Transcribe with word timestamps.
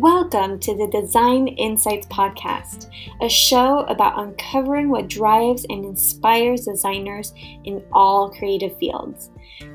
Welcome 0.00 0.60
to 0.60 0.76
the 0.76 0.86
Design 0.86 1.48
Insights 1.48 2.06
Podcast, 2.06 2.88
a 3.20 3.28
show 3.28 3.80
about 3.80 4.16
uncovering 4.16 4.90
what 4.90 5.08
drives 5.08 5.66
and 5.68 5.84
inspires 5.84 6.66
designers 6.66 7.34
in 7.64 7.84
all 7.90 8.30
creative 8.30 8.78
fields. 8.78 9.30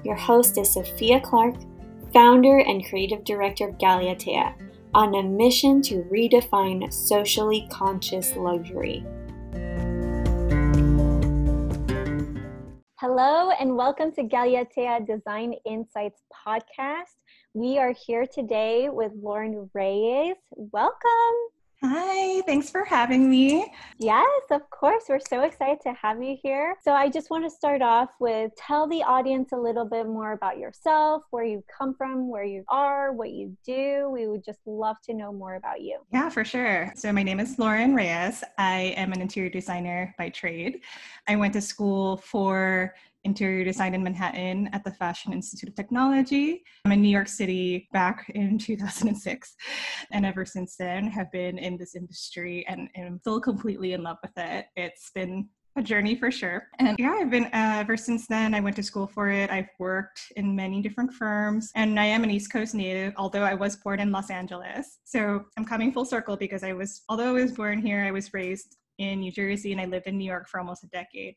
Your 0.05 0.15
host 0.15 0.57
is 0.57 0.73
Sophia 0.73 1.19
Clark, 1.19 1.55
founder 2.13 2.59
and 2.59 2.85
creative 2.85 3.25
director 3.25 3.67
of 3.67 3.77
Galeatea, 3.77 4.53
on 4.93 5.13
a 5.13 5.23
mission 5.23 5.81
to 5.81 6.03
redefine 6.03 6.93
socially 6.93 7.67
conscious 7.69 8.33
luxury. 8.37 9.05
Hello, 12.97 13.51
and 13.59 13.75
welcome 13.75 14.13
to 14.13 14.23
Galeatea 14.23 15.05
Design 15.05 15.53
Insights 15.65 16.21
Podcast. 16.47 17.11
We 17.55 17.77
are 17.77 17.93
here 17.93 18.25
today 18.25 18.89
with 18.89 19.11
Lauren 19.21 19.69
Reyes. 19.75 20.37
Welcome. 20.55 21.35
Hi, 21.83 22.41
thanks 22.47 22.71
for 22.71 22.83
having 22.83 23.29
me. 23.29 23.71
Yes, 23.99 24.41
of 24.49 24.67
course. 24.71 25.03
We're 25.07 25.19
so 25.19 25.41
excited 25.41 25.77
to 25.83 25.93
have 25.93 26.23
you 26.23 26.35
here. 26.41 26.73
So, 26.83 26.93
I 26.93 27.09
just 27.09 27.29
want 27.29 27.43
to 27.43 27.51
start 27.51 27.83
off 27.83 28.09
with 28.19 28.51
tell 28.55 28.87
the 28.87 29.03
audience 29.03 29.51
a 29.51 29.57
little 29.57 29.85
bit 29.85 30.07
more 30.07 30.31
about 30.31 30.57
yourself, 30.57 31.23
where 31.29 31.43
you 31.43 31.63
come 31.77 31.93
from, 31.93 32.27
where 32.27 32.43
you 32.43 32.63
are, 32.69 33.11
what 33.11 33.29
you 33.29 33.55
do. 33.63 34.09
We 34.11 34.27
would 34.27 34.43
just 34.43 34.61
love 34.65 34.95
to 35.03 35.13
know 35.13 35.31
more 35.31 35.53
about 35.53 35.81
you. 35.81 35.99
Yeah, 36.11 36.29
for 36.29 36.43
sure. 36.43 36.91
So, 36.95 37.13
my 37.13 37.21
name 37.21 37.39
is 37.39 37.59
Lauren 37.59 37.93
Reyes. 37.93 38.43
I 38.57 38.95
am 38.97 39.13
an 39.13 39.21
interior 39.21 39.51
designer 39.51 40.15
by 40.17 40.29
trade. 40.29 40.79
I 41.27 41.35
went 41.35 41.53
to 41.53 41.61
school 41.61 42.17
for 42.17 42.95
interior 43.23 43.63
design 43.63 43.93
in 43.93 44.03
Manhattan 44.03 44.69
at 44.73 44.83
the 44.83 44.91
Fashion 44.91 45.33
Institute 45.33 45.69
of 45.69 45.75
Technology. 45.75 46.63
I'm 46.85 46.91
in 46.91 47.01
New 47.01 47.09
York 47.09 47.27
City 47.27 47.87
back 47.93 48.29
in 48.35 48.57
2006. 48.59 49.55
And 50.11 50.25
ever 50.25 50.45
since 50.45 50.75
then 50.77 51.07
have 51.07 51.31
been 51.31 51.57
in 51.57 51.77
this 51.77 51.95
industry 51.95 52.65
and 52.67 52.89
am 52.95 53.19
still 53.19 53.39
completely 53.39 53.93
in 53.93 54.03
love 54.03 54.17
with 54.21 54.37
it. 54.37 54.65
It's 54.75 55.11
been 55.13 55.49
a 55.75 55.81
journey 55.81 56.15
for 56.15 56.29
sure. 56.29 56.67
And 56.79 56.95
yeah, 56.99 57.17
I've 57.19 57.31
been 57.31 57.45
uh, 57.45 57.77
ever 57.79 57.97
since 57.97 58.27
then. 58.27 58.53
I 58.53 58.59
went 58.59 58.75
to 58.75 58.83
school 58.83 59.07
for 59.07 59.29
it. 59.29 59.49
I've 59.49 59.69
worked 59.79 60.31
in 60.35 60.55
many 60.55 60.81
different 60.81 61.11
firms, 61.13 61.71
and 61.75 61.99
I 61.99 62.05
am 62.05 62.23
an 62.23 62.29
East 62.29 62.51
Coast 62.51 62.75
native, 62.75 63.13
although 63.17 63.41
I 63.41 63.55
was 63.55 63.75
born 63.77 63.99
in 63.99 64.11
Los 64.11 64.29
Angeles. 64.29 64.99
So 65.03 65.45
I'm 65.57 65.65
coming 65.65 65.91
full 65.91 66.05
circle 66.05 66.37
because 66.37 66.63
I 66.63 66.73
was, 66.73 67.01
although 67.09 67.29
I 67.29 67.41
was 67.41 67.51
born 67.53 67.81
here, 67.81 68.03
I 68.03 68.11
was 68.11 68.33
raised 68.33 68.77
in 68.99 69.21
New 69.21 69.31
Jersey 69.31 69.71
and 69.71 69.81
I 69.81 69.85
lived 69.85 70.05
in 70.05 70.17
New 70.17 70.25
York 70.25 70.47
for 70.47 70.59
almost 70.59 70.83
a 70.83 70.87
decade. 70.87 71.35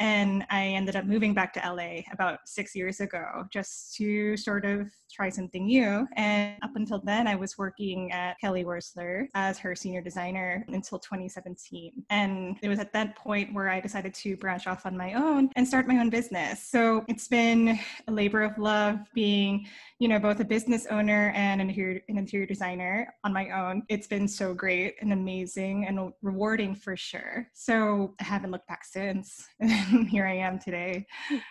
And 0.00 0.44
I 0.50 0.68
ended 0.68 0.96
up 0.96 1.04
moving 1.04 1.34
back 1.34 1.52
to 1.54 1.60
LA 1.60 2.00
about 2.12 2.40
six 2.46 2.74
years 2.74 3.00
ago 3.00 3.44
just 3.52 3.94
to 3.96 4.36
sort 4.36 4.64
of 4.64 4.90
try 5.12 5.28
something 5.28 5.66
new. 5.66 6.06
And 6.16 6.56
up 6.62 6.70
until 6.74 7.00
then, 7.04 7.26
I 7.26 7.34
was 7.34 7.58
working 7.58 8.10
at 8.12 8.38
Kelly 8.40 8.64
Wearstler 8.64 9.26
as 9.34 9.58
her 9.58 9.74
senior 9.74 10.00
designer 10.00 10.64
until 10.68 10.98
2017. 10.98 12.04
And 12.10 12.56
it 12.62 12.68
was 12.68 12.78
at 12.78 12.92
that 12.92 13.16
point 13.16 13.52
where 13.52 13.68
I 13.68 13.80
decided 13.80 14.14
to 14.14 14.36
branch 14.36 14.66
off 14.66 14.86
on 14.86 14.96
my 14.96 15.14
own 15.14 15.50
and 15.56 15.66
start 15.66 15.86
my 15.86 15.98
own 15.98 16.10
business. 16.10 16.66
So 16.66 17.04
it's 17.08 17.28
been 17.28 17.78
a 18.08 18.12
labor 18.12 18.42
of 18.42 18.56
love 18.58 19.00
being, 19.14 19.66
you 19.98 20.08
know, 20.08 20.18
both 20.18 20.40
a 20.40 20.44
business 20.44 20.86
owner 20.86 21.32
and 21.34 21.60
an 21.60 21.68
interior, 21.68 22.00
an 22.08 22.16
interior 22.16 22.46
designer 22.46 23.12
on 23.24 23.32
my 23.32 23.50
own. 23.50 23.82
It's 23.88 24.06
been 24.06 24.26
so 24.26 24.54
great 24.54 24.94
and 25.00 25.12
amazing 25.12 25.86
and 25.86 26.12
rewarding 26.22 26.74
for 26.74 26.96
sure. 26.96 27.48
So 27.52 28.14
I 28.20 28.24
haven't 28.24 28.50
looked 28.50 28.68
back 28.68 28.84
since. 28.84 29.46
here 30.08 30.26
I 30.26 30.36
am 30.36 30.58
today. 30.58 31.06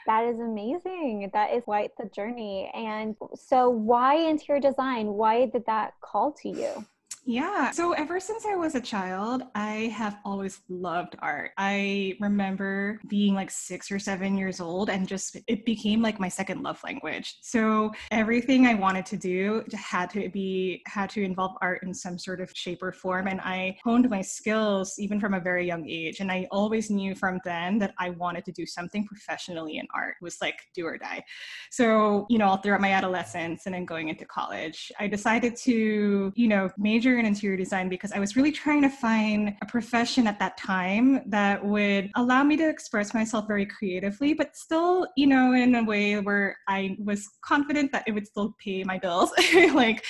That 0.05 0.25
is 0.25 0.39
amazing. 0.39 1.29
That 1.33 1.53
is 1.53 1.63
quite 1.63 1.91
the 1.97 2.05
journey. 2.05 2.71
And 2.73 3.15
so, 3.35 3.69
why 3.69 4.15
interior 4.15 4.61
design? 4.61 5.07
Why 5.07 5.45
did 5.45 5.65
that 5.65 5.93
call 6.01 6.31
to 6.43 6.49
you? 6.49 6.85
Yeah. 7.25 7.71
So 7.71 7.93
ever 7.93 8.19
since 8.19 8.45
I 8.45 8.55
was 8.55 8.75
a 8.75 8.81
child, 8.81 9.43
I 9.53 9.93
have 9.95 10.17
always 10.25 10.61
loved 10.67 11.15
art. 11.19 11.51
I 11.57 12.15
remember 12.19 12.99
being 13.07 13.35
like 13.35 13.51
six 13.51 13.91
or 13.91 13.99
seven 13.99 14.35
years 14.35 14.59
old 14.59 14.89
and 14.89 15.07
just 15.07 15.37
it 15.47 15.63
became 15.63 16.01
like 16.01 16.19
my 16.19 16.29
second 16.29 16.63
love 16.63 16.81
language. 16.83 17.37
So 17.41 17.91
everything 18.09 18.65
I 18.65 18.73
wanted 18.73 19.05
to 19.07 19.17
do 19.17 19.63
had 19.73 20.09
to 20.11 20.29
be, 20.29 20.81
had 20.87 21.09
to 21.11 21.23
involve 21.23 21.55
art 21.61 21.83
in 21.83 21.93
some 21.93 22.17
sort 22.17 22.41
of 22.41 22.51
shape 22.55 22.81
or 22.81 22.91
form. 22.91 23.27
And 23.27 23.39
I 23.41 23.77
honed 23.83 24.09
my 24.09 24.21
skills 24.21 24.95
even 24.97 25.19
from 25.19 25.35
a 25.35 25.39
very 25.39 25.67
young 25.67 25.87
age. 25.87 26.21
And 26.21 26.31
I 26.31 26.47
always 26.51 26.89
knew 26.89 27.13
from 27.13 27.39
then 27.45 27.77
that 27.79 27.93
I 27.99 28.09
wanted 28.09 28.43
to 28.45 28.51
do 28.51 28.65
something 28.65 29.05
professionally 29.05 29.77
in 29.77 29.85
art. 29.93 30.15
It 30.19 30.23
was 30.23 30.37
like 30.41 30.55
do 30.73 30.85
or 30.85 30.97
die. 30.97 31.23
So, 31.69 32.25
you 32.29 32.39
know, 32.39 32.47
all 32.47 32.57
throughout 32.57 32.81
my 32.81 32.93
adolescence 32.93 33.67
and 33.67 33.75
then 33.75 33.85
going 33.85 34.09
into 34.09 34.25
college, 34.25 34.91
I 34.99 35.07
decided 35.07 35.55
to, 35.57 36.33
you 36.35 36.47
know, 36.47 36.69
major 36.77 37.18
in 37.19 37.25
interior 37.25 37.57
design 37.57 37.89
because 37.89 38.11
I 38.11 38.19
was 38.19 38.35
really 38.35 38.51
trying 38.51 38.81
to 38.81 38.89
find 38.89 39.55
a 39.61 39.65
profession 39.65 40.27
at 40.27 40.39
that 40.39 40.57
time 40.57 41.21
that 41.27 41.63
would 41.63 42.09
allow 42.15 42.43
me 42.43 42.57
to 42.57 42.67
express 42.67 43.13
myself 43.13 43.47
very 43.47 43.65
creatively, 43.65 44.33
but 44.33 44.55
still, 44.55 45.07
you 45.15 45.27
know, 45.27 45.53
in 45.53 45.75
a 45.75 45.83
way 45.83 46.19
where 46.19 46.57
I 46.67 46.97
was 47.03 47.27
confident 47.43 47.91
that 47.91 48.03
it 48.07 48.11
would 48.11 48.27
still 48.27 48.55
pay 48.63 48.83
my 48.83 48.97
bills. 48.97 49.31
like, 49.73 50.05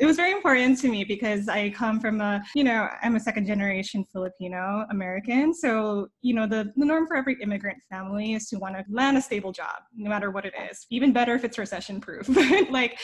it 0.00 0.06
was 0.06 0.16
very 0.16 0.32
important 0.32 0.78
to 0.80 0.88
me 0.88 1.04
because 1.04 1.48
I 1.48 1.70
come 1.70 2.00
from 2.00 2.20
a, 2.20 2.42
you 2.54 2.64
know, 2.64 2.88
I'm 3.02 3.16
a 3.16 3.20
second 3.20 3.46
generation 3.46 4.04
Filipino 4.12 4.86
American. 4.90 5.54
So, 5.54 6.08
you 6.22 6.34
know, 6.34 6.46
the, 6.46 6.72
the 6.76 6.86
norm 6.86 7.06
for 7.06 7.16
every 7.16 7.36
immigrant 7.42 7.78
family 7.90 8.34
is 8.34 8.48
to 8.48 8.58
want 8.58 8.76
to 8.76 8.84
land 8.90 9.16
a 9.16 9.22
stable 9.22 9.52
job, 9.52 9.82
no 9.94 10.08
matter 10.08 10.30
what 10.30 10.44
it 10.44 10.54
is. 10.70 10.86
Even 10.90 11.12
better 11.12 11.34
if 11.34 11.44
it's 11.44 11.58
recession 11.58 12.00
proof. 12.00 12.28
like, 12.70 12.98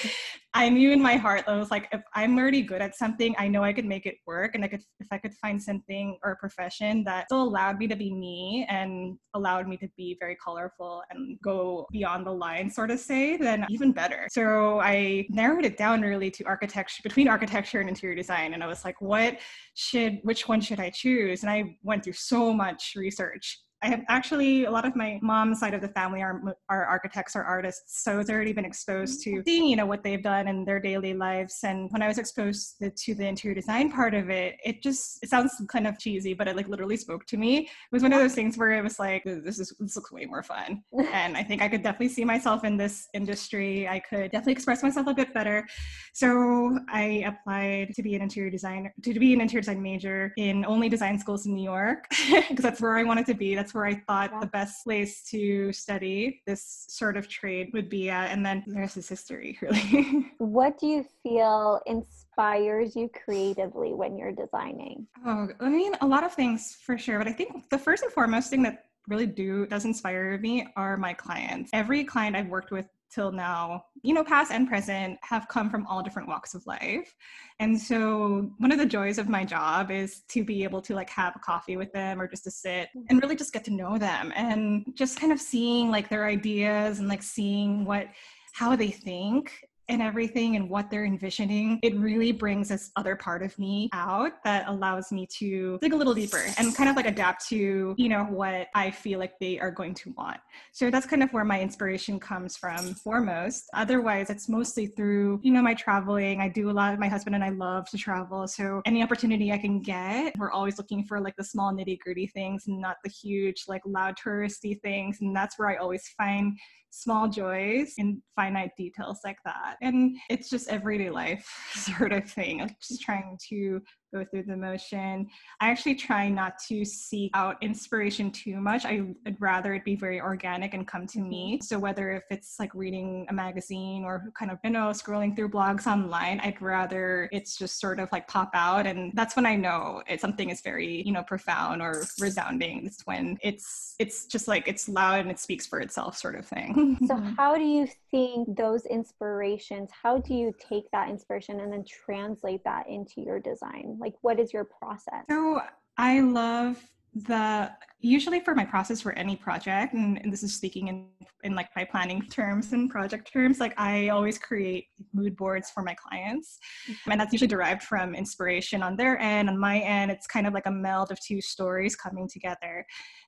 I 0.56 0.71
knew 0.71 0.91
in 0.91 1.03
my 1.03 1.17
heart, 1.17 1.44
that 1.44 1.53
I 1.53 1.59
was 1.59 1.71
like, 1.71 1.87
if 1.93 2.00
I'm 2.15 2.39
already 2.39 2.62
good 2.62 2.81
at 2.81 2.97
something, 2.97 3.34
I 3.37 3.47
know 3.47 3.62
I 3.62 3.75
could 3.75 3.84
make 3.84 4.06
it 4.06 4.17
work. 4.27 4.55
And 4.55 4.65
I 4.65 4.69
could, 4.69 4.83
if 5.00 5.06
I 5.11 5.19
could 5.19 5.34
find 5.34 5.62
something 5.62 6.19
or 6.25 6.33
a 6.33 6.37
profession 6.37 7.05
that 7.05 7.27
still 7.27 7.43
allowed 7.43 7.77
me 7.77 7.87
to 7.89 7.94
be 7.94 8.11
me 8.11 8.66
and 8.71 9.19
allowed 9.34 9.69
me 9.69 9.77
to 9.77 9.89
be 9.99 10.16
very 10.19 10.34
colorful 10.43 11.03
and 11.11 11.39
go 11.43 11.87
beyond 11.93 12.27
the 12.27 12.33
line, 12.33 12.71
sort 12.71 12.91
of 12.91 12.99
say, 12.99 13.37
then 13.37 13.66
even 13.69 13.93
better. 13.93 14.28
So 14.31 14.81
I 14.81 15.27
narrowed 15.28 15.66
it 15.66 15.77
down 15.77 16.00
really 16.00 16.31
to 16.31 16.45
architecture, 16.45 17.03
between 17.03 17.28
architecture 17.28 17.81
and 17.81 17.89
interior 17.91 18.16
design. 18.16 18.55
And 18.55 18.65
I 18.65 18.66
was 18.66 18.83
like, 18.83 18.99
what 19.03 19.39
should, 19.75 20.21
which 20.22 20.49
one 20.49 20.62
should 20.62 20.81
I 20.81 20.89
choose? 20.89 21.43
And 21.43 21.50
I 21.50 21.77
went 21.83 22.03
through 22.03 22.15
so 22.15 22.55
much 22.55 22.95
research 22.97 23.61
I 23.82 23.88
have 23.88 24.04
actually 24.09 24.64
a 24.64 24.70
lot 24.70 24.87
of 24.87 24.97
my 24.97 25.19
mom's 25.22 25.60
side 25.60 25.75
of 25.75 25.81
the 25.81 25.88
family 25.88 26.22
are 26.22 26.41
are 26.69 26.84
architects 26.87 27.37
or 27.37 27.42
artists, 27.42 28.03
so 28.03 28.19
it's 28.19 28.31
already 28.31 28.53
been 28.53 28.64
exposed 28.64 29.22
to 29.22 29.31
mm-hmm. 29.31 29.41
seeing 29.47 29.66
you 29.66 29.76
know 29.76 29.87
what 29.87 30.03
they've 30.03 30.22
done 30.22 30.48
in 30.48 30.64
their 30.64 30.81
daily 30.81 31.14
lives. 31.14 31.59
And 31.62 31.91
when 31.91 32.03
I 32.03 32.09
was 32.09 32.19
exposed 32.19 32.78
to, 32.81 32.91
to 32.91 33.15
the 33.15 33.26
interior 33.26 33.54
design 33.54 33.92
part 33.92 34.15
of 34.15 34.31
it, 34.31 34.56
it 34.65 34.82
just 34.82 35.22
it 35.22 35.28
sounds 35.28 35.53
kind 35.69 35.86
of 35.86 35.98
cheesy, 35.98 36.32
but 36.34 36.48
it 36.48 36.56
like 36.56 36.69
literally 36.69 36.97
spoke 36.97 37.26
to 37.26 37.36
me. 37.36 37.59
It 37.59 37.69
was 37.92 38.03
one 38.03 38.12
of 38.12 38.20
those 38.20 38.34
things 38.34 38.56
where 38.56 38.72
it 38.72 38.82
was 38.82 38.98
like 38.98 39.25
this 39.25 39.59
is 39.59 39.75
this 39.78 39.97
looks 39.97 40.10
way 40.10 40.25
more 40.25 40.42
fun, 40.42 40.82
and 41.12 41.36
I 41.36 41.42
think 41.42 41.60
I 41.62 41.69
could 41.69 41.82
definitely 41.82 42.09
see 42.09 42.25
myself 42.25 42.65
in 42.65 42.76
this 42.76 43.09
industry. 43.15 43.86
I 43.86 44.00
could 44.00 44.31
definitely 44.31 44.54
express 44.54 44.82
myself 44.82 45.06
a 45.06 45.15
bit 45.15 45.34
better. 45.34 45.66
So 46.15 46.78
I 46.88 47.25
applied 47.26 47.94
to 47.94 48.03
be 48.03 48.15
an 48.15 48.22
interior 48.22 48.50
designer 48.50 48.94
to 49.03 49.20
be 49.20 49.34
an 49.34 49.41
interior 49.41 49.60
design 49.60 49.82
major 49.82 50.32
in 50.36 50.65
only 50.65 50.88
design 50.88 51.19
schools 51.19 51.47
in 51.47 51.54
New 51.54 51.65
York 51.65 52.06
because 52.48 52.62
that's 52.62 52.81
where 52.81 52.97
I 52.97 53.03
wanted 53.03 53.26
to 53.26 53.34
be. 53.34 53.54
That's 53.54 53.66
that's 53.66 53.75
where 53.75 53.84
I 53.84 53.97
thought 54.06 54.31
yeah. 54.32 54.38
the 54.38 54.47
best 54.47 54.84
place 54.84 55.25
to 55.31 55.72
study 55.72 56.41
this 56.47 56.84
sort 56.88 57.16
of 57.16 57.28
trade 57.28 57.71
would 57.72 57.88
be 57.88 58.09
at. 58.09 58.31
And 58.31 58.47
then 58.47 58.62
the 58.65 58.78
rest 58.78 58.97
is 58.97 59.09
history, 59.09 59.59
really. 59.62 60.32
what 60.38 60.78
do 60.78 60.87
you 60.87 61.04
feel 61.25 61.81
inspires 61.87 62.94
you 62.94 63.10
creatively 63.25 63.93
when 63.93 64.16
you're 64.16 64.31
designing? 64.31 65.09
Oh, 65.27 65.49
I 65.59 65.69
mean, 65.69 65.94
a 66.00 66.06
lot 66.06 66.22
of 66.22 66.32
things 66.32 66.77
for 66.81 66.97
sure. 66.97 67.19
But 67.19 67.27
I 67.27 67.32
think 67.32 67.69
the 67.69 67.78
first 67.78 68.04
and 68.04 68.12
foremost 68.12 68.50
thing 68.50 68.62
that 68.62 68.84
really 69.09 69.27
do 69.27 69.66
does 69.66 69.84
inspire 69.84 70.38
me 70.38 70.69
are 70.77 70.97
my 70.97 71.12
clients. 71.12 71.71
Every 71.72 72.04
client 72.04 72.37
I've 72.37 72.48
worked 72.48 72.71
with 72.71 72.87
till 73.12 73.33
now, 73.33 73.84
you 74.03 74.15
know, 74.15 74.25
past 74.25 74.53
and 74.53 74.69
present, 74.69 75.19
have 75.22 75.48
come 75.48 75.71
from 75.71 75.86
all 75.86 76.03
different 76.03 76.28
walks 76.28 76.54
of 76.54 76.66
life. 76.66 77.15
And 77.60 77.80
so 77.80 78.51
one 78.59 78.72
of 78.72 78.78
the 78.78 78.86
joys 78.86 79.19
of 79.19 79.28
my 79.28 79.45
job 79.45 79.91
is 79.91 80.22
to 80.28 80.45
be 80.45 80.65
able 80.65 80.83
to 80.83 80.95
like 80.95 81.10
have 81.10 81.34
a 81.36 81.39
coffee 81.39 81.77
with 81.77 81.92
them 81.92 82.21
or 82.21 82.28
just 82.28 82.45
to 82.45 82.51
sit 82.51 82.89
mm-hmm. 82.89 83.03
and 83.09 83.22
really 83.22 83.36
just 83.36 83.53
get 83.53 83.65
to 83.65 83.72
know 83.72 83.98
them 83.98 84.33
and 84.36 84.84
just 84.95 85.19
kind 85.21 85.33
of 85.33 85.41
seeing 85.41 85.91
like 85.91 86.09
their 86.09 86.27
ideas 86.27 86.98
and 86.98 87.09
like 87.09 87.22
seeing 87.22 87.84
what 87.84 88.09
how 88.54 88.75
they 88.75 88.91
think 88.91 89.53
and 89.88 90.03
everything 90.03 90.56
and 90.56 90.68
what 90.68 90.91
they're 90.91 91.04
envisioning, 91.04 91.78
it 91.83 91.97
really 91.97 92.33
brings 92.33 92.68
this 92.68 92.91
other 92.97 93.16
part 93.16 93.42
of 93.42 93.56
me 93.59 93.88
out 93.92 94.33
that 94.44 94.65
allows 94.68 95.12
me 95.12 95.27
to 95.38 95.78
dig 95.80 95.92
a 95.92 95.97
little 95.97 96.15
deeper 96.15 96.44
and 96.59 96.74
kind 96.74 96.91
of 96.91 96.97
like 96.97 97.06
adapt 97.06 97.47
to, 97.48 97.94
you 97.97 98.09
know, 98.09 98.24
what 98.24 98.68
I 98.74 98.91
feel 98.91 99.18
like 99.18 99.38
they 99.38 99.59
are 99.59 99.71
going 99.71 99.94
to 99.94 100.12
want. 100.16 100.38
So 100.72 100.91
that's 100.91 101.06
kind 101.06 101.22
of 101.22 101.30
where 101.30 101.44
my 101.44 101.60
inspiration 101.60 102.18
comes 102.18 102.56
from 102.56 102.94
foremost. 102.94 103.65
Otherwise, 103.74 104.30
it's 104.30 104.48
mostly 104.48 104.86
through, 104.86 105.41
you 105.42 105.53
know, 105.53 105.62
my 105.62 105.74
traveling. 105.74 106.41
I 106.41 106.48
do 106.48 106.71
a 106.71 106.72
lot, 106.72 106.98
my 106.98 107.09
husband 107.09 107.34
and 107.34 107.44
I 107.44 107.50
love 107.50 107.89
to 107.91 107.98
travel. 107.98 108.48
So 108.48 108.82
any 108.86 109.03
opportunity 109.03 109.53
I 109.53 109.59
can 109.59 109.80
get, 109.80 110.34
we're 110.36 110.50
always 110.50 110.78
looking 110.78 111.04
for 111.04 111.21
like 111.21 111.36
the 111.36 111.44
small 111.44 111.72
nitty 111.72 112.00
gritty 112.00 112.27
things, 112.27 112.65
not 112.66 112.97
the 113.04 113.10
huge, 113.10 113.65
like 113.68 113.82
loud 113.84 114.16
touristy 114.16 114.80
things. 114.80 115.18
And 115.21 115.34
that's 115.34 115.59
where 115.59 115.68
I 115.68 115.77
always 115.77 116.09
find 116.16 116.59
small 116.97 117.28
joys 117.28 117.95
in 117.98 118.22
finite 118.34 118.71
details 118.77 119.21
like 119.25 119.39
that. 119.45 119.77
And 119.83 120.16
it's 120.31 120.48
just 120.48 120.69
everyday 120.69 121.10
life 121.10 121.47
sort 121.75 122.13
of 122.13 122.28
thing, 122.28 122.75
just 122.81 123.03
trying 123.03 123.39
to 123.51 123.81
go 124.16 124.24
through 124.24 124.45
the 124.45 124.57
motion. 124.57 125.28
I 125.60 125.71
actually 125.71 125.95
try 125.95 126.28
not 126.28 126.59
to 126.68 126.84
seek 126.84 127.30
out 127.34 127.57
inspiration 127.63 128.30
too 128.30 128.57
much. 128.60 128.84
I 128.84 129.03
would 129.24 129.36
rather 129.41 129.74
it 129.74 129.84
be 129.84 129.97
very 129.97 130.21
organic 130.21 130.74
and 130.74 130.86
come 130.86 131.07
to 131.09 131.21
me. 131.21 131.60
So 131.63 131.78
whether 131.78 132.13
if 132.13 132.24
it's 132.30 132.59
like 132.59 132.74
reading 132.74 133.27
a 133.28 133.33
magazine 133.33 134.04
or 134.04 134.33
kind 134.39 134.51
of, 134.51 134.59
you 134.65 134.71
know, 134.71 134.89
scrolling 134.89 135.34
through 135.34 135.51
blogs 135.51 135.86
online, 135.86 136.41
I'd 136.41 136.60
rather 136.60 137.28
it's 137.33 137.57
just 137.57 137.80
sort 137.80 138.01
of 138.01 138.09
like 138.13 138.28
pop 138.28 138.51
out. 138.54 138.86
And 138.86 139.13
that's 139.15 139.36
when 139.36 139.47
I 139.47 139.57
know 139.57 140.03
it's 140.07 140.22
something 140.22 140.51
is 140.51 140.60
very, 140.60 141.03
you 141.07 141.13
know, 141.13 141.22
profound 141.22 141.83
or 141.83 142.04
resounding. 142.21 142.86
It's 142.86 143.03
when 143.07 143.39
it's 143.42 143.95
it's 143.98 144.27
just 144.27 144.48
like 144.48 144.68
it's 144.68 144.89
loud 144.89 145.21
and 145.21 145.30
it 145.30 145.39
speaks 145.39 145.66
for 145.66 145.80
itself 145.80 146.16
sort 146.16 146.36
of 146.36 146.47
thing. 146.47 146.98
So 147.07 147.16
how 147.36 147.57
do 147.57 147.65
you 147.65 147.89
think 148.10 148.57
those 148.57 148.86
inspirations, 148.86 149.91
how 150.03 150.18
do 150.18 150.34
you 150.34 150.54
take 150.59 150.91
that 150.92 151.09
inspiration 151.09 151.60
and 151.60 151.72
then 151.72 151.84
translate 151.84 152.63
that 152.65 152.89
into 152.89 153.21
your 153.21 153.41
design? 153.41 153.97
Like, 154.01 154.05
what 154.22 154.38
is 154.38 154.53
your 154.53 154.64
process? 154.64 155.24
So 155.30 155.60
I 155.98 156.20
love 156.20 156.82
the 157.24 157.71
usually 158.01 158.41
for 158.41 158.54
my 158.54 158.65
process 158.65 159.01
for 159.01 159.13
any 159.13 159.36
project 159.36 159.95
and, 159.95 160.21
and, 160.22 160.30
this 160.30 160.42
is 160.42 160.54
speaking 160.54 160.89
in 160.89 161.07
in 161.45 161.54
like 161.54 161.68
my 161.74 161.84
planning 161.84 162.21
terms 162.30 162.72
and 162.72 162.91
project 162.91 163.33
terms 163.33 163.59
like 163.59 163.72
i 163.78 164.09
always 164.09 164.39
create 164.39 164.86
mood 165.15 165.36
boards 165.36 165.71
for 165.71 165.83
my 165.83 165.95
clients. 165.95 166.59
Mm-hmm. 166.89 167.13
and 167.13 167.21
that's 167.21 167.33
usually 167.33 167.48
derived 167.48 167.83
from 167.83 168.15
inspiration 168.15 168.83
on 168.83 168.97
their 168.97 169.18
end 169.18 169.48
on 169.48 169.59
my 169.59 169.78
end. 169.80 170.10
It's 170.10 170.27
kind 170.27 170.47
of 170.47 170.53
like 170.53 170.66
a 170.66 170.71
meld 170.71 171.10
of 171.10 171.18
two 171.21 171.41
stories 171.41 171.97
coming 171.97 172.28
together. 172.28 172.84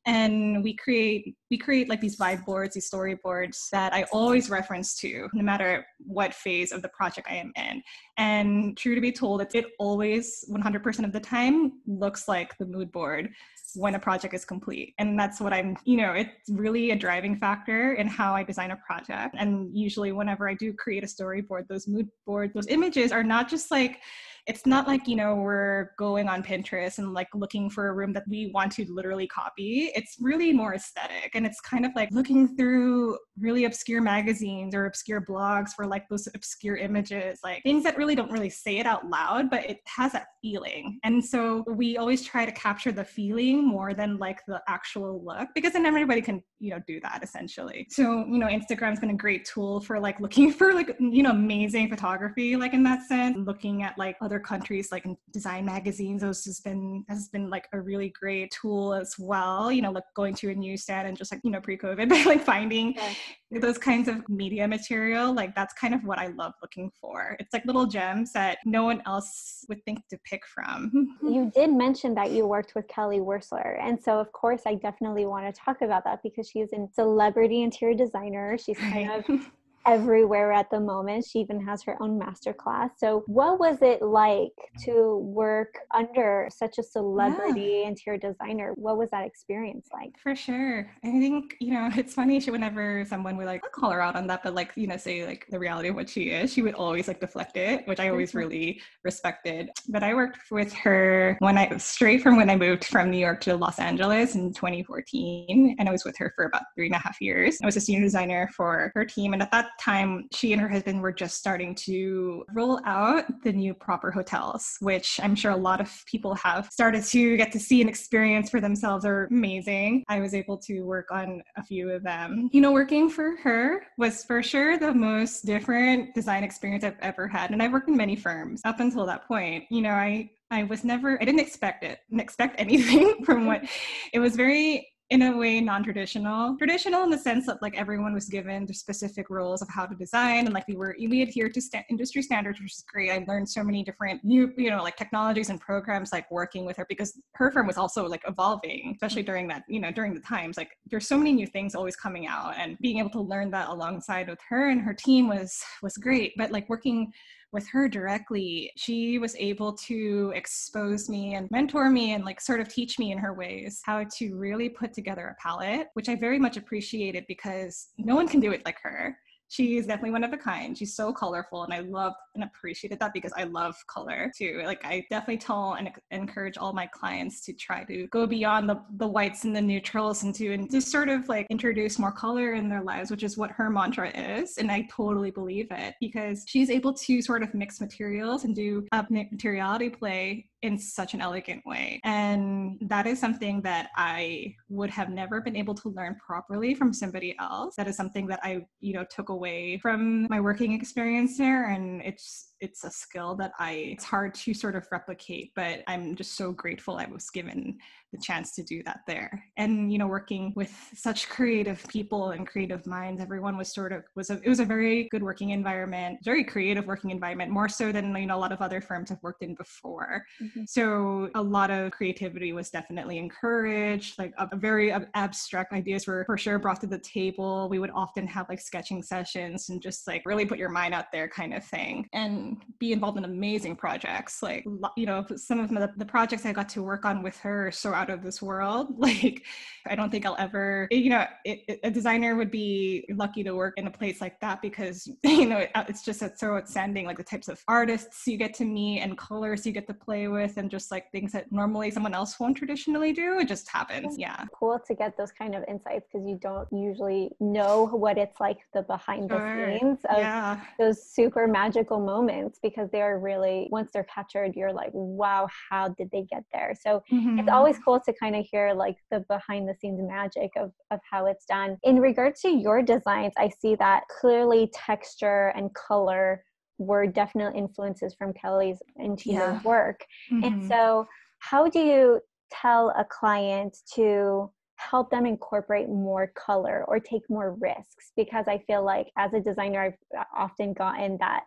And 0.06 0.62
we 0.62 0.76
create 0.76 1.34
we 1.50 1.58
create 1.58 1.88
like 1.88 2.00
these 2.00 2.18
vibe 2.18 2.44
boards 2.44 2.74
these 2.74 2.90
storyboards 2.90 3.68
that 3.72 3.92
i 3.92 4.04
always 4.12 4.50
reference 4.50 4.96
to 4.96 5.28
no 5.32 5.42
matter 5.42 5.84
what 5.98 6.34
phase 6.34 6.72
of 6.72 6.82
the 6.82 6.88
project 6.90 7.26
i 7.30 7.34
am 7.34 7.52
in. 7.56 7.82
And 8.16 8.76
true 8.76 8.94
to 8.94 9.00
be 9.00 9.12
told 9.12 9.40
it, 9.40 9.54
it 9.54 9.66
always 9.78 10.44
100% 10.50 11.04
of 11.04 11.12
the 11.12 11.20
time 11.20 11.72
looks 11.86 12.28
like 12.28 12.56
the 12.58 12.66
mood 12.66 12.90
board 12.92 13.30
when 13.74 13.94
a 13.94 13.98
project 13.98 14.34
is 14.34 14.44
complete. 14.44 14.94
And 14.98 15.18
that's 15.18 15.40
what 15.40 15.52
I'm, 15.52 15.76
you 15.84 15.96
know, 15.96 16.12
it's 16.12 16.48
really 16.50 16.90
a 16.90 16.96
driving 16.96 17.36
factor 17.38 17.94
in 17.94 18.06
how 18.06 18.34
I 18.34 18.42
design 18.42 18.70
a 18.70 18.76
project. 18.76 19.36
And 19.38 19.76
usually, 19.76 20.12
whenever 20.12 20.48
I 20.48 20.54
do 20.54 20.72
create 20.72 21.04
a 21.04 21.06
storyboard, 21.06 21.68
those 21.68 21.86
mood 21.86 22.08
boards, 22.26 22.54
those 22.54 22.66
images 22.68 23.12
are 23.12 23.24
not 23.24 23.48
just 23.48 23.70
like, 23.70 24.00
it's 24.48 24.64
not 24.64 24.88
like 24.88 25.06
you 25.06 25.14
know 25.14 25.34
we're 25.36 25.90
going 25.98 26.28
on 26.28 26.42
pinterest 26.42 26.98
and 26.98 27.12
like 27.12 27.28
looking 27.34 27.68
for 27.68 27.88
a 27.88 27.92
room 27.92 28.12
that 28.14 28.24
we 28.26 28.50
want 28.54 28.72
to 28.72 28.86
literally 28.90 29.26
copy. 29.26 29.92
It's 29.94 30.16
really 30.20 30.52
more 30.52 30.74
aesthetic 30.74 31.32
and 31.34 31.46
it's 31.46 31.60
kind 31.60 31.84
of 31.84 31.92
like 31.94 32.08
looking 32.10 32.56
through 32.56 33.18
really 33.38 33.66
obscure 33.66 34.00
magazines 34.00 34.74
or 34.74 34.86
obscure 34.86 35.20
blogs 35.20 35.70
for 35.76 35.86
like 35.86 36.08
those 36.08 36.26
obscure 36.34 36.76
images 36.76 37.38
like 37.44 37.62
things 37.62 37.84
that 37.84 37.96
really 37.96 38.14
don't 38.14 38.32
really 38.32 38.50
say 38.50 38.78
it 38.78 38.86
out 38.86 39.08
loud 39.08 39.50
but 39.50 39.64
it 39.68 39.80
has 39.86 40.12
that 40.12 40.28
feeling. 40.40 40.98
And 41.04 41.24
so 41.24 41.64
we 41.68 41.96
always 41.98 42.24
try 42.24 42.44
to 42.46 42.52
capture 42.52 42.92
the 42.92 43.04
feeling 43.04 43.66
more 43.66 43.94
than 43.94 44.16
like 44.16 44.40
the 44.46 44.62
actual 44.68 45.22
look 45.24 45.48
because 45.54 45.72
then 45.72 45.86
everybody 45.86 46.22
can 46.22 46.42
you 46.58 46.70
know 46.70 46.80
do 46.86 47.00
that 47.00 47.20
essentially. 47.22 47.86
So 47.90 48.24
you 48.28 48.38
know 48.38 48.46
instagram's 48.46 49.00
been 49.00 49.10
a 49.10 49.16
great 49.16 49.44
tool 49.44 49.80
for 49.80 50.00
like 50.00 50.20
looking 50.20 50.52
for 50.58 50.72
like 50.72 50.96
you 50.98 51.22
know 51.22 51.30
amazing 51.30 51.88
photography 51.90 52.56
like 52.56 52.72
in 52.72 52.82
that 52.84 53.06
sense. 53.06 53.36
Looking 53.38 53.82
at 53.82 53.98
like 53.98 54.16
other 54.20 54.37
other 54.38 54.44
countries 54.44 54.90
like 54.92 55.04
in 55.04 55.16
design 55.32 55.64
magazines 55.64 56.22
those 56.22 56.44
has 56.44 56.60
been 56.60 57.04
has 57.08 57.28
been 57.28 57.50
like 57.50 57.66
a 57.72 57.80
really 57.80 58.12
great 58.20 58.50
tool 58.50 58.94
as 58.94 59.14
well 59.18 59.70
you 59.72 59.82
know 59.82 59.90
like 59.90 60.04
going 60.14 60.34
to 60.34 60.50
a 60.50 60.54
newsstand 60.54 61.08
and 61.08 61.16
just 61.16 61.32
like 61.32 61.40
you 61.44 61.50
know 61.50 61.60
pre-covid 61.60 62.10
like 62.26 62.42
finding 62.42 62.94
yeah. 62.94 63.60
those 63.60 63.78
kinds 63.78 64.08
of 64.08 64.28
media 64.28 64.66
material 64.66 65.32
like 65.32 65.54
that's 65.54 65.74
kind 65.74 65.94
of 65.94 66.04
what 66.04 66.18
i 66.18 66.28
love 66.28 66.52
looking 66.62 66.90
for. 67.00 67.36
It's 67.40 67.52
like 67.52 67.64
little 67.64 67.86
gems 67.86 68.32
that 68.32 68.58
no 68.64 68.84
one 68.84 69.02
else 69.06 69.64
would 69.68 69.84
think 69.84 69.98
to 70.10 70.18
pick 70.24 70.42
from. 70.54 70.90
You 71.38 71.52
did 71.54 71.72
mention 71.72 72.14
that 72.14 72.30
you 72.30 72.46
worked 72.46 72.74
with 72.74 72.86
kelly 72.88 73.18
wearstler 73.18 73.78
and 73.80 74.00
so 74.02 74.18
of 74.18 74.32
course 74.32 74.62
i 74.66 74.74
definitely 74.74 75.26
want 75.26 75.44
to 75.46 75.60
talk 75.60 75.82
about 75.82 76.04
that 76.04 76.20
because 76.22 76.48
she's 76.48 76.72
a 76.72 76.86
celebrity 76.94 77.62
interior 77.62 77.96
designer. 77.96 78.56
She's 78.58 78.78
kind 78.78 79.10
of 79.10 79.24
everywhere 79.88 80.52
at 80.52 80.70
the 80.70 80.78
moment. 80.78 81.24
She 81.24 81.38
even 81.38 81.64
has 81.64 81.82
her 81.84 82.00
own 82.02 82.20
masterclass. 82.20 82.90
So, 82.98 83.24
what 83.26 83.58
was 83.58 83.78
it 83.80 84.02
like 84.02 84.52
to 84.84 85.16
work 85.18 85.74
under 85.94 86.48
such 86.54 86.78
a 86.78 86.82
celebrity 86.82 87.80
yeah. 87.80 87.88
interior 87.88 88.18
designer? 88.18 88.72
What 88.74 88.98
was 88.98 89.10
that 89.10 89.26
experience 89.26 89.88
like? 89.92 90.12
For 90.22 90.36
sure. 90.36 90.90
I 91.02 91.10
think, 91.10 91.56
you 91.60 91.72
know, 91.72 91.90
it's 91.96 92.14
funny 92.14 92.38
She, 92.40 92.50
whenever 92.50 93.04
someone 93.06 93.36
would 93.38 93.46
like 93.46 93.62
call 93.72 93.90
her 93.90 94.00
out 94.00 94.14
on 94.14 94.26
that, 94.26 94.42
but 94.44 94.54
like, 94.54 94.72
you 94.76 94.86
know, 94.86 94.96
say 94.96 95.26
like 95.26 95.46
the 95.50 95.58
reality 95.58 95.88
of 95.88 95.94
what 95.94 96.08
she 96.08 96.30
is, 96.30 96.52
she 96.52 96.62
would 96.62 96.74
always 96.74 97.08
like 97.08 97.20
deflect 97.20 97.56
it, 97.56 97.86
which 97.88 97.98
I 97.98 98.10
always 98.10 98.34
really 98.34 98.80
respected. 99.04 99.70
But 99.88 100.02
I 100.02 100.14
worked 100.14 100.50
with 100.50 100.72
her 100.74 101.36
when 101.40 101.56
I 101.56 101.76
straight 101.78 102.22
from 102.22 102.36
when 102.36 102.50
I 102.50 102.56
moved 102.56 102.84
from 102.84 103.10
New 103.10 103.18
York 103.18 103.40
to 103.42 103.56
Los 103.56 103.78
Angeles 103.78 104.34
in 104.34 104.52
2014. 104.52 105.76
And 105.78 105.88
I 105.88 105.92
was 105.92 106.04
with 106.04 106.16
her 106.18 106.32
for 106.36 106.44
about 106.44 106.62
three 106.74 106.86
and 106.86 106.94
a 106.94 106.98
half 106.98 107.20
years. 107.20 107.58
I 107.62 107.66
was 107.66 107.76
a 107.76 107.80
senior 107.80 108.02
designer 108.02 108.48
for 108.54 108.92
her 108.94 109.04
team. 109.04 109.32
And 109.32 109.42
at 109.42 109.50
that 109.50 109.77
time, 109.78 110.28
she 110.32 110.52
and 110.52 110.60
her 110.60 110.68
husband 110.68 111.00
were 111.00 111.12
just 111.12 111.38
starting 111.38 111.74
to 111.74 112.44
roll 112.52 112.80
out 112.84 113.24
the 113.44 113.52
new 113.52 113.74
proper 113.74 114.10
hotels, 114.10 114.76
which 114.80 115.18
I'm 115.22 115.34
sure 115.34 115.52
a 115.52 115.56
lot 115.56 115.80
of 115.80 116.02
people 116.06 116.34
have 116.34 116.68
started 116.72 117.04
to 117.04 117.36
get 117.36 117.52
to 117.52 117.58
see 117.58 117.80
and 117.80 117.88
experience 117.88 118.50
for 118.50 118.60
themselves 118.60 119.04
are 119.04 119.26
amazing. 119.26 120.04
I 120.08 120.20
was 120.20 120.34
able 120.34 120.58
to 120.58 120.82
work 120.82 121.10
on 121.10 121.42
a 121.56 121.62
few 121.62 121.90
of 121.90 122.02
them. 122.02 122.48
You 122.52 122.60
know, 122.60 122.72
working 122.72 123.08
for 123.08 123.36
her 123.38 123.86
was 123.96 124.24
for 124.24 124.42
sure 124.42 124.78
the 124.78 124.92
most 124.94 125.46
different 125.46 126.14
design 126.14 126.44
experience 126.44 126.84
I've 126.84 126.98
ever 127.00 127.28
had. 127.28 127.50
And 127.50 127.62
I've 127.62 127.72
worked 127.72 127.88
in 127.88 127.96
many 127.96 128.16
firms 128.16 128.60
up 128.64 128.80
until 128.80 129.06
that 129.06 129.26
point. 129.26 129.64
You 129.70 129.82
know, 129.82 129.90
I 129.90 130.30
I 130.50 130.64
was 130.64 130.84
never 130.84 131.20
I 131.20 131.24
didn't 131.24 131.40
expect 131.40 131.84
it, 131.84 132.00
didn't 132.08 132.22
expect 132.22 132.56
anything 132.60 133.24
from 133.24 133.46
what 133.46 133.64
it 134.12 134.18
was 134.18 134.36
very 134.36 134.88
in 135.10 135.22
a 135.22 135.36
way 135.36 135.60
non-traditional. 135.60 136.56
Traditional 136.58 137.02
in 137.02 137.10
the 137.10 137.16
sense 137.16 137.46
that 137.46 137.62
like 137.62 137.78
everyone 137.78 138.12
was 138.12 138.26
given 138.26 138.66
the 138.66 138.74
specific 138.74 139.30
rules 139.30 139.62
of 139.62 139.68
how 139.70 139.86
to 139.86 139.94
design 139.94 140.44
and 140.44 140.52
like 140.52 140.68
we 140.68 140.76
were 140.76 140.94
we 140.98 141.22
adhered 141.22 141.54
to 141.54 141.62
st- 141.62 141.86
industry 141.88 142.20
standards 142.22 142.60
which 142.60 142.72
is 142.72 142.84
great. 142.86 143.10
I 143.10 143.24
learned 143.26 143.48
so 143.48 143.64
many 143.64 143.82
different 143.82 144.22
new 144.22 144.52
you 144.58 144.70
know 144.70 144.82
like 144.82 144.96
technologies 144.96 145.48
and 145.48 145.58
programs 145.58 146.12
like 146.12 146.30
working 146.30 146.66
with 146.66 146.76
her 146.76 146.86
because 146.88 147.18
her 147.34 147.50
firm 147.50 147.66
was 147.66 147.78
also 147.78 148.06
like 148.06 148.22
evolving 148.28 148.92
especially 148.94 149.22
during 149.22 149.48
that 149.48 149.62
you 149.68 149.80
know 149.80 149.90
during 149.90 150.12
the 150.12 150.20
times. 150.20 150.58
Like 150.58 150.70
there's 150.90 151.08
so 151.08 151.16
many 151.16 151.32
new 151.32 151.46
things 151.46 151.74
always 151.74 151.96
coming 151.96 152.26
out 152.26 152.54
and 152.58 152.76
being 152.80 152.98
able 152.98 153.10
to 153.10 153.20
learn 153.20 153.50
that 153.52 153.68
alongside 153.68 154.28
with 154.28 154.40
her 154.48 154.68
and 154.68 154.80
her 154.82 154.92
team 154.92 155.28
was 155.28 155.58
was 155.82 155.96
great. 155.96 156.34
But 156.36 156.50
like 156.50 156.68
working 156.68 157.12
with 157.52 157.68
her 157.68 157.88
directly, 157.88 158.72
she 158.76 159.18
was 159.18 159.34
able 159.36 159.72
to 159.72 160.32
expose 160.34 161.08
me 161.08 161.34
and 161.34 161.50
mentor 161.50 161.90
me 161.90 162.12
and 162.12 162.24
like 162.24 162.40
sort 162.40 162.60
of 162.60 162.68
teach 162.68 162.98
me 162.98 163.12
in 163.12 163.18
her 163.18 163.32
ways 163.32 163.80
how 163.84 164.04
to 164.16 164.34
really 164.34 164.68
put 164.68 164.92
together 164.92 165.28
a 165.28 165.42
palette, 165.42 165.88
which 165.94 166.08
I 166.08 166.14
very 166.14 166.38
much 166.38 166.56
appreciated 166.56 167.24
because 167.26 167.88
no 167.96 168.14
one 168.14 168.28
can 168.28 168.40
do 168.40 168.52
it 168.52 168.64
like 168.64 168.78
her 168.82 169.16
she's 169.48 169.86
definitely 169.86 170.10
one 170.10 170.24
of 170.24 170.32
a 170.32 170.36
kind. 170.36 170.76
She's 170.76 170.94
so 170.94 171.12
colorful, 171.12 171.64
and 171.64 171.72
I 171.72 171.80
loved 171.80 172.16
and 172.34 172.44
appreciated 172.44 172.98
that 173.00 173.12
because 173.12 173.32
I 173.36 173.44
love 173.44 173.76
color 173.86 174.30
too. 174.36 174.62
Like 174.64 174.84
I 174.84 175.04
definitely 175.10 175.38
tell 175.38 175.74
and 175.74 175.90
encourage 176.10 176.56
all 176.58 176.72
my 176.72 176.86
clients 176.86 177.40
to 177.46 177.52
try 177.52 177.84
to 177.84 178.06
go 178.08 178.26
beyond 178.26 178.68
the 178.68 178.80
the 178.96 179.06
whites 179.06 179.44
and 179.44 179.56
the 179.56 179.60
neutrals 179.60 180.22
and 180.22 180.34
to 180.36 180.52
and 180.52 180.70
to 180.70 180.80
sort 180.80 181.08
of 181.08 181.28
like 181.28 181.46
introduce 181.50 181.98
more 181.98 182.12
color 182.12 182.54
in 182.54 182.68
their 182.68 182.82
lives, 182.82 183.10
which 183.10 183.22
is 183.22 183.36
what 183.36 183.50
her 183.50 183.70
mantra 183.70 184.10
is, 184.10 184.58
and 184.58 184.70
I 184.70 184.86
totally 184.90 185.30
believe 185.30 185.68
it 185.70 185.94
because 186.00 186.44
she's 186.46 186.70
able 186.70 186.92
to 186.92 187.22
sort 187.22 187.42
of 187.42 187.54
mix 187.54 187.80
materials 187.80 188.44
and 188.44 188.54
do 188.54 188.86
a 188.92 189.06
materiality 189.10 189.88
play 189.90 190.46
in 190.62 190.76
such 190.78 191.14
an 191.14 191.20
elegant 191.20 191.64
way. 191.64 192.00
And 192.04 192.78
that 192.82 193.06
is 193.06 193.20
something 193.20 193.62
that 193.62 193.90
I 193.96 194.54
would 194.68 194.90
have 194.90 195.08
never 195.08 195.40
been 195.40 195.56
able 195.56 195.74
to 195.76 195.88
learn 195.90 196.16
properly 196.24 196.74
from 196.74 196.92
somebody 196.92 197.36
else. 197.38 197.76
That 197.76 197.86
is 197.86 197.96
something 197.96 198.26
that 198.26 198.40
I, 198.42 198.66
you 198.80 198.92
know, 198.92 199.04
took 199.08 199.28
away 199.28 199.78
from 199.78 200.26
my 200.28 200.40
working 200.40 200.72
experience 200.72 201.38
there. 201.38 201.70
And 201.70 202.02
it's 202.02 202.54
it's 202.60 202.84
a 202.84 202.90
skill 202.90 203.34
that 203.36 203.52
I 203.58 203.72
it's 203.72 204.04
hard 204.04 204.34
to 204.34 204.54
sort 204.54 204.76
of 204.76 204.86
replicate, 204.90 205.52
but 205.54 205.82
I'm 205.86 206.14
just 206.16 206.36
so 206.36 206.52
grateful 206.52 206.96
I 206.96 207.06
was 207.06 207.30
given 207.30 207.78
the 208.12 208.18
chance 208.18 208.54
to 208.54 208.62
do 208.62 208.82
that 208.84 209.00
there. 209.06 209.44
And 209.56 209.92
you 209.92 209.98
know, 209.98 210.06
working 210.06 210.52
with 210.56 210.72
such 210.94 211.28
creative 211.28 211.84
people 211.88 212.30
and 212.30 212.46
creative 212.46 212.86
minds, 212.86 213.20
everyone 213.20 213.56
was 213.56 213.72
sort 213.72 213.92
of 213.92 214.04
was 214.14 214.30
a 214.30 214.40
it 214.42 214.48
was 214.48 214.60
a 214.60 214.64
very 214.64 215.08
good 215.10 215.22
working 215.22 215.50
environment, 215.50 216.18
very 216.24 216.44
creative 216.44 216.86
working 216.86 217.10
environment, 217.10 217.50
more 217.50 217.68
so 217.68 217.92
than 217.92 218.14
you 218.16 218.26
know 218.26 218.36
a 218.36 218.40
lot 218.40 218.52
of 218.52 218.62
other 218.62 218.80
firms 218.80 219.10
I've 219.10 219.22
worked 219.22 219.42
in 219.42 219.54
before. 219.54 220.24
Mm-hmm. 220.42 220.64
So 220.66 221.30
a 221.34 221.42
lot 221.42 221.70
of 221.70 221.92
creativity 221.92 222.52
was 222.52 222.70
definitely 222.70 223.18
encouraged. 223.18 224.18
Like 224.18 224.32
a, 224.38 224.48
a 224.52 224.56
very 224.56 224.92
abstract 225.14 225.72
ideas 225.72 226.06
were 226.06 226.24
for 226.24 226.38
sure 226.38 226.58
brought 226.58 226.80
to 226.80 226.86
the 226.86 226.98
table. 226.98 227.68
We 227.68 227.78
would 227.78 227.90
often 227.90 228.26
have 228.26 228.48
like 228.48 228.60
sketching 228.60 229.02
sessions 229.02 229.68
and 229.68 229.82
just 229.82 230.06
like 230.06 230.22
really 230.24 230.46
put 230.46 230.58
your 230.58 230.70
mind 230.70 230.94
out 230.94 231.12
there 231.12 231.28
kind 231.28 231.52
of 231.52 231.64
thing. 231.64 232.08
And 232.12 232.47
be 232.78 232.92
involved 232.92 233.18
in 233.18 233.24
amazing 233.24 233.76
projects. 233.76 234.42
Like, 234.42 234.64
you 234.96 235.06
know, 235.06 235.24
some 235.36 235.60
of 235.60 235.68
the, 235.70 235.90
the 235.96 236.04
projects 236.04 236.46
I 236.46 236.52
got 236.52 236.68
to 236.70 236.82
work 236.82 237.04
on 237.04 237.22
with 237.22 237.38
her 237.40 237.68
are 237.68 237.72
so 237.72 237.92
out 237.92 238.10
of 238.10 238.22
this 238.22 238.42
world. 238.42 238.94
Like, 239.08 239.44
I 239.86 239.94
don't 239.94 240.10
think 240.10 240.26
I'll 240.26 240.36
ever, 240.38 240.86
you 240.90 241.08
know, 241.08 241.24
it, 241.44 241.60
it, 241.66 241.80
a 241.82 241.90
designer 241.90 242.36
would 242.36 242.50
be 242.50 243.06
lucky 243.14 243.42
to 243.42 243.54
work 243.54 243.74
in 243.78 243.86
a 243.86 243.90
place 243.90 244.20
like 244.20 244.38
that 244.40 244.60
because, 244.60 245.08
you 245.22 245.46
know, 245.46 245.58
it, 245.58 245.70
it's 245.88 246.04
just 246.04 246.20
it's 246.20 246.40
so 246.40 246.56
outstanding, 246.56 247.06
like 247.06 247.16
the 247.16 247.24
types 247.24 247.48
of 247.48 247.62
artists 247.68 248.26
you 248.26 248.36
get 248.36 248.52
to 248.54 248.64
meet 248.64 249.00
and 249.00 249.16
colors 249.16 249.64
you 249.64 249.72
get 249.72 249.86
to 249.86 249.94
play 249.94 250.28
with 250.28 250.58
and 250.58 250.70
just 250.70 250.90
like 250.90 251.10
things 251.10 251.32
that 251.32 251.50
normally 251.50 251.90
someone 251.90 252.12
else 252.12 252.38
won't 252.38 252.56
traditionally 252.56 253.12
do. 253.12 253.38
It 253.38 253.48
just 253.48 253.68
happens. 253.70 254.18
Yeah. 254.18 254.44
Cool 254.52 254.78
to 254.86 254.94
get 254.94 255.16
those 255.16 255.32
kind 255.32 255.54
of 255.54 255.64
insights 255.68 256.06
because 256.12 256.28
you 256.28 256.38
don't 256.42 256.68
usually 256.70 257.30
know 257.40 257.86
what 257.86 258.18
it's 258.18 258.40
like 258.40 258.58
the 258.74 258.82
behind 258.82 259.30
sure. 259.30 259.38
the 259.38 259.78
scenes 259.78 259.98
of 260.10 260.18
yeah. 260.18 260.60
those 260.78 261.02
super 261.02 261.46
magical 261.46 262.00
moments 262.00 262.37
because 262.62 262.88
they're 262.90 263.18
really, 263.18 263.68
once 263.70 263.90
they're 263.92 264.04
captured, 264.12 264.54
you're 264.54 264.72
like, 264.72 264.90
wow, 264.92 265.48
how 265.70 265.88
did 265.88 266.10
they 266.10 266.22
get 266.30 266.44
there? 266.52 266.74
So 266.80 267.02
mm-hmm. 267.12 267.38
it's 267.38 267.48
always 267.48 267.78
cool 267.84 268.00
to 268.00 268.12
kind 268.12 268.36
of 268.36 268.46
hear 268.50 268.72
like 268.74 268.96
the 269.10 269.20
behind 269.28 269.68
the 269.68 269.74
scenes 269.74 270.00
magic 270.02 270.50
of, 270.56 270.72
of 270.90 271.00
how 271.10 271.26
it's 271.26 271.44
done. 271.44 271.76
In 271.82 272.00
regards 272.00 272.40
to 272.42 272.48
your 272.48 272.82
designs, 272.82 273.34
I 273.36 273.48
see 273.48 273.74
that 273.76 274.02
clearly 274.20 274.70
texture 274.72 275.52
and 275.56 275.72
color 275.74 276.44
were 276.78 277.06
definite 277.06 277.54
influences 277.54 278.14
from 278.14 278.32
Kelly's 278.32 278.78
into 278.96 279.30
yeah. 279.30 279.38
your 279.38 279.60
work. 279.64 280.04
Mm-hmm. 280.32 280.44
And 280.44 280.68
so, 280.68 281.06
how 281.40 281.68
do 281.68 281.80
you 281.80 282.20
tell 282.50 282.90
a 282.90 283.04
client 283.04 283.76
to 283.94 284.50
help 284.76 285.10
them 285.10 285.26
incorporate 285.26 285.88
more 285.88 286.32
color 286.34 286.84
or 286.88 286.98
take 286.98 287.28
more 287.28 287.56
risks? 287.60 288.12
Because 288.16 288.46
I 288.48 288.58
feel 288.66 288.84
like 288.84 289.08
as 289.16 289.34
a 289.34 289.40
designer, 289.40 289.96
I've 290.14 290.24
often 290.36 290.72
gotten 290.72 291.16
that 291.18 291.44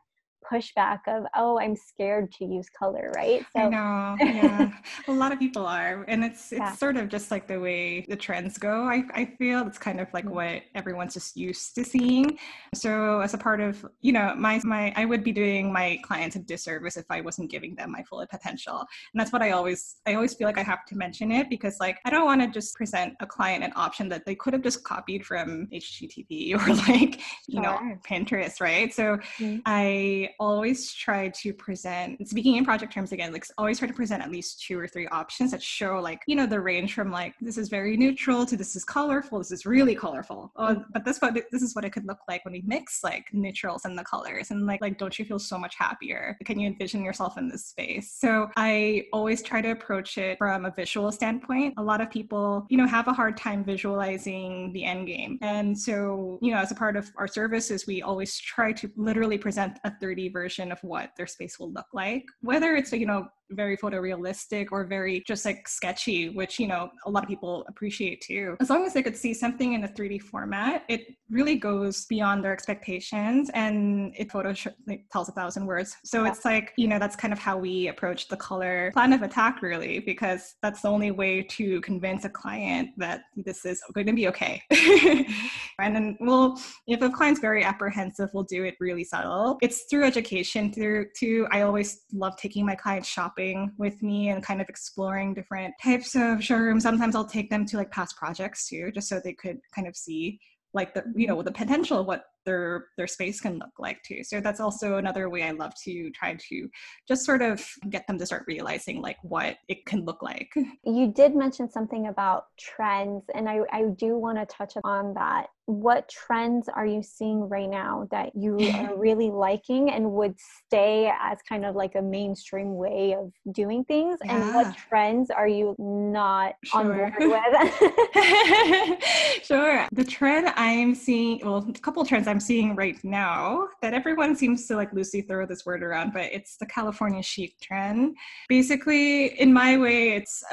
pushback 0.50 1.00
of 1.08 1.26
oh 1.36 1.60
i'm 1.60 1.76
scared 1.76 2.32
to 2.32 2.46
use 2.46 2.70
color 2.70 3.12
right 3.16 3.46
so 3.56 3.64
i 3.64 3.70
know 3.70 4.16
yeah 4.20 4.72
a 5.08 5.12
lot 5.12 5.32
of 5.32 5.40
people 5.40 5.66
are 5.66 6.04
and 6.08 6.24
it's 6.24 6.52
it's 6.52 6.60
yeah. 6.60 6.72
sort 6.74 6.98
of 6.98 7.10
just 7.10 7.32
like 7.32 7.48
the 7.48 7.60
way 7.60 8.06
the 8.10 8.16
trends 8.16 8.58
go 8.58 8.84
I, 8.84 9.04
I 9.14 9.26
feel 9.38 9.66
it's 9.68 9.78
kind 9.78 10.00
of 10.00 10.08
like 10.14 10.26
mm-hmm. 10.26 10.36
what 10.36 10.62
everyone's 10.76 11.14
just 11.14 11.36
used 11.36 11.76
to 11.76 11.84
seeing 11.84 12.38
so 12.74 13.20
as 13.22 13.34
a 13.34 13.38
part 13.38 13.62
of 13.62 13.86
you 14.02 14.12
know 14.12 14.34
my 14.38 14.60
my 14.64 14.94
i 14.96 15.06
would 15.06 15.24
be 15.24 15.32
doing 15.32 15.72
my 15.72 16.00
clients 16.04 16.36
a 16.36 16.40
disservice 16.40 16.98
if 16.98 17.06
i 17.10 17.22
wasn't 17.22 17.50
giving 17.50 17.76
them 17.76 17.92
my 17.92 18.04
full 18.04 18.26
potential 18.30 18.80
and 18.80 19.20
that's 19.20 19.32
what 19.32 19.42
i 19.42 19.52
always 19.52 19.98
i 20.06 20.14
always 20.14 20.34
feel 20.34 20.48
like 20.48 20.58
i 20.58 20.64
have 20.64 20.86
to 20.86 20.96
mention 20.96 21.32
it 21.32 21.50
because 21.50 21.78
like 21.80 21.98
i 22.06 22.10
don't 22.10 22.26
want 22.26 22.42
to 22.42 22.48
just 22.48 22.76
present 22.76 23.14
a 23.20 23.26
client 23.26 23.64
an 23.64 23.72
option 23.76 24.10
that 24.10 24.26
they 24.26 24.36
could 24.36 24.54
have 24.54 24.62
just 24.62 24.84
copied 24.84 25.26
from 25.26 25.68
hgtv 25.74 26.56
or 26.56 26.74
like 26.92 27.20
you 27.48 27.56
sure. 27.56 27.62
know 27.62 27.80
pinterest 28.08 28.62
right 28.62 28.94
so 28.94 29.18
mm-hmm. 29.40 29.58
i 29.66 30.30
always 30.40 30.94
try 30.94 31.30
to 31.30 31.54
present, 31.54 32.28
speaking 32.28 32.56
in 32.56 32.66
project 32.66 32.94
terms 32.94 33.12
again, 33.12 33.32
like 33.32 33.46
always 33.58 33.80
try 33.80 33.88
to 33.88 33.94
present 33.94 34.24
at 34.24 34.32
least 34.32 34.62
two 34.62 34.80
or 34.80 34.88
three 34.88 35.08
options 35.08 35.52
that 35.52 35.62
show 35.62 36.00
like, 36.00 36.22
you 36.28 36.36
know, 36.36 36.46
the 36.46 36.60
range 36.60 36.94
from 36.94 37.12
like, 37.12 37.34
this 37.42 37.58
is 37.58 37.70
very 37.70 37.98
neutral 37.98 38.46
to 38.46 38.56
this 38.58 38.76
is 38.76 38.84
colorful, 38.84 39.40
this 39.40 39.52
is 39.52 39.66
really 39.66 39.96
colorful. 39.96 40.52
Oh, 40.56 40.76
mm. 40.76 40.86
but 40.94 41.06
this 41.06 41.20
what 41.20 41.34
this 41.52 41.62
is 41.62 41.76
what 41.76 41.86
it 41.86 41.92
could 41.92 42.06
look 42.06 42.20
like 42.28 42.44
when 42.46 42.54
we 42.54 42.64
mix 42.66 43.04
like 43.04 43.26
neutrals 43.34 43.86
and 43.86 43.98
the 43.98 44.04
colors. 44.04 44.52
And 44.52 44.66
like, 44.66 44.82
like, 44.82 44.98
don't 44.98 45.18
you 45.18 45.26
feel 45.26 45.40
so 45.40 45.58
much 45.58 45.76
happier? 45.76 46.38
Can 46.46 46.60
you 46.60 46.68
envision 46.68 47.04
yourself 47.04 47.38
in 47.38 47.50
this 47.50 47.66
space? 47.66 48.16
So 48.20 48.50
I 48.58 49.06
always 49.14 49.42
try 49.42 49.62
to 49.62 49.72
approach 49.72 50.18
it 50.18 50.38
from 50.38 50.66
a 50.66 50.72
visual 50.72 51.12
standpoint. 51.12 51.76
A 51.78 51.84
lot 51.84 52.02
of 52.02 52.10
people, 52.10 52.66
you 52.70 52.78
know, 52.78 52.88
have 52.88 53.08
a 53.08 53.14
hard 53.14 53.38
time 53.38 53.64
visualizing 53.64 54.72
the 54.74 54.84
end 54.84 55.08
game. 55.08 55.38
And 55.42 55.78
so, 55.78 56.40
you 56.42 56.52
know, 56.52 56.58
as 56.58 56.72
a 56.72 56.76
part 56.76 56.96
of 56.96 57.10
our 57.18 57.28
services, 57.28 57.88
we 57.88 58.02
always 58.02 58.38
try 58.38 58.72
to 58.74 58.92
literally 58.96 59.38
present 59.38 59.80
a 59.84 59.92
3D 59.92 60.21
version 60.30 60.72
of 60.72 60.80
what 60.84 61.12
their 61.18 61.28
space 61.28 61.60
will 61.60 61.72
look 61.72 61.88
like. 61.94 62.26
Whether 62.42 62.76
it's 62.76 62.92
you 62.92 63.06
know 63.06 63.28
very 63.52 63.78
photorealistic 63.78 64.68
or 64.72 64.86
very 64.86 65.24
just 65.28 65.46
like 65.46 65.68
sketchy, 65.68 66.30
which, 66.30 66.60
you 66.60 66.68
know, 66.68 66.90
a 67.06 67.10
lot 67.10 67.24
of 67.24 67.30
people 67.30 67.66
appreciate 67.68 68.22
too. 68.22 68.56
As 68.60 68.70
long 68.70 68.86
as 68.86 68.94
they 68.94 69.04
could 69.04 69.16
see 69.16 69.34
something 69.34 69.74
in 69.74 69.84
a 69.84 69.88
3D 69.88 70.22
format, 70.22 70.84
it 70.90 71.08
really 71.30 71.56
goes 71.56 72.06
beyond 72.06 72.44
their 72.44 72.54
expectations 72.54 73.50
and 73.54 74.14
it 74.18 74.32
photo 74.32 74.54
like, 74.88 75.06
tells 75.12 75.30
a 75.30 75.32
thousand 75.32 75.66
words. 75.66 75.96
So 76.04 76.26
it's 76.26 76.46
like, 76.46 76.74
you 76.78 76.88
know, 76.88 77.00
that's 77.00 77.16
kind 77.16 77.34
of 77.34 77.40
how 77.40 77.58
we 77.58 77.88
approach 77.88 78.28
the 78.28 78.38
color 78.38 78.92
plan 78.94 79.14
of 79.14 79.22
attack 79.22 79.62
really, 79.62 80.00
because 80.00 80.56
that's 80.62 80.82
the 80.82 80.90
only 80.90 81.12
way 81.12 81.44
to 81.44 81.82
convince 81.82 82.26
a 82.26 82.30
client 82.30 82.90
that 82.98 83.22
this 83.36 83.66
is 83.66 83.82
going 83.94 84.08
to 84.08 84.14
be 84.14 84.28
okay. 84.28 84.62
Mm-hmm. 84.72 85.32
and 85.80 85.96
then 85.96 86.18
we'll, 86.20 86.58
if 86.88 87.02
a 87.02 87.10
client's 87.10 87.40
very 87.40 87.64
apprehensive, 87.64 88.30
we'll 88.34 88.44
do 88.44 88.64
it 88.64 88.76
really 88.80 89.04
subtle. 89.04 89.58
It's 89.62 89.86
through 89.90 90.06
education, 90.06 90.72
through 90.74 91.08
to, 91.20 91.48
I 91.52 91.62
always 91.62 92.02
love 92.14 92.36
taking 92.38 92.66
my 92.66 92.76
clients 92.76 93.08
shopping 93.08 93.41
shopping 93.42 93.72
with 93.78 94.02
me 94.02 94.30
and 94.30 94.44
kind 94.44 94.62
of 94.62 94.70
exploring 94.70 95.34
different 95.34 95.74
types 95.84 96.16
of 96.16 96.44
showrooms. 96.44 96.84
Sometimes 96.84 97.16
I'll 97.16 97.26
take 97.26 97.50
them 97.50 97.66
to 97.68 97.78
like 97.78 97.92
past 97.92 98.16
projects 98.18 98.68
too, 98.68 98.92
just 98.92 99.08
so 99.08 99.20
they 99.24 99.34
could 99.34 99.60
kind 99.74 99.88
of 99.88 99.96
see 99.96 100.40
like 100.74 100.94
the 100.94 101.04
you 101.16 101.28
know 101.28 101.42
the 101.42 101.52
potential 101.52 102.00
of 102.00 102.08
what 102.08 102.24
their 102.46 102.88
their 102.98 103.08
space 103.08 103.40
can 103.40 103.60
look 103.60 103.80
like 103.80 104.02
too. 104.04 104.24
So 104.24 104.40
that's 104.40 104.60
also 104.60 104.98
another 104.98 105.30
way 105.30 105.44
i 105.44 105.52
love 105.52 105.74
to 105.84 106.10
try 106.12 106.36
to 106.50 106.70
just 107.08 107.26
sort 107.26 107.42
of 107.42 107.66
get 107.90 108.08
them 108.08 108.18
to 108.18 108.26
start 108.26 108.44
realizing 108.48 109.02
like 109.02 109.18
what 109.24 109.58
it 109.68 109.86
can 109.86 110.06
look 110.06 110.22
like. 110.22 110.50
You 110.84 111.12
did 111.12 111.36
mention 111.36 111.70
something 111.70 112.08
about 112.08 112.46
trends 112.60 113.26
and 113.34 113.48
i, 113.50 113.60
I 113.72 113.86
do 113.98 114.18
want 114.18 114.38
to 114.38 114.46
touch 114.46 114.74
on 114.84 115.14
that. 115.16 115.48
What 115.66 116.10
trends 116.10 116.68
are 116.68 116.86
you 116.86 117.02
seeing 117.02 117.48
right 117.48 117.70
now 117.70 118.08
that 118.12 118.36
you 118.36 118.60
are 118.60 118.96
really 118.98 119.30
liking 119.30 119.92
and 119.92 120.12
would 120.12 120.36
stay 120.66 121.12
as 121.22 121.38
kind 121.48 121.66
of 121.66 121.76
like 121.76 121.96
a 121.96 122.02
mainstream 122.02 122.76
way 122.76 123.16
of 123.16 123.32
doing 123.54 123.86
things? 123.86 124.18
Yeah. 124.26 124.36
and 124.36 124.56
what 124.56 124.76
trends 124.76 125.30
are 125.30 125.48
you 125.48 125.76
not 125.78 126.56
sure. 126.66 126.80
on 126.80 126.88
board 126.88 127.14
with? 127.20 129.00
Sure. 129.44 129.88
The 129.92 130.04
trend 130.04 130.52
i'm 130.56 130.96
seeing 130.96 131.40
well 131.44 131.66
a 131.68 131.74
couple 131.80 132.04
trends 132.06 132.28
i'm 132.32 132.40
seeing 132.40 132.76
right 132.76 132.98
now 133.04 133.68
that 133.82 133.94
everyone 133.94 134.36
seems 134.36 134.66
to 134.68 134.76
like 134.76 134.92
loosely 134.94 135.22
throw 135.22 135.46
this 135.46 135.66
word 135.66 135.84
around 135.84 136.12
but 136.14 136.24
it's 136.24 136.58
the 136.58 136.66
california 136.66 137.22
chic 137.22 137.60
trend 137.62 138.16
basically 138.50 139.40
in 139.40 139.54
my 139.54 139.78
way 139.78 140.14
it's 140.14 140.44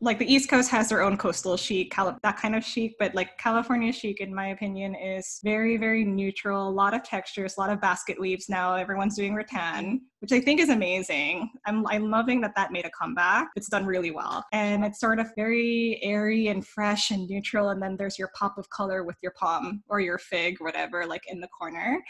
like 0.00 0.18
the 0.18 0.32
east 0.32 0.48
coast 0.48 0.70
has 0.70 0.88
their 0.88 1.02
own 1.02 1.16
coastal 1.16 1.56
chic 1.56 1.92
that 2.22 2.36
kind 2.36 2.54
of 2.54 2.64
chic 2.64 2.94
but 2.98 3.14
like 3.14 3.36
california 3.38 3.92
chic 3.92 4.20
in 4.20 4.34
my 4.34 4.48
opinion, 4.48 4.94
is 4.94 5.40
very, 5.42 5.76
very 5.76 6.04
neutral. 6.04 6.68
A 6.68 6.70
lot 6.70 6.94
of 6.94 7.02
textures, 7.02 7.54
a 7.56 7.60
lot 7.60 7.70
of 7.70 7.80
basket 7.80 8.18
weaves 8.20 8.48
now. 8.48 8.74
Everyone's 8.74 9.16
doing 9.16 9.34
rattan, 9.34 10.02
which 10.22 10.30
I 10.30 10.40
think 10.40 10.60
is 10.60 10.68
amazing. 10.68 11.50
I'm, 11.66 11.84
I'm 11.88 12.08
loving 12.08 12.40
that 12.42 12.54
that 12.54 12.70
made 12.70 12.84
a 12.84 12.90
comeback. 12.90 13.48
It's 13.56 13.68
done 13.68 13.84
really 13.84 14.12
well. 14.12 14.44
And 14.52 14.84
it's 14.84 15.00
sort 15.00 15.18
of 15.18 15.26
very 15.34 15.98
airy 16.00 16.46
and 16.46 16.64
fresh 16.64 17.10
and 17.10 17.28
neutral. 17.28 17.70
And 17.70 17.82
then 17.82 17.96
there's 17.96 18.20
your 18.20 18.30
pop 18.38 18.56
of 18.56 18.70
color 18.70 19.02
with 19.02 19.16
your 19.20 19.32
palm 19.32 19.82
or 19.88 19.98
your 19.98 20.18
fig, 20.18 20.60
whatever, 20.60 21.06
like 21.06 21.24
in 21.26 21.40
the 21.40 21.48
corner. 21.48 22.00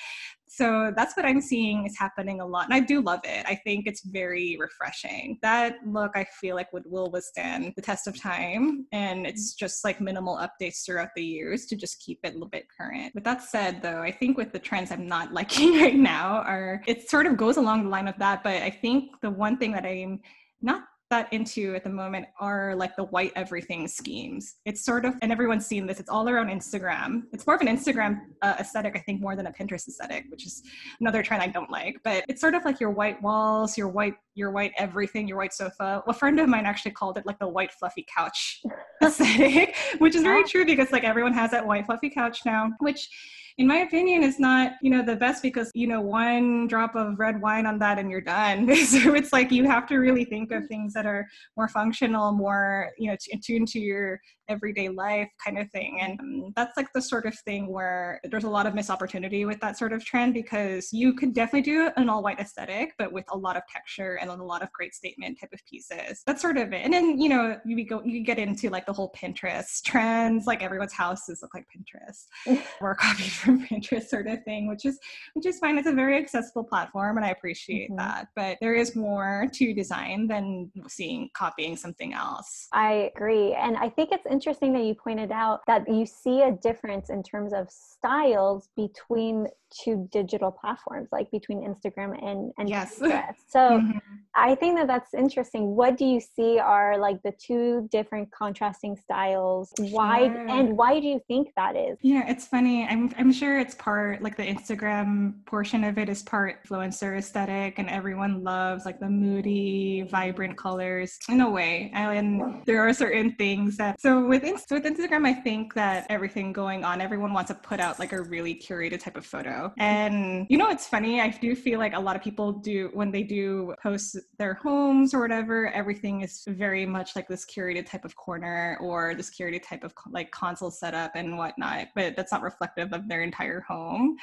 So 0.55 0.93
that's 0.95 1.17
what 1.17 1.25
I'm 1.25 1.41
seeing 1.41 1.87
is 1.87 1.97
happening 1.99 2.43
a 2.43 2.47
lot. 2.47 2.67
And 2.67 2.75
I 2.75 2.81
do 2.81 3.01
love 3.01 3.21
it. 3.25 3.47
I 3.47 3.55
think 3.55 3.87
it's 3.87 4.03
very 4.05 4.59
refreshing. 4.61 5.39
That 5.41 5.77
look, 5.87 6.13
I 6.15 6.25
feel 6.25 6.57
like 6.57 6.71
would 6.75 6.85
will 6.85 7.11
withstand 7.11 7.73
the 7.75 7.81
test 7.81 8.07
of 8.07 8.21
time. 8.21 8.87
And 8.93 9.27
it's 9.27 9.55
just 9.55 9.83
like 9.83 9.99
minimal 9.99 10.37
updates 10.37 10.85
throughout 10.85 11.09
the 11.17 11.25
years 11.25 11.65
to 11.67 11.77
just 11.77 12.01
keep 12.01 12.19
it 12.23 12.29
a 12.29 12.33
little 12.33 12.51
bit 12.51 12.67
current. 12.79 13.15
With 13.15 13.25
that 13.25 13.43
said, 13.43 13.81
though, 13.81 14.03
I 14.03 14.13
think 14.13 14.37
with 14.37 14.53
the 14.53 14.59
trends 14.59 14.91
I'm 14.91 15.07
not 15.07 15.33
liking 15.41 15.81
right 15.81 15.97
now 15.97 16.43
are 16.43 16.83
it 16.87 17.09
sort 17.09 17.25
of 17.25 17.39
goes 17.39 17.57
along 17.57 17.85
the 17.85 17.89
line 17.89 18.07
of 18.07 18.19
that. 18.19 18.45
But 18.45 18.57
I 18.57 18.69
think 18.69 19.23
the 19.23 19.31
one 19.31 19.57
thing 19.57 19.73
that 19.73 19.87
I'm 19.87 20.21
not 20.61 20.83
that 21.13 21.31
into 21.31 21.75
at 21.75 21.85
the 21.85 21.91
moment 21.91 22.27
are 22.41 22.75
like 22.75 22.97
the 22.97 23.05
white 23.05 23.33
everything 23.37 23.87
schemes. 23.87 24.57
It's 24.65 24.83
sort 24.83 25.05
of, 25.05 25.15
and 25.21 25.31
everyone's 25.31 25.67
seen 25.67 25.87
this, 25.87 26.01
it's 26.01 26.09
all 26.09 26.27
around 26.27 26.49
Instagram. 26.49 27.25
It's 27.35 27.47
more 27.47 27.55
of 27.55 27.61
an 27.61 27.69
Instagram 27.69 28.21
uh, 28.41 28.55
aesthetic, 28.59 28.97
I 28.97 29.01
think, 29.01 29.21
more 29.21 29.37
than 29.37 29.47
a 29.47 29.53
Pinterest 29.53 29.87
aesthetic, 29.87 30.25
which 30.31 30.47
is 30.47 30.63
another 31.01 31.23
trend 31.23 31.43
I 31.43 31.49
don't 31.49 31.71
like. 31.71 31.99
But 32.03 32.25
it's 32.31 32.41
sort 32.41 32.55
of 32.55 32.65
like 32.65 32.81
your 32.81 32.91
white 32.91 33.21
walls, 33.21 33.77
your 33.77 33.89
white, 33.89 34.15
your 34.35 34.53
white 34.53 34.73
everything, 34.79 35.29
your 35.29 35.37
white 35.37 35.53
sofa. 35.53 36.03
A 36.07 36.15
friend 36.15 36.41
of 36.41 36.49
mine 36.49 36.65
actually 36.65 36.93
called 36.93 37.19
it 37.19 37.27
like 37.27 37.39
the 37.39 37.49
white 37.49 37.73
fluffy 37.73 38.07
couch 38.15 38.63
aesthetic, 39.05 39.77
which 39.99 40.15
is 40.15 40.23
very 40.23 40.45
true 40.45 40.65
because 40.65 40.91
like 40.93 41.05
everyone 41.05 41.35
has 41.35 41.51
that 41.51 41.67
white 41.67 41.85
fluffy 41.85 42.09
couch 42.09 42.41
now, 42.47 42.71
which 42.81 43.11
in 43.59 43.67
my 43.67 43.79
opinion, 43.79 44.23
is 44.23 44.39
not, 44.39 44.73
you 44.83 44.91
know, 44.91 45.03
the 45.03 45.17
best 45.17 45.43
because, 45.43 45.71
you 45.75 45.87
know, 45.87 46.01
one 46.01 46.67
drop 46.67 46.95
of 46.95 47.19
red 47.19 47.41
wine 47.41 47.67
on 47.67 47.79
that 47.79 47.99
and 47.99 48.11
you're 48.11 48.21
done. 48.21 48.67
so 48.87 49.15
it's 49.15 49.33
like 49.33 49.51
you 49.51 49.65
have 49.65 49.87
to 49.89 49.99
really 49.99 50.25
think 50.25 50.53
of 50.53 50.67
things 50.67 50.93
that 50.95 51.07
are 51.07 51.27
more 51.57 51.69
functional, 51.69 52.33
more, 52.33 52.91
you 52.99 53.11
know, 53.11 53.17
attuned 53.33 53.69
to 53.69 53.79
your 53.79 54.21
everyday 54.53 54.89
life 54.89 55.29
kind 55.45 55.59
of 55.59 55.71
thing. 55.71 55.99
And 56.01 56.21
um, 56.21 56.53
that's 56.55 56.77
like 56.77 56.89
the 56.95 57.03
sort 57.03 57.27
of 57.27 57.37
thing 57.41 57.67
where 57.67 58.21
there's 58.31 58.45
a 58.45 58.51
lot 58.51 58.67
of 58.67 58.75
missed 58.75 58.91
opportunity 58.91 59.45
with 59.45 59.61
that 59.61 59.79
sort 59.79 59.93
of 59.93 60.05
trend 60.05 60.35
because 60.35 60.93
you 60.93 61.15
could 61.15 61.35
definitely 61.35 61.63
do 61.63 61.91
an 61.97 62.09
all 62.09 62.23
white 62.23 62.39
aesthetic, 62.39 62.93
but 62.99 63.13
with 63.13 63.25
a 63.33 63.37
lot 63.37 63.57
of 63.57 63.63
texture 63.73 64.19
and 64.21 64.31
a 64.31 64.35
lot 64.35 64.63
of 64.63 64.71
great 64.73 64.95
statement 64.95 65.39
type 65.41 65.51
of 65.53 65.61
pieces. 65.69 66.23
That's 66.27 66.43
sort 66.43 66.59
of 66.59 66.73
it. 66.73 66.83
And 66.85 66.93
then, 66.93 67.19
you 67.19 67.29
know, 67.29 67.59
you 67.65 67.85
go, 67.87 68.03
you 68.05 68.23
get 68.23 68.39
into 68.39 68.71
like 68.71 68.87
the 68.87 68.93
whole 68.93 69.13
Pinterest 69.17 69.83
trends, 69.85 70.47
like 70.47 70.63
everyone's 70.63 70.93
houses 70.93 71.41
look 71.43 71.55
like 71.55 71.67
Pinterest 71.75 72.63
or 72.81 72.95
copied 72.95 73.33
from 73.33 73.67
Pinterest 73.67 74.05
sort 74.05 74.27
of 74.27 74.43
thing, 74.45 74.69
which 74.69 74.85
is, 74.85 74.99
which 75.35 75.47
is 75.47 75.59
fine. 75.59 75.79
It's 75.79 75.89
a 75.89 75.93
very 75.93 76.19
accessible 76.19 76.65
platform 76.65 77.17
and 77.17 77.27
I 77.27 77.31
appreciate 77.31 77.91
mm-hmm. 77.91 77.97
that. 77.97 78.29
But 78.37 78.59
there 78.61 78.75
is 78.75 78.95
more 78.95 79.47
to 79.53 79.75
design 79.75 80.29
than 80.29 80.71
seeing 80.89 81.31
copying 81.35 81.77
something 81.77 82.13
else. 82.13 82.69
I 82.73 83.11
agree. 83.15 83.55
And 83.55 83.77
I 83.77 83.89
think 83.89 84.11
it's 84.13 84.27
interesting 84.27 84.42
that 84.73 84.85
you 84.85 84.95
pointed 84.95 85.33
out 85.33 85.61
that 85.67 85.89
you 85.89 86.05
see 86.05 86.43
a 86.43 86.53
difference 86.53 87.11
in 87.11 87.23
terms 87.23 87.53
of 87.53 87.71
styles 87.71 88.69
between 88.77 89.47
two 89.73 90.09
digital 90.13 90.51
platforms 90.51 91.09
like 91.13 91.31
between 91.31 91.61
instagram 91.61 92.17
and, 92.25 92.53
and 92.59 92.69
yes. 92.69 92.99
Pinterest. 92.99 93.35
so 93.49 93.59
mm-hmm. 93.81 93.99
i 94.35 94.55
think 94.55 94.77
that 94.77 94.87
that's 94.87 95.15
interesting 95.15 95.75
what 95.75 95.97
do 95.97 96.05
you 96.05 96.21
see 96.21 96.59
are 96.59 96.99
like 96.99 97.23
the 97.23 97.33
two 97.33 97.89
different 97.91 98.31
contrasting 98.31 98.97
styles 98.97 99.73
why 99.79 100.29
sure. 100.29 100.49
and 100.49 100.77
why 100.77 101.01
do 101.01 101.07
you 101.07 101.21
think 101.29 101.51
that 101.57 101.77
is 101.77 101.99
yeah 102.03 102.23
it's 102.29 102.47
funny 102.47 102.87
i'm, 102.87 103.13
I'm 103.19 103.33
sure 103.33 103.59
it's 103.59 103.75
part 103.75 104.23
like 104.23 104.37
the 104.37 104.47
instagram 104.47 105.45
portion 105.47 105.85
of 105.85 105.99
it 105.99 106.09
is 106.09 106.23
part 106.23 106.65
influencer 106.65 107.17
aesthetic 107.17 107.79
and 107.79 107.89
everyone 107.89 108.43
loves 108.43 108.85
like 108.85 109.01
the 109.01 109.09
moody 109.09 110.03
vibrant 110.11 110.57
colors 110.57 111.19
in 111.29 111.41
a 111.41 111.51
way 111.51 111.91
and 111.95 112.63
there 112.67 112.87
are 112.87 112.93
certain 112.93 113.33
things 113.37 113.77
that 113.77 114.01
so 114.01 114.27
with, 114.27 114.43
so 114.43 114.77
with 114.77 114.85
instagram 114.85 115.27
i 115.27 115.33
think 115.33 115.75
that 115.75 116.07
everything 116.11 116.53
going 116.53 116.85
on 116.85 117.01
everyone 117.01 117.33
wants 117.33 117.49
to 117.49 117.55
put 117.55 117.81
out 117.81 117.99
like 117.99 118.13
a 118.13 118.23
really 118.23 118.55
curated 118.55 119.01
type 119.01 119.17
of 119.17 119.27
photo. 119.27 119.62
And 119.79 120.47
you 120.49 120.59
know, 120.59 120.71
it's 120.71 120.87
funny. 120.87 121.21
I 121.21 121.29
do 121.29 121.55
feel 121.55 121.79
like 121.79 121.95
a 121.95 122.01
lot 122.01 122.17
of 122.17 122.23
people 122.23 122.53
do 122.53 122.91
when 122.93 123.11
they 123.11 123.23
do 123.23 123.75
post 123.83 124.17
their 124.39 124.55
homes 124.55 125.15
or 125.15 125.21
whatever, 125.21 125.69
everything 125.73 126.23
is 126.23 126.45
very 126.47 126.87
much 126.87 127.15
like 127.17 127.29
this 127.29 127.45
curated 127.45 127.87
type 127.87 128.05
of 128.05 128.17
corner 128.17 128.79
or 128.81 129.15
this 129.15 129.31
curated 129.31 129.63
type 129.63 129.85
of 129.85 129.93
like 130.11 130.31
console 130.31 130.71
setup 130.71 131.13
and 131.15 131.37
whatnot. 131.37 131.89
But 131.95 132.17
that's 132.17 132.33
not 132.33 132.43
reflective 132.43 132.93
of 132.93 133.09
their 133.09 133.23
entire 133.23 133.61
home. 133.61 134.17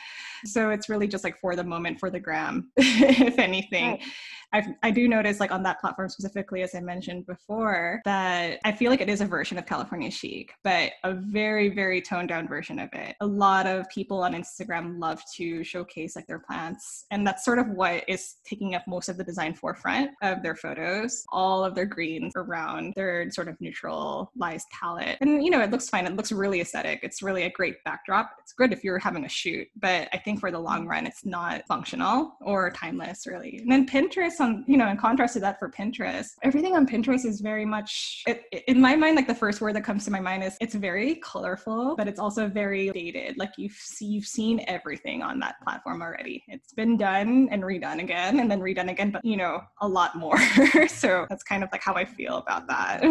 So 0.45 0.69
it's 0.69 0.89
really 0.89 1.07
just 1.07 1.23
like 1.23 1.39
for 1.39 1.55
the 1.55 1.63
moment, 1.63 1.99
for 1.99 2.09
the 2.09 2.19
gram, 2.19 2.71
if 2.77 3.37
anything. 3.39 3.91
Right. 3.91 4.03
I've, 4.51 4.67
I 4.83 4.91
do 4.91 5.07
notice, 5.07 5.39
like 5.39 5.51
on 5.51 5.63
that 5.63 5.79
platform 5.79 6.09
specifically, 6.09 6.63
as 6.63 6.73
I 6.73 6.79
mentioned 6.79 7.27
before, 7.27 8.01
that 8.05 8.59
I 8.63 8.71
feel 8.71 8.89
like 8.89 9.01
it 9.01 9.09
is 9.09 9.21
a 9.21 9.25
version 9.25 9.57
of 9.57 9.65
California 9.65 10.09
chic, 10.09 10.53
but 10.63 10.91
a 11.03 11.13
very, 11.13 11.69
very 11.69 12.01
toned 12.01 12.29
down 12.29 12.47
version 12.47 12.79
of 12.79 12.89
it. 12.93 13.15
A 13.21 13.25
lot 13.25 13.67
of 13.67 13.87
people 13.89 14.23
on 14.23 14.33
Instagram 14.33 14.99
love 14.99 15.21
to 15.35 15.63
showcase 15.63 16.15
like 16.15 16.25
their 16.27 16.39
plants, 16.39 17.05
and 17.11 17.25
that's 17.25 17.45
sort 17.45 17.59
of 17.59 17.67
what 17.69 18.03
is 18.07 18.35
taking 18.43 18.73
up 18.73 18.87
most 18.87 19.09
of 19.09 19.17
the 19.17 19.23
design 19.23 19.53
forefront 19.53 20.11
of 20.23 20.41
their 20.41 20.55
photos. 20.55 21.23
All 21.31 21.63
of 21.63 21.75
their 21.75 21.85
greens 21.85 22.33
around 22.35 22.93
their 22.95 23.29
sort 23.31 23.49
of 23.49 23.59
neutralized 23.61 24.67
palette, 24.71 25.17
and 25.21 25.43
you 25.43 25.51
know, 25.51 25.61
it 25.61 25.69
looks 25.69 25.89
fine. 25.89 26.07
It 26.07 26.15
looks 26.15 26.31
really 26.31 26.61
aesthetic. 26.61 27.01
It's 27.03 27.21
really 27.21 27.43
a 27.43 27.51
great 27.51 27.83
backdrop. 27.85 28.31
It's 28.39 28.53
good 28.53 28.73
if 28.73 28.83
you're 28.83 28.99
having 28.99 29.25
a 29.25 29.29
shoot, 29.29 29.67
but 29.79 30.09
I 30.11 30.17
think 30.17 30.39
for 30.39 30.49
the 30.49 30.59
long 30.59 30.87
run, 30.87 31.05
it's 31.05 31.23
not 31.25 31.67
functional 31.67 32.35
or 32.41 32.71
timeless, 32.71 33.27
really. 33.27 33.59
And 33.59 33.71
then 33.71 33.85
Pinterest 33.85 34.38
on 34.41 34.63
you 34.67 34.77
know 34.77 34.87
in 34.89 34.97
contrast 34.97 35.33
to 35.33 35.39
that 35.39 35.59
for 35.59 35.69
pinterest 35.69 36.31
everything 36.43 36.75
on 36.75 36.85
pinterest 36.85 37.25
is 37.25 37.41
very 37.41 37.65
much 37.65 38.23
it, 38.27 38.45
in 38.67 38.79
my 38.79 38.95
mind 38.95 39.15
like 39.15 39.27
the 39.27 39.35
first 39.35 39.61
word 39.61 39.75
that 39.75 39.83
comes 39.83 40.05
to 40.05 40.11
my 40.11 40.19
mind 40.19 40.43
is 40.43 40.57
it's 40.59 40.75
very 40.75 41.15
colorful 41.15 41.95
but 41.95 42.07
it's 42.07 42.19
also 42.19 42.47
very 42.47 42.89
dated. 42.89 43.37
Like 43.37 43.51
you've 43.57 43.77
you've 43.99 44.25
seen 44.25 44.63
everything 44.67 45.21
on 45.21 45.39
that 45.39 45.55
platform 45.63 46.01
already. 46.01 46.43
It's 46.47 46.73
been 46.73 46.97
done 46.97 47.47
and 47.51 47.63
redone 47.63 47.99
again 47.99 48.39
and 48.39 48.49
then 48.49 48.59
redone 48.59 48.89
again 48.89 49.11
but 49.11 49.23
you 49.23 49.37
know 49.37 49.61
a 49.81 49.87
lot 49.87 50.15
more. 50.15 50.37
So 50.89 51.25
that's 51.29 51.43
kind 51.43 51.63
of 51.63 51.69
like 51.71 51.83
how 51.83 51.93
i 51.93 52.03
feel 52.03 52.37
about 52.37 52.67
that. 52.67 53.01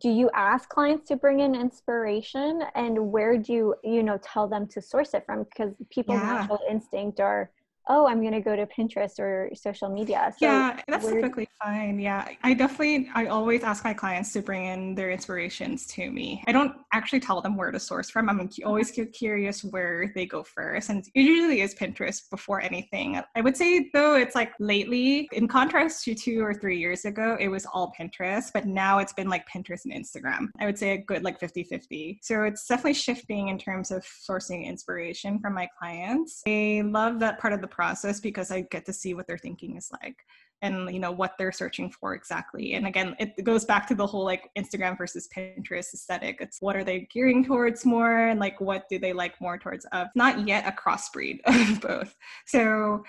Do 0.00 0.08
you 0.08 0.30
ask 0.34 0.68
clients 0.68 1.08
to 1.08 1.16
bring 1.16 1.40
in 1.40 1.54
inspiration? 1.54 2.62
And 2.74 3.12
where 3.12 3.38
do 3.38 3.52
you 3.52 3.74
you 3.84 4.02
know 4.02 4.18
tell 4.18 4.46
them 4.48 4.66
to 4.68 4.82
source 4.82 5.14
it 5.14 5.24
from? 5.26 5.44
Because 5.44 5.72
people's 5.90 6.20
yeah. 6.20 6.34
natural 6.34 6.60
instinct 6.70 7.20
are 7.20 7.50
oh, 7.88 8.06
I'm 8.06 8.20
going 8.20 8.32
to 8.32 8.40
go 8.40 8.56
to 8.56 8.66
Pinterest 8.66 9.18
or 9.18 9.50
social 9.54 9.88
media. 9.88 10.32
So 10.38 10.46
yeah, 10.46 10.80
that's 10.88 11.04
where... 11.04 11.14
typically 11.14 11.48
fine. 11.62 11.98
Yeah, 11.98 12.28
I 12.42 12.54
definitely, 12.54 13.08
I 13.14 13.26
always 13.26 13.62
ask 13.62 13.84
my 13.84 13.94
clients 13.94 14.32
to 14.32 14.42
bring 14.42 14.64
in 14.64 14.94
their 14.94 15.10
inspirations 15.10 15.86
to 15.88 16.10
me. 16.10 16.42
I 16.46 16.52
don't 16.52 16.76
actually 16.92 17.20
tell 17.20 17.40
them 17.40 17.56
where 17.56 17.70
to 17.70 17.80
source 17.80 18.10
from. 18.10 18.28
I'm 18.28 18.48
always 18.64 18.90
uh-huh. 18.90 19.08
curious 19.12 19.64
where 19.64 20.12
they 20.14 20.26
go 20.26 20.42
first. 20.42 20.90
And 20.90 21.06
it 21.14 21.22
usually 21.22 21.60
is 21.60 21.74
Pinterest 21.74 22.28
before 22.30 22.60
anything. 22.60 23.20
I 23.34 23.40
would 23.40 23.56
say, 23.56 23.90
though, 23.92 24.16
it's 24.16 24.34
like 24.34 24.52
lately, 24.58 25.28
in 25.32 25.48
contrast 25.48 26.04
to 26.04 26.14
two 26.14 26.44
or 26.44 26.54
three 26.54 26.78
years 26.78 27.04
ago, 27.04 27.36
it 27.38 27.48
was 27.48 27.66
all 27.66 27.92
Pinterest, 27.98 28.52
but 28.52 28.66
now 28.66 28.98
it's 28.98 29.12
been 29.12 29.28
like 29.28 29.48
Pinterest 29.48 29.84
and 29.84 29.92
Instagram. 29.92 30.48
I 30.60 30.66
would 30.66 30.78
say 30.78 30.92
a 30.92 30.98
good 30.98 31.22
like 31.22 31.38
50 31.38 31.64
50. 31.64 32.20
So 32.22 32.42
it's 32.44 32.66
definitely 32.66 32.94
shifting 32.94 33.48
in 33.48 33.58
terms 33.58 33.90
of 33.90 34.04
sourcing 34.04 34.64
inspiration 34.64 35.38
from 35.38 35.54
my 35.54 35.68
clients. 35.78 36.42
I 36.46 36.82
love 36.84 37.20
that 37.20 37.38
part 37.38 37.52
of 37.52 37.60
the 37.60 37.68
process 37.76 38.18
because 38.18 38.50
I 38.50 38.62
get 38.62 38.86
to 38.86 38.92
see 38.92 39.14
what 39.14 39.26
their 39.26 39.38
thinking 39.38 39.76
is 39.76 39.90
like 40.02 40.16
and 40.62 40.90
you 40.92 40.98
know 40.98 41.12
what 41.12 41.34
they're 41.36 41.52
searching 41.52 41.90
for 41.90 42.14
exactly. 42.14 42.74
And 42.74 42.86
again 42.86 43.14
it 43.18 43.44
goes 43.44 43.64
back 43.66 43.86
to 43.88 43.94
the 43.94 44.06
whole 44.06 44.24
like 44.24 44.50
instagram 44.58 44.96
versus 44.96 45.28
pinterest 45.36 45.94
aesthetic. 45.94 46.38
It's 46.40 46.62
what 46.62 46.76
are 46.76 46.84
they 46.84 47.06
gearing 47.12 47.44
towards 47.44 47.84
more 47.84 48.28
and 48.28 48.40
like 48.40 48.60
what 48.60 48.88
do 48.88 48.98
they 48.98 49.12
like 49.12 49.38
more 49.40 49.58
towards 49.58 49.84
of? 49.92 50.08
Not 50.14 50.48
yet 50.48 50.66
a 50.66 50.72
crossbreed 50.72 51.40
of 51.44 51.80
both. 51.80 52.16
So 52.46 53.04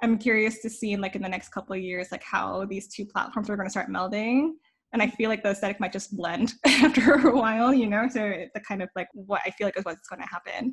i'm 0.00 0.16
curious 0.16 0.60
to 0.60 0.70
see 0.70 0.92
in 0.92 1.00
like 1.00 1.16
in 1.16 1.22
the 1.22 1.28
next 1.28 1.48
couple 1.48 1.74
of 1.74 1.82
years 1.82 2.12
like 2.12 2.22
how 2.22 2.64
these 2.66 2.86
two 2.86 3.04
platforms 3.04 3.50
are 3.50 3.56
going 3.56 3.66
to 3.66 3.70
start 3.70 3.90
melding 3.90 4.52
and 4.92 5.02
I 5.02 5.08
feel 5.08 5.28
like 5.28 5.42
the 5.42 5.50
aesthetic 5.50 5.80
might 5.80 5.92
just 5.92 6.16
blend 6.16 6.54
after 6.66 7.14
a 7.28 7.36
while, 7.36 7.74
you 7.74 7.86
know. 7.86 8.08
So 8.08 8.46
the 8.54 8.60
kind 8.60 8.82
of 8.82 8.88
like 8.96 9.08
what 9.12 9.42
I 9.44 9.50
feel 9.50 9.66
like 9.66 9.78
is 9.78 9.84
what's 9.84 10.08
going 10.08 10.22
to 10.22 10.28
happen. 10.28 10.72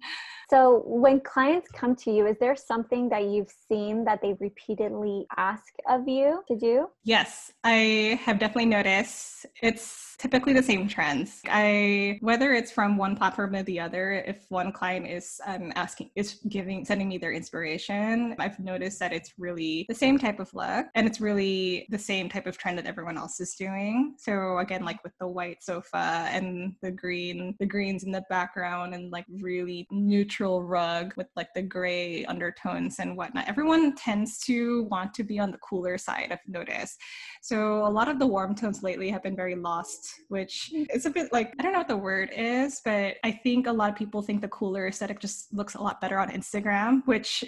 So 0.49 0.83
when 0.85 1.19
clients 1.21 1.69
come 1.71 1.95
to 1.97 2.11
you, 2.11 2.27
is 2.27 2.37
there 2.39 2.55
something 2.55 3.09
that 3.09 3.25
you've 3.25 3.51
seen 3.67 4.05
that 4.05 4.21
they 4.21 4.35
repeatedly 4.39 5.25
ask 5.37 5.73
of 5.89 6.07
you 6.07 6.43
to 6.47 6.55
do? 6.55 6.87
Yes, 7.03 7.51
I 7.63 8.19
have 8.23 8.39
definitely 8.39 8.67
noticed. 8.67 9.45
It's 9.61 10.14
typically 10.17 10.53
the 10.53 10.63
same 10.63 10.87
trends. 10.87 11.41
I 11.49 12.17
whether 12.21 12.53
it's 12.53 12.71
from 12.71 12.97
one 12.97 13.15
platform 13.15 13.55
or 13.55 13.63
the 13.63 13.79
other, 13.79 14.23
if 14.25 14.45
one 14.49 14.71
client 14.71 15.07
is 15.07 15.39
um, 15.45 15.71
asking 15.75 16.11
is 16.15 16.39
giving 16.49 16.85
sending 16.85 17.09
me 17.09 17.17
their 17.17 17.33
inspiration, 17.33 18.35
I've 18.39 18.59
noticed 18.59 18.99
that 18.99 19.13
it's 19.13 19.33
really 19.37 19.85
the 19.89 19.95
same 19.95 20.17
type 20.17 20.39
of 20.39 20.53
look 20.53 20.87
and 20.95 21.07
it's 21.07 21.21
really 21.21 21.87
the 21.89 21.97
same 21.97 22.29
type 22.29 22.47
of 22.47 22.57
trend 22.57 22.77
that 22.77 22.85
everyone 22.85 23.17
else 23.17 23.39
is 23.39 23.55
doing. 23.55 24.15
So 24.17 24.59
again, 24.59 24.83
like 24.85 25.03
with 25.03 25.13
the 25.19 25.27
white 25.27 25.63
sofa 25.63 26.27
and 26.31 26.75
the 26.81 26.91
green, 26.91 27.55
the 27.59 27.65
greens 27.65 28.03
in 28.03 28.11
the 28.11 28.23
background 28.29 28.93
and 28.93 29.11
like 29.11 29.25
really 29.41 29.87
neutral 29.91 30.63
rug 30.63 31.13
with 31.17 31.27
like 31.35 31.49
the 31.53 31.61
gray 31.61 32.25
undertones 32.25 32.99
and 32.99 33.17
whatnot. 33.17 33.47
Everyone 33.47 33.95
tends 33.95 34.39
to 34.39 34.83
want 34.83 35.13
to 35.15 35.23
be 35.23 35.39
on 35.39 35.51
the 35.51 35.57
cooler 35.57 35.97
side, 35.97 36.29
I've 36.31 36.39
noticed. 36.47 36.99
So 37.41 37.85
a 37.85 37.89
lot 37.89 38.07
of 38.07 38.19
the 38.19 38.27
warm 38.27 38.55
tones 38.55 38.83
lately 38.83 39.09
have 39.09 39.23
been 39.23 39.35
very 39.35 39.55
lost, 39.55 40.04
which 40.29 40.71
is 40.93 41.05
a 41.05 41.09
bit 41.09 41.31
like, 41.31 41.53
I 41.59 41.63
don't 41.63 41.73
know 41.73 41.79
what 41.79 41.87
the 41.87 41.97
word 41.97 42.31
is, 42.35 42.81
but 42.83 43.15
I 43.23 43.31
think 43.31 43.67
a 43.67 43.71
lot 43.71 43.89
of 43.89 43.95
people 43.95 44.21
think 44.21 44.41
the 44.41 44.47
cooler 44.47 44.87
aesthetic 44.87 45.19
just 45.19 45.53
looks 45.53 45.75
a 45.75 45.81
lot 45.81 46.01
better 46.01 46.19
on 46.19 46.29
Instagram, 46.29 47.01
which. 47.05 47.43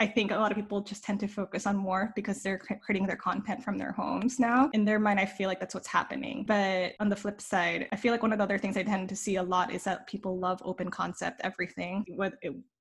I 0.00 0.06
think 0.06 0.30
a 0.30 0.36
lot 0.36 0.50
of 0.50 0.56
people 0.56 0.80
just 0.80 1.04
tend 1.04 1.20
to 1.20 1.28
focus 1.28 1.66
on 1.66 1.76
more 1.76 2.12
because 2.14 2.42
they're 2.42 2.58
creating 2.58 3.06
their 3.06 3.16
content 3.16 3.62
from 3.62 3.78
their 3.78 3.92
homes 3.92 4.38
now. 4.38 4.70
In 4.72 4.84
their 4.84 4.98
mind, 4.98 5.20
I 5.20 5.26
feel 5.26 5.48
like 5.48 5.60
that's 5.60 5.74
what's 5.74 5.88
happening. 5.88 6.44
But 6.46 6.94
on 7.00 7.08
the 7.08 7.16
flip 7.16 7.40
side, 7.40 7.88
I 7.92 7.96
feel 7.96 8.12
like 8.12 8.22
one 8.22 8.32
of 8.32 8.38
the 8.38 8.44
other 8.44 8.58
things 8.58 8.76
I 8.76 8.82
tend 8.82 9.08
to 9.08 9.16
see 9.16 9.36
a 9.36 9.42
lot 9.42 9.72
is 9.72 9.84
that 9.84 10.06
people 10.06 10.38
love 10.38 10.60
open 10.64 10.90
concept 10.90 11.40
everything. 11.44 12.04
With 12.08 12.34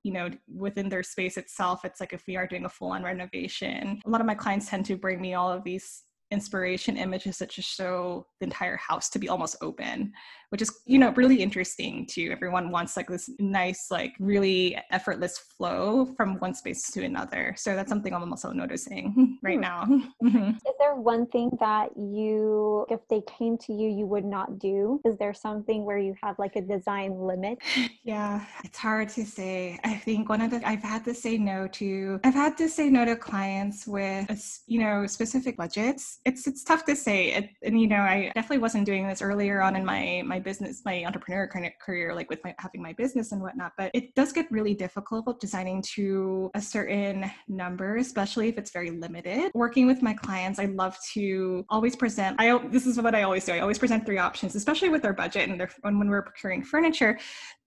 you 0.03 0.13
know, 0.13 0.29
within 0.53 0.87
their 0.87 1.03
space 1.03 1.37
itself, 1.37 1.83
it's 1.83 1.99
like 1.99 2.13
if 2.13 2.23
we 2.27 2.37
are 2.37 2.47
doing 2.47 2.65
a 2.65 2.69
full 2.69 2.91
on 2.91 3.03
renovation, 3.03 3.99
a 4.05 4.09
lot 4.09 4.21
of 4.21 4.27
my 4.27 4.35
clients 4.35 4.69
tend 4.69 4.85
to 4.85 4.95
bring 4.95 5.19
me 5.19 5.33
all 5.33 5.51
of 5.51 5.63
these 5.63 6.03
inspiration 6.31 6.97
images 6.97 7.37
that 7.37 7.49
just 7.49 7.69
show 7.69 8.25
the 8.39 8.45
entire 8.45 8.77
house 8.77 9.09
to 9.09 9.19
be 9.19 9.29
almost 9.29 9.55
open 9.61 10.11
which 10.49 10.61
is 10.61 10.71
you 10.85 10.97
know 10.97 11.11
really 11.11 11.41
interesting 11.41 12.05
too 12.05 12.29
everyone 12.31 12.71
wants 12.71 12.95
like 12.95 13.07
this 13.07 13.29
nice 13.39 13.87
like 13.91 14.13
really 14.19 14.77
effortless 14.91 15.37
flow 15.57 16.13
from 16.15 16.35
one 16.39 16.53
space 16.53 16.89
to 16.91 17.03
another. 17.03 17.53
So 17.57 17.75
that's 17.75 17.89
something 17.89 18.13
i'm 18.13 18.29
also 18.31 18.51
noticing 18.51 19.39
right 19.43 19.55
hmm. 19.55 19.61
now. 19.61 19.87
Mm-hmm. 20.23 20.49
is 20.49 20.73
there 20.79 20.95
one 20.95 21.27
thing 21.27 21.51
that 21.59 21.89
you 21.95 22.85
if 22.89 22.99
they 23.09 23.21
came 23.27 23.57
to 23.59 23.73
you 23.73 23.87
you 23.87 24.05
would 24.05 24.25
not 24.25 24.59
do? 24.59 24.99
Is 25.05 25.15
there 25.17 25.33
something 25.33 25.85
where 25.85 25.97
you 25.97 26.15
have 26.21 26.37
like 26.39 26.55
a 26.55 26.61
design 26.61 27.11
limit? 27.19 27.59
Yeah 28.03 28.45
it's 28.63 28.77
hard 28.77 29.09
to 29.09 29.25
say. 29.25 29.77
I 29.83 29.95
think 29.95 30.29
one 30.29 30.41
of 30.41 30.51
the 30.51 30.67
i've 30.67 30.83
had 30.83 31.03
to 31.05 31.13
say 31.13 31.37
no 31.37 31.67
to 31.79 32.19
i've 32.23 32.33
had 32.33 32.57
to 32.57 32.69
say 32.69 32.89
no 32.89 33.05
to 33.05 33.15
clients 33.15 33.85
with 33.87 34.61
you 34.65 34.79
know 34.79 35.05
specific 35.07 35.57
budgets 35.57 36.16
it's 36.27 36.45
it's 36.45 36.63
tough 36.63 36.83
to 36.85 36.95
say. 36.95 37.33
It, 37.33 37.49
and 37.63 37.79
you 37.79 37.87
know, 37.87 38.01
I 38.01 38.31
definitely 38.35 38.57
wasn't 38.59 38.85
doing 38.85 39.07
this 39.07 39.21
earlier 39.21 39.61
on 39.61 39.75
in 39.77 39.85
my 39.85 40.21
my 40.25 40.39
business, 40.39 40.81
my 40.85 41.05
entrepreneur 41.05 41.47
career, 41.47 42.13
like 42.13 42.29
with 42.29 42.43
my 42.43 42.53
having 42.59 42.81
my 42.81 42.93
business 42.93 43.31
and 43.31 43.41
whatnot. 43.41 43.71
But 43.77 43.91
it 43.93 44.13
does 44.13 44.33
get 44.33 44.51
really 44.51 44.73
difficult 44.73 45.39
designing 45.39 45.81
to 45.95 46.51
a 46.53 46.61
certain 46.61 47.31
number, 47.47 47.95
especially 47.95 48.49
if 48.49 48.57
it's 48.57 48.71
very 48.71 48.91
limited. 48.91 49.51
Working 49.53 49.87
with 49.87 50.01
my 50.01 50.13
clients, 50.13 50.59
I 50.59 50.65
love 50.65 50.97
to 51.13 51.65
always 51.69 51.95
present. 51.95 52.35
I 52.39 52.57
this 52.67 52.85
is 52.85 52.99
what 53.01 53.15
I 53.15 53.23
always 53.23 53.45
do. 53.45 53.53
I 53.53 53.59
always 53.59 53.79
present 53.79 54.05
three 54.05 54.17
options, 54.17 54.53
especially 54.55 54.89
with 54.89 55.01
their 55.01 55.13
budget 55.13 55.49
and 55.49 55.59
their 55.59 55.69
when 55.81 56.09
we're 56.09 56.23
procuring 56.23 56.61
furniture, 56.61 57.17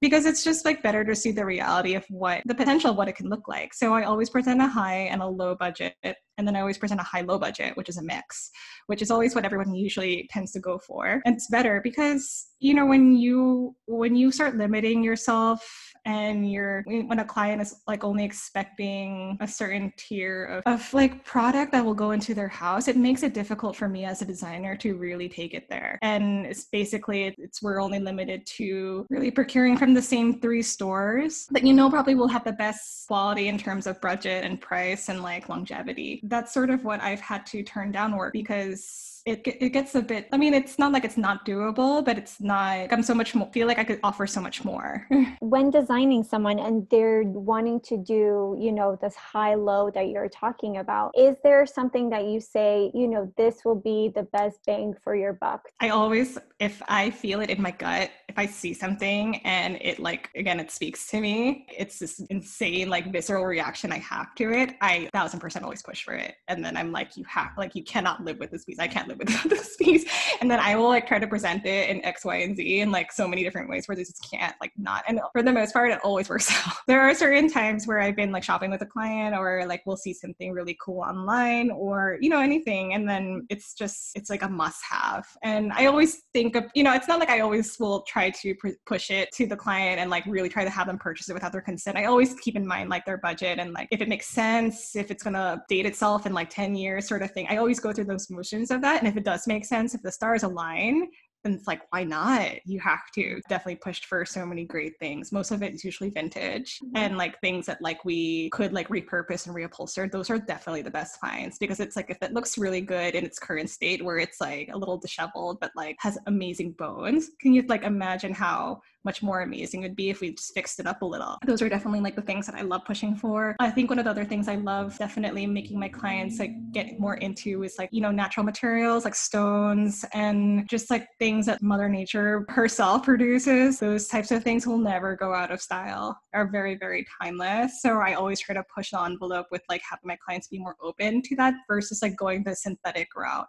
because 0.03 0.27
it's 0.27 0.44
just 0.44 0.66
like 0.66 0.83
better 0.83 1.03
to 1.03 1.16
see 1.16 1.33
the 1.33 1.46
reality 1.46 1.94
of 1.94 2.05
what 2.11 2.42
the 2.44 2.55
potential 2.55 2.90
of 2.90 2.96
what 2.99 3.09
it 3.09 3.16
can 3.16 3.31
look 3.31 3.49
like. 3.49 3.73
So 3.73 3.94
I 3.94 4.03
always 4.03 4.29
present 4.29 4.61
a 4.61 4.66
high 4.66 5.09
and 5.12 5.23
a 5.23 5.27
low 5.27 5.55
budget 5.55 5.94
and 6.40 6.48
then 6.48 6.57
I 6.57 6.61
always 6.61 6.79
present 6.79 7.00
a 7.00 7.05
high 7.05 7.20
low 7.20 7.38
budget, 7.38 7.76
which 7.76 7.90
is 7.90 7.98
a 7.98 8.03
mix, 8.03 8.50
which 8.87 9.03
is 9.03 9.11
always 9.11 9.35
what 9.35 9.44
everyone 9.44 9.74
usually 9.74 10.26
tends 10.33 10.53
to 10.53 10.59
go 10.59 10.79
for. 10.79 11.20
And 11.26 11.35
it's 11.37 11.48
better 11.48 11.83
because, 11.85 12.46
you 12.61 12.72
know, 12.72 12.87
when 12.87 13.14
you 13.14 13.76
when 13.87 14.16
you 14.16 14.33
start 14.33 14.57
limiting 14.57 15.05
yourself 15.05 15.89
and 16.11 16.51
you're 16.51 16.83
when 16.87 17.18
a 17.20 17.25
client 17.25 17.62
is 17.62 17.77
like 17.87 18.03
only 18.05 18.25
expecting 18.25 19.37
a 19.40 19.49
certain 19.49 19.92
tier 19.96 20.62
of, 20.66 20.75
of 20.75 20.94
like 20.94 21.25
product 21.25 21.73
that 21.73 21.85
will 21.85 21.94
go 21.94 22.11
into 22.11 22.35
their 22.35 22.49
house 22.49 22.88
it 22.88 22.96
makes 22.96 23.23
it 23.23 23.35
difficult 23.35 23.77
for 23.77 23.88
me 23.88 24.05
as 24.05 24.20
a 24.23 24.25
designer 24.25 24.77
to 24.77 24.94
really 24.96 25.29
take 25.29 25.55
it 25.55 25.68
there. 25.68 25.99
And 26.03 26.46
it's 26.46 26.64
basically 26.64 27.35
it's 27.38 27.62
we're 27.62 27.81
only 27.81 28.01
limited 28.01 28.46
to 28.59 29.07
really 29.11 29.31
procuring 29.31 29.77
from 29.77 29.94
the 29.94 30.03
same 30.03 30.40
three 30.40 30.62
stores. 30.62 31.46
That 31.51 31.64
you 31.64 31.73
know 31.73 31.90
probably 31.90 32.14
will 32.14 32.29
have 32.29 32.44
the 32.44 32.53
best 32.53 33.07
quality 33.07 33.49
in 33.49 33.59
terms 33.59 33.87
of 33.87 34.01
budget 34.01 34.44
and 34.44 34.61
price 34.61 35.09
and 35.09 35.23
like 35.23 35.49
longevity. 35.49 36.20
That's 36.25 36.53
sort 36.53 36.70
of 36.70 36.85
what 36.85 37.01
i've 37.01 37.20
had 37.20 37.46
to 37.46 37.62
turn 37.62 37.92
down 37.92 38.16
work 38.16 38.33
because 38.33 39.10
it, 39.31 39.47
it 39.47 39.71
gets 39.71 39.95
a 39.95 40.03
bit 40.03 40.29
i 40.33 40.37
mean 40.37 40.55
it's 40.55 40.79
not 40.79 40.93
like 40.93 41.05
it's 41.05 41.16
not 41.16 41.47
doable 41.47 42.05
but 42.05 42.19
it's 42.19 42.40
not 42.40 42.93
i'm 42.93 43.03
so 43.03 43.14
much 43.14 43.35
more 43.35 43.49
feel 43.53 43.66
like 43.66 43.79
i 43.79 43.85
could 43.85 44.01
offer 44.03 44.27
so 44.27 44.40
much 44.40 44.64
more. 44.64 45.07
When 45.40 45.71
designing 45.71 46.23
someone 46.23 46.59
and 46.59 46.87
they're 46.90 47.23
wanting 47.23 47.81
to 47.90 47.97
do 47.97 48.57
you 48.59 48.73
know 48.73 48.99
this 49.01 49.14
high 49.14 49.55
low 49.55 49.90
that 49.90 50.09
you're 50.09 50.29
talking 50.29 50.79
about 50.79 51.12
is 51.16 51.37
there 51.43 51.64
something 51.66 52.11
that 52.11 52.25
you 52.27 52.40
say 52.40 52.90
you 52.95 53.07
know 53.09 53.33
this 53.37 53.64
will 53.64 53.81
be 53.93 54.12
the 54.14 54.25
best 54.25 54.59
bang 54.66 54.95
for 55.03 55.14
your 55.14 55.33
buck? 55.33 55.69
I 55.81 55.88
always 55.90 56.38
if 56.61 56.83
i 56.88 57.11
feel 57.11 57.40
it 57.40 57.51
in 57.51 57.61
my 57.61 57.71
gut 57.71 58.11
if 58.29 58.38
i 58.38 58.47
see 58.47 58.73
something 58.75 59.37
and 59.38 59.79
it 59.81 59.99
like 59.99 60.29
again 60.37 60.61
it 60.61 60.71
speaks 60.71 61.07
to 61.09 61.21
me 61.21 61.66
it's 61.77 61.99
this 61.99 62.21
insane 62.29 62.88
like 62.88 63.11
visceral 63.11 63.45
reaction 63.45 63.90
i 63.90 63.99
have 63.99 64.35
to 64.35 64.53
it 64.53 64.77
i 64.83 65.09
thousand 65.12 65.40
percent 65.40 65.64
always 65.64 65.83
push 65.83 66.05
for 66.05 66.14
it. 66.14 66.35
And 66.49 66.64
then 66.64 66.77
i'm 66.77 66.93
like 66.93 67.16
you 67.16 67.25
have 67.25 67.53
like 67.57 67.75
you 67.75 67.83
cannot 67.83 68.23
live 68.25 68.38
with 68.38 68.51
this 68.51 68.64
piece 68.64 68.79
i 68.79 68.87
can't 68.87 69.09
live 69.09 69.19
without 69.20 69.44
this 69.48 69.76
piece. 69.76 70.04
And 70.40 70.50
then 70.50 70.61
I 70.61 70.76
will 70.76 70.88
like 70.88 71.06
try 71.06 71.18
to 71.18 71.26
present 71.26 71.64
it 71.64 71.88
in 71.88 72.04
X, 72.04 72.24
Y, 72.24 72.37
and 72.37 72.56
Z 72.56 72.80
in 72.80 72.90
like 72.90 73.12
so 73.12 73.26
many 73.26 73.42
different 73.42 73.70
ways 73.70 73.88
where 73.88 73.96
they 73.96 74.02
just 74.02 74.28
can't 74.30 74.54
like 74.61 74.72
not. 74.76 75.02
And 75.09 75.20
for 75.33 75.42
the 75.42 75.52
most 75.52 75.72
part, 75.72 75.90
it 75.90 76.00
always 76.04 76.28
works 76.28 76.50
out. 76.66 76.74
There 76.87 77.00
are 77.00 77.14
certain 77.14 77.48
times 77.48 77.87
where 77.87 78.00
I've 78.00 78.16
been 78.16 78.33
like 78.33 78.42
shopping 78.42 78.70
with 78.70 78.83
a 78.83 78.87
client 78.87 79.35
or 79.35 79.64
like 79.66 79.83
we'll 79.87 79.96
see 79.96 80.12
something 80.12 80.52
really 80.52 80.76
cool 80.85 81.00
online 81.00 81.70
or, 81.70 82.18
you 82.20 82.28
know, 82.28 82.40
anything. 82.40 82.94
And 82.94 83.09
then 83.09 83.46
it's 83.48 83.74
just, 83.74 84.12
it's 84.14 84.30
like 84.30 84.42
a 84.42 84.48
must 84.48 84.83
have. 84.88 85.26
And 85.42 85.72
I 85.72 85.87
always 85.87 86.22
think 86.35 86.56
of, 86.56 86.64
you 86.74 86.83
know, 86.83 86.94
it's 86.94 87.09
not 87.09 87.18
like 87.18 87.30
I 87.30 87.40
always 87.40 87.78
will 87.78 88.02
try 88.02 88.30
to 88.30 88.54
pr- 88.56 88.68
push 88.87 89.11
it 89.11 89.30
to 89.33 89.46
the 89.46 89.56
client 89.56 90.00
and 90.00 90.11
like 90.11 90.26
really 90.26 90.48
try 90.48 90.64
to 90.64 90.70
have 90.70 90.87
them 90.87 90.98
purchase 90.98 91.28
it 91.28 91.35
without 91.35 91.52
their 91.52 91.61
consent. 91.61 91.96
I 91.96 92.04
always 92.04 92.35
keep 92.35 92.56
in 92.56 92.66
mind 92.66 92.90
like 92.90 93.04
their 93.04 93.18
budget 93.18 93.59
and 93.59 93.72
like 93.72 93.88
if 93.90 94.00
it 94.00 94.09
makes 94.09 94.26
sense, 94.26 94.96
if 94.96 95.11
it's 95.11 95.24
to 95.35 95.62
date 95.68 95.87
itself 95.87 96.26
in 96.26 96.33
like 96.33 96.50
10 96.50 96.74
years 96.74 97.06
sort 97.06 97.22
of 97.22 97.30
thing. 97.30 97.46
I 97.48 97.56
always 97.56 97.80
go 97.80 97.92
through 97.92 98.04
those 98.04 98.30
motions 98.30 98.70
of 98.70 98.80
that 98.83 99.00
and 99.01 99.09
if 99.09 99.17
it 99.17 99.25
does 99.25 99.47
make 99.47 99.65
sense, 99.65 99.95
if 99.95 100.03
the 100.03 100.13
stars 100.13 100.43
align, 100.43 101.09
then 101.45 101.55
it's 101.55 101.67
like, 101.67 101.83
why 101.91 102.05
not? 102.05 102.51
You 102.67 102.81
have 102.81 103.11
to. 103.15 103.41
Definitely 103.49 103.77
pushed 103.77 104.05
for 104.05 104.25
so 104.25 104.45
many 104.45 104.65
great 104.65 104.93
things. 104.99 105.33
Most 105.33 105.51
of 105.51 105.63
it 105.63 105.75
is 105.75 105.85
usually 105.85 106.11
vintage 106.11 106.79
mm-hmm. 106.85 106.97
and 106.97 107.17
like 107.17 107.41
things 107.41 107.67
that 107.67 107.81
like 107.81 108.05
we 108.05 108.51
could 108.51 108.73
like 108.73 108.89
repurpose 108.89 109.47
and 109.47 109.57
reupholster. 109.57 110.11
Those 110.11 110.31
are 110.31 110.39
definitely 110.39 110.83
the 110.83 110.91
best 110.91 111.19
finds 111.21 111.59
because 111.59 111.81
it's 111.81 111.97
like 111.97 112.11
if 112.11 112.19
it 112.23 112.35
looks 112.35 112.59
really 112.59 112.81
good 112.81 113.15
in 113.15 113.25
its 113.25 113.39
current 113.39 113.71
state 113.71 114.05
where 114.05 114.19
it's 114.19 114.41
like 114.41 114.69
a 114.73 114.77
little 114.77 114.99
disheveled 114.99 115.59
but 115.61 115.71
like 115.75 115.97
has 116.01 116.19
amazing 116.27 116.73
bones, 116.73 117.31
can 117.41 117.53
you 117.55 117.63
like 117.63 117.85
imagine 117.85 118.35
how 118.35 118.81
much 119.05 119.23
more 119.23 119.43
amazing 119.43 119.83
would 119.83 119.97
be 119.97 120.11
if 120.11 120.21
we 120.21 120.33
just 120.35 120.53
fixed 120.55 120.81
it 120.81 120.87
up 120.87 121.03
a 121.03 121.05
little. 121.05 121.39
Those 121.47 121.63
are 121.63 121.69
definitely 121.69 122.01
like 122.01 122.17
the 122.17 122.23
things 122.23 122.47
that 122.47 122.55
I 122.55 122.63
love 122.63 122.83
pushing 122.85 123.15
for. 123.15 123.57
I 123.61 123.71
think 123.71 123.91
one 123.91 123.99
of 123.99 124.05
the 124.05 124.11
other 124.11 124.25
things 124.25 124.49
I 124.49 124.57
love 124.57 124.99
definitely 124.99 125.47
making 125.47 125.79
my 125.79 125.89
clients 125.89 126.39
like 126.39 126.53
get 126.73 126.99
more 126.99 127.15
into 127.17 127.63
is 127.63 127.77
like, 127.79 127.89
you 127.93 128.01
know, 128.01 128.11
natural 128.11 128.45
materials 128.45 129.05
like 129.05 129.15
stones 129.15 130.05
and 130.13 130.69
just 130.69 130.91
like 130.91 131.07
things 131.19 131.47
that 131.47 131.63
Mother 131.63 131.89
Nature 131.89 132.45
herself 132.49 133.03
produces. 133.05 133.79
Those 133.79 134.09
types 134.09 134.31
of 134.31 134.43
things 134.43 134.67
will 134.67 134.79
never 134.79 135.17
go 135.17 135.33
out 135.33 135.51
of 135.51 135.61
style, 135.61 136.21
are 136.35 136.49
very, 136.49 136.77
very 136.77 137.07
timeless. 137.21 137.83
So 137.83 138.01
I 138.01 138.15
always 138.15 138.41
try 138.41 138.55
to 138.55 138.65
push 138.75 138.91
the 138.91 139.01
envelope 139.01 139.47
with 139.51 139.63
like 139.69 139.83
having 139.89 140.09
my 140.09 140.17
clients 140.17 140.49
be 140.49 140.59
more 140.59 140.77
open 140.83 141.23
to 141.23 141.37
that 141.37 141.55
versus 141.69 142.03
like 142.03 142.17
going 142.17 142.45
the 142.45 142.55
synthetic 142.55 143.09
route, 143.17 143.47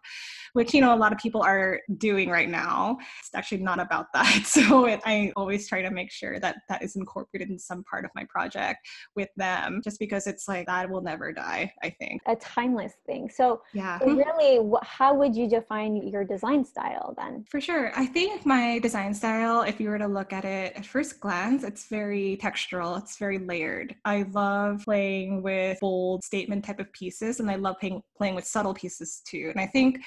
which, 0.54 0.74
you 0.74 0.82
know, 0.82 0.94
a 0.94 0.98
lot 0.98 1.12
of 1.12 1.18
people 1.18 1.42
are 1.42 1.80
doing 1.98 2.30
right 2.30 2.50
now. 2.50 2.98
It's 3.20 3.30
actually 3.34 3.62
not 3.62 3.80
about 3.80 4.08
that. 4.14 4.32
So 4.52 4.86
it, 4.86 5.00
I 5.06 5.32
always 5.42 5.68
try 5.68 5.82
to 5.82 5.92
make 5.92 6.12
sure 6.12 6.40
that 6.40 6.58
that 6.70 6.84
is 6.84 6.96
incorporated 6.96 7.50
in 7.50 7.60
some 7.60 7.84
part 7.84 8.06
of 8.06 8.12
my 8.16 8.26
project 8.36 8.80
with 9.16 9.30
them 9.36 9.82
just 9.84 9.98
because 10.00 10.28
it's 10.28 10.48
like 10.48 10.66
that 10.68 10.90
will 10.90 11.02
never 11.02 11.32
die 11.34 11.72
i 11.84 11.90
think. 11.90 12.22
A 12.26 12.36
timeless 12.36 12.94
thing. 13.06 13.30
So 13.30 13.62
yeah. 13.74 14.00
really 14.04 14.54
how 14.84 15.14
would 15.14 15.36
you 15.36 15.48
define 15.48 15.96
your 16.08 16.24
design 16.24 16.64
style 16.64 17.14
then? 17.18 17.46
For 17.50 17.60
sure. 17.60 17.92
I 17.96 18.06
think 18.06 18.46
my 18.46 18.80
design 18.80 19.14
style 19.14 19.62
if 19.62 19.80
you 19.80 19.90
were 19.90 19.98
to 19.98 20.08
look 20.08 20.32
at 20.34 20.46
it 20.46 20.74
at 20.76 20.86
first 20.86 21.20
glance 21.20 21.64
it's 21.64 21.88
very 21.88 22.38
textural. 22.42 22.98
It's 23.02 23.18
very 23.18 23.40
layered. 23.40 23.96
I 24.06 24.24
love 24.32 24.82
playing 24.86 25.42
with 25.42 25.80
bold 25.80 26.24
statement 26.24 26.66
type 26.66 26.80
of 26.80 26.92
pieces 26.94 27.40
and 27.40 27.50
i 27.50 27.56
love 27.56 27.76
playing, 27.80 28.02
playing 28.18 28.36
with 28.36 28.46
subtle 28.46 28.74
pieces 28.74 29.22
too. 29.26 29.48
And 29.52 29.60
i 29.60 29.68
think 29.68 30.00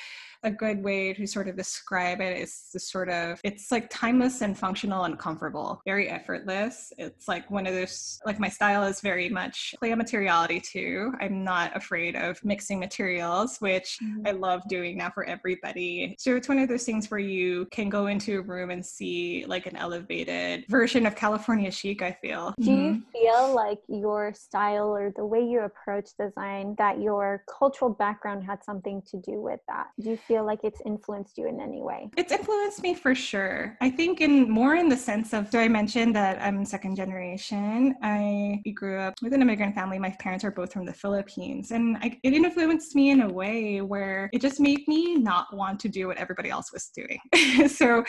a 0.45 0.51
good 0.51 0.83
way 0.83 1.13
to 1.15 1.27
sort 1.27 1.49
of 1.49 1.57
describe 1.57 2.21
it 2.21 2.39
is 2.39 2.69
the 2.73 2.79
sort 2.79 3.09
of 3.09 3.41
it's 3.43 3.73
like 3.73 3.89
timeless 3.91 4.43
and 4.43 4.57
functional 4.57 5.05
and 5.05 5.19
comfortable, 5.19 5.81
very 5.85 6.09
effortless. 6.09 6.93
It's 6.99 7.27
like 7.27 7.51
one 7.51 7.67
of 7.67 7.75
those 7.75 8.21
like 8.25 8.39
my 8.39 8.49
style 8.49 8.85
is 8.85 9.01
very 9.01 9.29
much 9.29 9.75
play 9.79 9.91
on 9.93 9.99
materiality 9.99 10.61
too. 10.61 11.13
I'm 11.21 11.43
not 11.43 11.77
afraid 11.77 12.15
of 12.15 12.43
mixing 12.45 12.79
materials, 12.79 13.59
which 13.59 13.99
mm-hmm. 14.03 14.27
I 14.27 14.33
love 14.33 14.63
doing 14.69 14.99
now 14.99 15.11
for 15.11 15.25
everybody. 15.25 16.15
So 16.19 16.37
it's 16.37 16.49
one 16.49 16.59
of 16.59 16.69
those 16.69 16.85
things 16.85 17.11
where 17.11 17.21
you 17.21 17.67
can 17.71 17.89
go 17.89 18.07
into 18.07 18.39
a 18.39 18.43
room 18.43 18.71
and 18.71 18.85
see 18.85 19.45
like 19.47 19.67
an 19.67 19.77
elevated 19.77 20.65
version 20.69 21.07
of 21.07 21.17
California 21.17 21.71
chic, 21.71 22.03
I 22.03 22.13
feel. 22.13 22.55
Do 22.61 22.71
mm-hmm. 22.71 22.83
you 22.83 23.03
feel 23.13 23.55
like 23.55 23.79
your 23.89 24.35
style 24.35 24.95
or 24.95 25.13
the 25.17 25.25
way 25.25 25.41
you 25.41 25.61
approach 25.61 26.11
design 26.19 26.75
that 26.79 27.01
your 27.01 27.45
cultural 27.59 27.91
background 27.91 28.45
had 28.45 28.63
something 28.63 29.03
to 29.11 29.17
do 29.19 29.41
with 29.41 29.61
that? 29.69 29.89
Do 30.01 30.11
you 30.11 30.17
feel 30.17 30.34
feel 30.35 30.44
like 30.44 30.64
it's 30.64 30.81
influenced 30.85 31.38
you 31.38 31.47
in 31.47 31.61
any 31.61 31.81
way? 31.81 32.11
It's 32.16 32.33
influenced 32.33 32.83
me 32.83 32.92
for 32.94 33.14
sure. 33.14 33.77
I 33.81 33.88
think 33.88 34.20
in 34.20 34.51
more 34.51 34.75
in 34.75 34.88
the 34.88 34.97
sense 34.97 35.33
of 35.33 35.49
so 35.51 35.61
I 35.61 35.68
mentioned 35.68 36.16
that 36.16 36.42
I'm 36.42 36.64
second 36.64 36.97
generation. 36.97 37.94
I 38.03 38.61
grew 38.75 38.99
up 38.99 39.14
with 39.23 39.33
an 39.33 39.42
immigrant 39.42 39.77
family. 39.77 39.99
My 39.99 40.11
parents 40.18 40.44
are 40.44 40.51
both 40.51 40.73
from 40.73 40.87
the 40.87 40.92
Philippines. 40.92 41.70
And 41.70 41.97
I, 41.99 42.18
it 42.25 42.33
influenced 42.33 42.97
me 42.97 43.11
in 43.11 43.23
a 43.23 43.29
way 43.33 43.81
where 43.81 44.29
it 44.33 44.40
just 44.40 44.59
made 44.59 44.88
me 44.88 45.14
not 45.14 45.55
want 45.57 45.79
to 45.81 45.88
do 45.88 46.09
what 46.09 46.16
everybody 46.16 46.51
else 46.51 46.73
was 46.73 46.90
doing. 47.01 47.20
so, 47.68 48.03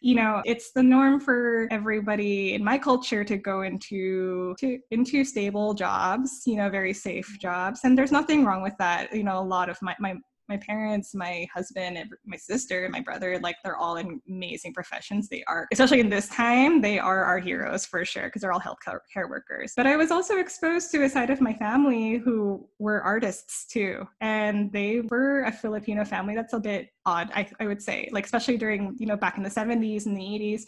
you 0.00 0.14
know, 0.14 0.40
it's 0.46 0.72
the 0.72 0.82
norm 0.82 1.20
for 1.20 1.68
everybody 1.70 2.54
in 2.54 2.64
my 2.64 2.78
culture 2.78 3.22
to 3.22 3.36
go 3.36 3.62
into 3.62 4.54
to 4.60 4.78
into 4.90 5.24
stable 5.24 5.74
jobs, 5.74 6.42
you 6.46 6.56
know, 6.56 6.70
very 6.70 6.94
safe 6.94 7.36
jobs. 7.38 7.80
And 7.84 7.98
there's 7.98 8.12
nothing 8.12 8.46
wrong 8.46 8.62
with 8.62 8.76
that. 8.78 9.14
You 9.14 9.24
know, 9.24 9.38
a 9.38 9.48
lot 9.56 9.68
of 9.68 9.76
my, 9.82 9.94
my 10.00 10.14
my 10.48 10.56
parents, 10.56 11.14
my 11.14 11.46
husband, 11.52 11.98
my 12.24 12.36
sister, 12.36 12.88
my 12.90 13.00
brother, 13.00 13.38
like 13.40 13.56
they're 13.64 13.76
all 13.76 13.96
in 13.96 14.20
amazing 14.28 14.72
professions. 14.72 15.28
They 15.28 15.42
are, 15.46 15.66
especially 15.72 16.00
in 16.00 16.08
this 16.08 16.28
time, 16.28 16.80
they 16.80 16.98
are 16.98 17.24
our 17.24 17.38
heroes 17.38 17.84
for 17.84 18.04
sure 18.04 18.24
because 18.24 18.42
they're 18.42 18.52
all 18.52 18.60
healthcare 18.60 19.28
workers. 19.28 19.72
But 19.76 19.86
I 19.86 19.96
was 19.96 20.10
also 20.10 20.38
exposed 20.38 20.90
to 20.92 21.04
a 21.04 21.08
side 21.08 21.30
of 21.30 21.40
my 21.40 21.52
family 21.54 22.18
who 22.18 22.68
were 22.78 23.02
artists 23.02 23.66
too, 23.66 24.06
and 24.20 24.72
they 24.72 25.00
were 25.00 25.42
a 25.42 25.52
Filipino 25.52 26.04
family 26.04 26.34
that's 26.34 26.52
a 26.52 26.60
bit 26.60 26.88
odd, 27.06 27.30
I, 27.34 27.48
I 27.60 27.66
would 27.66 27.80
say, 27.80 28.08
like 28.12 28.24
especially 28.24 28.58
during 28.58 28.96
you 28.98 29.06
know 29.06 29.16
back 29.16 29.36
in 29.36 29.42
the 29.42 29.48
70s 29.48 30.06
and 30.06 30.16
the 30.16 30.22
80s. 30.22 30.62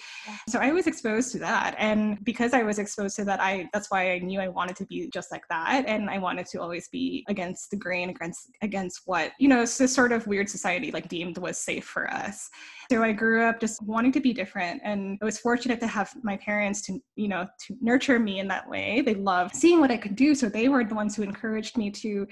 So 0.48 0.60
I 0.60 0.72
was 0.72 0.86
exposed 0.86 1.32
to 1.32 1.38
that, 1.40 1.74
and 1.78 2.24
because 2.24 2.54
I 2.54 2.62
was 2.62 2.78
exposed 2.78 3.16
to 3.16 3.24
that, 3.24 3.40
I 3.40 3.68
that's 3.72 3.90
why 3.90 4.12
I 4.12 4.18
knew 4.20 4.40
I 4.40 4.48
wanted 4.48 4.76
to 4.76 4.86
be 4.86 5.10
just 5.12 5.30
like 5.32 5.42
that, 5.50 5.84
and 5.86 6.08
I 6.08 6.18
wanted 6.18 6.46
to 6.46 6.60
always 6.62 6.88
be 6.88 7.24
against 7.28 7.70
the 7.70 7.76
grain, 7.76 8.10
against 8.10 8.50
against 8.62 9.02
what 9.04 9.32
you 9.38 9.48
know 9.48 9.64
was 9.68 9.78
this 9.78 9.94
sort 9.94 10.12
of 10.12 10.26
weird 10.26 10.48
society 10.48 10.90
like 10.90 11.08
deemed 11.08 11.38
was 11.38 11.58
safe 11.58 11.84
for 11.84 12.10
us. 12.10 12.48
So 12.90 13.02
I 13.02 13.12
grew 13.12 13.44
up 13.44 13.60
just 13.60 13.82
wanting 13.82 14.12
to 14.12 14.20
be 14.20 14.32
different. 14.32 14.80
And 14.82 15.18
I 15.20 15.24
was 15.26 15.38
fortunate 15.38 15.78
to 15.80 15.86
have 15.86 16.10
my 16.22 16.38
parents 16.38 16.80
to, 16.82 16.98
you 17.16 17.28
know, 17.28 17.46
to 17.66 17.76
nurture 17.82 18.18
me 18.18 18.38
in 18.38 18.48
that 18.48 18.66
way. 18.66 19.02
They 19.02 19.14
loved 19.14 19.54
seeing 19.54 19.80
what 19.80 19.90
I 19.90 19.98
could 19.98 20.16
do. 20.16 20.34
So 20.34 20.48
they 20.48 20.70
were 20.70 20.84
the 20.84 20.94
ones 20.94 21.14
who 21.14 21.22
encouraged 21.22 21.76
me 21.76 21.90
to 21.90 22.26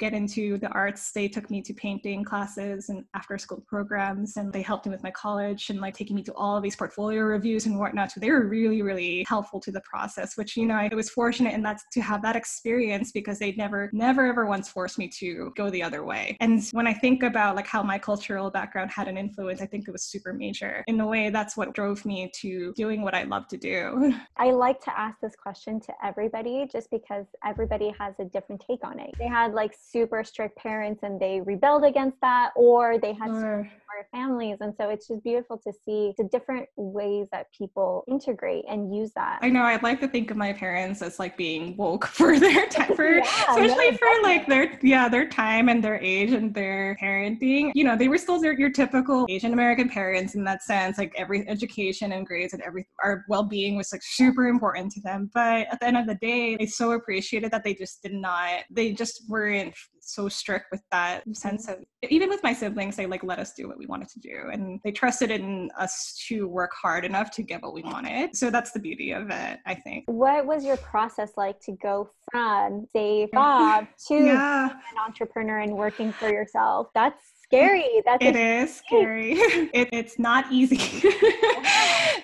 get 0.00 0.12
into 0.12 0.58
the 0.58 0.68
arts. 0.70 1.12
They 1.12 1.28
took 1.28 1.48
me 1.48 1.62
to 1.62 1.72
painting 1.74 2.24
classes 2.24 2.88
and 2.88 3.04
after 3.14 3.38
school 3.38 3.62
programs, 3.68 4.36
and 4.36 4.52
they 4.52 4.62
helped 4.62 4.86
me 4.86 4.90
with 4.90 5.02
my 5.04 5.12
college 5.12 5.70
and 5.70 5.80
like 5.80 5.94
taking 5.94 6.16
me 6.16 6.22
to 6.24 6.34
all 6.34 6.56
of 6.56 6.62
these 6.62 6.74
portfolio 6.74 7.22
reviews 7.22 7.66
and 7.66 7.78
whatnot. 7.78 8.10
So 8.10 8.18
they 8.18 8.30
were 8.32 8.48
really, 8.48 8.82
really 8.82 9.24
helpful 9.28 9.60
to 9.60 9.70
the 9.70 9.82
process, 9.82 10.36
which, 10.36 10.56
you 10.56 10.66
know, 10.66 10.74
I 10.74 10.90
was 10.92 11.10
fortunate 11.10 11.54
in 11.54 11.62
that 11.62 11.80
to 11.92 12.00
have 12.00 12.22
that 12.22 12.34
experience 12.34 13.12
because 13.12 13.38
they 13.38 13.52
never, 13.52 13.90
never, 13.92 14.26
ever 14.26 14.46
once 14.46 14.68
forced 14.68 14.98
me 14.98 15.06
to 15.18 15.52
go 15.56 15.70
the 15.70 15.82
other 15.82 16.02
way. 16.02 16.36
And 16.40 16.68
when 16.80 16.86
I 16.86 16.94
think 16.94 17.22
about 17.22 17.56
like 17.56 17.66
how 17.66 17.82
my 17.82 17.98
cultural 17.98 18.50
background 18.50 18.90
had 18.90 19.06
an 19.06 19.18
influence, 19.18 19.60
I 19.60 19.66
think 19.66 19.86
it 19.86 19.90
was 19.90 20.02
super 20.02 20.32
major. 20.32 20.82
In 20.86 20.98
a 20.98 21.06
way, 21.06 21.28
that's 21.28 21.54
what 21.54 21.74
drove 21.74 22.06
me 22.06 22.30
to 22.36 22.72
doing 22.74 23.02
what 23.02 23.14
I 23.14 23.24
love 23.24 23.48
to 23.48 23.58
do. 23.58 24.14
I 24.38 24.52
like 24.52 24.80
to 24.84 24.98
ask 24.98 25.20
this 25.20 25.36
question 25.36 25.78
to 25.80 25.92
everybody 26.02 26.66
just 26.72 26.90
because 26.90 27.26
everybody 27.44 27.92
has 27.98 28.14
a 28.18 28.24
different 28.24 28.64
take 28.66 28.82
on 28.82 28.98
it. 28.98 29.10
They 29.18 29.26
had 29.28 29.52
like 29.52 29.74
super 29.78 30.24
strict 30.24 30.56
parents 30.56 31.02
and 31.02 31.20
they 31.20 31.42
rebelled 31.42 31.84
against 31.84 32.18
that, 32.22 32.52
or 32.56 32.98
they 32.98 33.12
had 33.12 33.28
sure. 33.28 33.70
Families. 34.12 34.58
And 34.60 34.74
so 34.76 34.88
it's 34.88 35.08
just 35.08 35.22
beautiful 35.22 35.58
to 35.58 35.72
see 35.84 36.12
the 36.18 36.24
different 36.24 36.68
ways 36.76 37.26
that 37.32 37.46
people 37.56 38.04
integrate 38.08 38.64
and 38.68 38.94
use 38.94 39.12
that. 39.14 39.38
I 39.42 39.48
know 39.48 39.62
I'd 39.62 39.82
like 39.82 40.00
to 40.00 40.08
think 40.08 40.30
of 40.30 40.36
my 40.36 40.52
parents 40.52 41.02
as 41.02 41.18
like 41.18 41.36
being 41.36 41.76
woke 41.76 42.06
for 42.20 42.38
their 42.38 42.66
time, 42.68 42.94
for, 42.94 43.14
yeah, 43.16 43.22
especially 43.48 43.90
no, 43.90 43.96
for 43.96 44.22
like 44.22 44.46
their, 44.46 44.78
yeah, 44.82 45.08
their 45.08 45.28
time 45.28 45.68
and 45.68 45.82
their 45.82 46.00
age 46.00 46.32
and 46.32 46.54
their 46.54 46.96
parenting. 47.00 47.72
You 47.74 47.84
know, 47.84 47.96
they 47.96 48.08
were 48.08 48.18
still 48.18 48.40
their, 48.40 48.58
your 48.58 48.70
typical 48.70 49.26
Asian 49.28 49.52
American 49.52 49.88
parents 49.88 50.34
in 50.34 50.44
that 50.44 50.62
sense. 50.62 50.98
Like 50.98 51.12
every 51.16 51.48
education 51.48 52.12
and 52.12 52.26
grades 52.26 52.52
and 52.52 52.62
every, 52.62 52.86
our 53.02 53.24
well 53.28 53.44
being 53.44 53.76
was 53.76 53.92
like 53.92 54.02
super 54.02 54.48
important 54.48 54.92
to 54.92 55.00
them. 55.00 55.30
But 55.34 55.66
at 55.72 55.80
the 55.80 55.86
end 55.86 55.96
of 55.96 56.06
the 56.06 56.16
day, 56.16 56.56
they 56.56 56.66
so 56.66 56.92
appreciated 56.92 57.50
that 57.50 57.64
they 57.64 57.74
just 57.74 58.02
did 58.02 58.14
not, 58.14 58.64
they 58.70 58.92
just 58.92 59.24
weren't 59.28 59.74
so 60.12 60.28
strict 60.28 60.66
with 60.70 60.82
that 60.90 61.20
mm-hmm. 61.20 61.32
sense 61.32 61.68
of 61.68 61.76
even 62.08 62.28
with 62.28 62.42
my 62.42 62.52
siblings 62.52 62.96
they 62.96 63.06
like 63.06 63.22
let 63.22 63.38
us 63.38 63.52
do 63.54 63.68
what 63.68 63.78
we 63.78 63.86
wanted 63.86 64.08
to 64.08 64.20
do 64.20 64.48
and 64.52 64.80
they 64.84 64.92
trusted 64.92 65.30
in 65.30 65.70
us 65.78 66.22
to 66.28 66.46
work 66.48 66.72
hard 66.80 67.04
enough 67.04 67.30
to 67.30 67.42
get 67.42 67.62
what 67.62 67.74
we 67.74 67.82
wanted 67.82 68.34
so 68.34 68.50
that's 68.50 68.72
the 68.72 68.80
beauty 68.80 69.12
of 69.12 69.30
it 69.30 69.58
i 69.66 69.74
think 69.74 70.04
what 70.06 70.46
was 70.46 70.64
your 70.64 70.76
process 70.78 71.32
like 71.36 71.58
to 71.60 71.72
go 71.82 72.08
from 72.30 72.86
say 72.94 73.28
Bob 73.32 73.86
to 74.08 74.14
yeah. 74.14 74.70
an 74.70 74.98
entrepreneur 75.06 75.58
and 75.58 75.74
working 75.74 76.12
for 76.12 76.30
yourself 76.30 76.88
that's 76.94 77.22
scary. 77.50 77.84
That's 78.04 78.24
it 78.24 78.36
is 78.36 78.76
scary. 78.86 79.32
It, 79.32 79.88
it's 79.92 80.18
not 80.18 80.50
easy. 80.52 80.78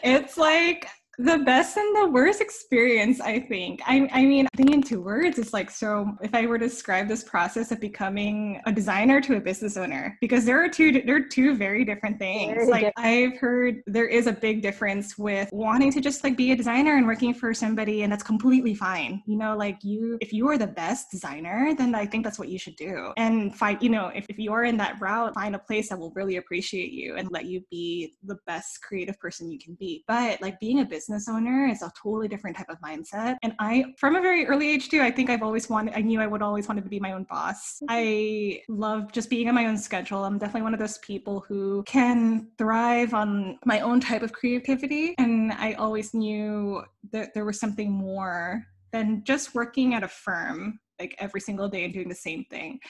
it's 0.03 0.37
like 0.37 0.87
the 1.19 1.39
best 1.39 1.77
and 1.77 1.97
the 1.97 2.09
worst 2.11 2.41
experience 2.41 3.21
i 3.21 3.41
think. 3.41 3.81
I, 3.87 4.09
I 4.13 4.25
mean 4.25 4.47
in 4.59 4.83
two 4.83 5.01
words 5.01 5.39
is 5.39 5.53
like 5.53 5.71
so 5.71 6.11
if 6.23 6.35
i 6.35 6.45
were 6.47 6.59
to 6.59 6.69
describe 6.69 7.09
this 7.09 7.25
process 7.25 7.73
of 7.73 7.81
becoming 7.81 8.61
a 8.67 8.73
designer 8.73 9.21
to 9.23 9.37
a 9.37 9.41
business 9.41 9.77
owner 9.77 10.19
because 10.21 10.45
there 10.45 10.63
are 10.63 10.69
two 10.69 11.01
there 11.03 11.17
are 11.17 11.21
two 11.21 11.55
very 11.57 11.85
different 11.85 12.19
things. 12.19 12.53
Very 12.55 12.67
like 12.67 12.85
different. 12.87 13.07
i've 13.35 13.39
heard 13.39 13.83
there 13.87 14.07
is 14.07 14.27
a 14.27 14.33
big 14.33 14.61
difference 14.61 15.17
with 15.17 15.49
wanting 15.53 15.91
to 15.93 16.01
just 16.01 16.23
like 16.23 16.37
be 16.37 16.53
a 16.53 16.57
designer 16.57 16.97
and 16.97 17.07
working 17.07 17.33
for 17.33 17.55
somebody 17.55 18.03
and 18.03 18.13
that's 18.13 18.23
completely 18.23 18.75
fine. 18.75 19.23
You 19.27 19.39
know 19.39 19.57
like 19.57 19.79
you 19.83 20.19
if 20.21 20.33
you 20.33 20.49
are 20.49 20.59
the 20.59 20.67
best 20.67 21.11
designer 21.11 21.75
then 21.77 21.95
i 21.95 22.05
think 22.05 22.25
that's 22.25 22.39
what 22.39 22.49
you 22.49 22.59
should 22.59 22.77
do. 22.77 23.13
And 23.17 23.55
find 23.55 23.81
you 23.83 23.89
know 23.89 24.09
if, 24.09 24.27
if 24.29 24.39
you 24.39 24.53
are 24.53 24.65
in 24.65 24.77
that 24.79 25.01
route 25.01 25.35
find 25.35 25.55
a 25.55 25.59
place 25.59 25.89
that 25.89 25.99
will 25.99 26.13
really 26.15 26.37
appreciate 26.37 26.93
you 26.93 27.17
and 27.17 27.31
let 27.31 27.47
you 27.47 27.63
be 27.71 28.15
the 28.25 28.37
best 28.47 28.83
creative 28.83 29.19
person 29.19 29.51
you 29.51 29.59
can 29.59 29.75
be. 29.75 30.05
But 30.07 30.43
like 30.43 30.61
being 30.61 30.81
a 30.81 30.85
business 30.85 31.06
business 31.07 31.29
owner 31.29 31.69
is 31.69 31.83
a 31.83 31.92
totally 32.03 32.27
different 32.27 32.57
type 32.57 32.69
of 32.69 32.81
mindset. 32.81 33.37
And 33.45 33.55
I, 33.61 33.95
from 33.97 34.16
a 34.16 34.21
very 34.21 34.45
early 34.45 34.69
age 34.69 34.88
too, 34.88 35.03
I 35.03 35.11
think 35.12 35.31
I've 35.31 35.42
always 35.42 35.69
wanted, 35.69 35.95
I 35.95 36.01
knew 36.01 36.21
I 36.21 36.27
would 36.27 36.42
always 36.42 36.66
wanted 36.66 36.83
to 36.83 36.90
be 36.90 36.99
my 36.99 37.12
own 37.12 37.25
boss. 37.31 37.77
Mm-hmm. 37.77 37.87
I 37.90 38.62
love 38.69 39.12
just 39.12 39.31
being 39.31 39.49
on 39.49 39.55
my 39.55 39.66
own 39.66 39.79
schedule. 39.79 40.25
I'm 40.25 40.37
definitely 40.37 40.62
one 40.62 40.75
of 40.75 40.81
those 40.81 40.99
people 40.99 41.45
who 41.47 41.85
can 41.85 42.49
thrive 42.59 43.14
on 43.14 43.59
my 43.64 43.81
own 43.81 44.01
type 44.01 44.23
of 44.23 44.33
creativity. 44.33 45.14
And 45.19 45.53
I 45.53 45.75
always 45.75 46.12
knew 46.12 46.83
that 47.12 47.35
there 47.35 47.45
was 47.45 47.61
something 47.61 47.92
more 47.92 48.64
than 48.92 49.23
just 49.25 49.55
working 49.55 49.95
at 49.95 50.03
a 50.03 50.09
firm 50.09 50.81
like 50.99 51.14
every 51.19 51.40
single 51.40 51.69
day 51.69 51.85
and 51.85 51.95
doing 51.95 52.09
the 52.09 52.16
same 52.16 52.45
thing. 52.51 52.81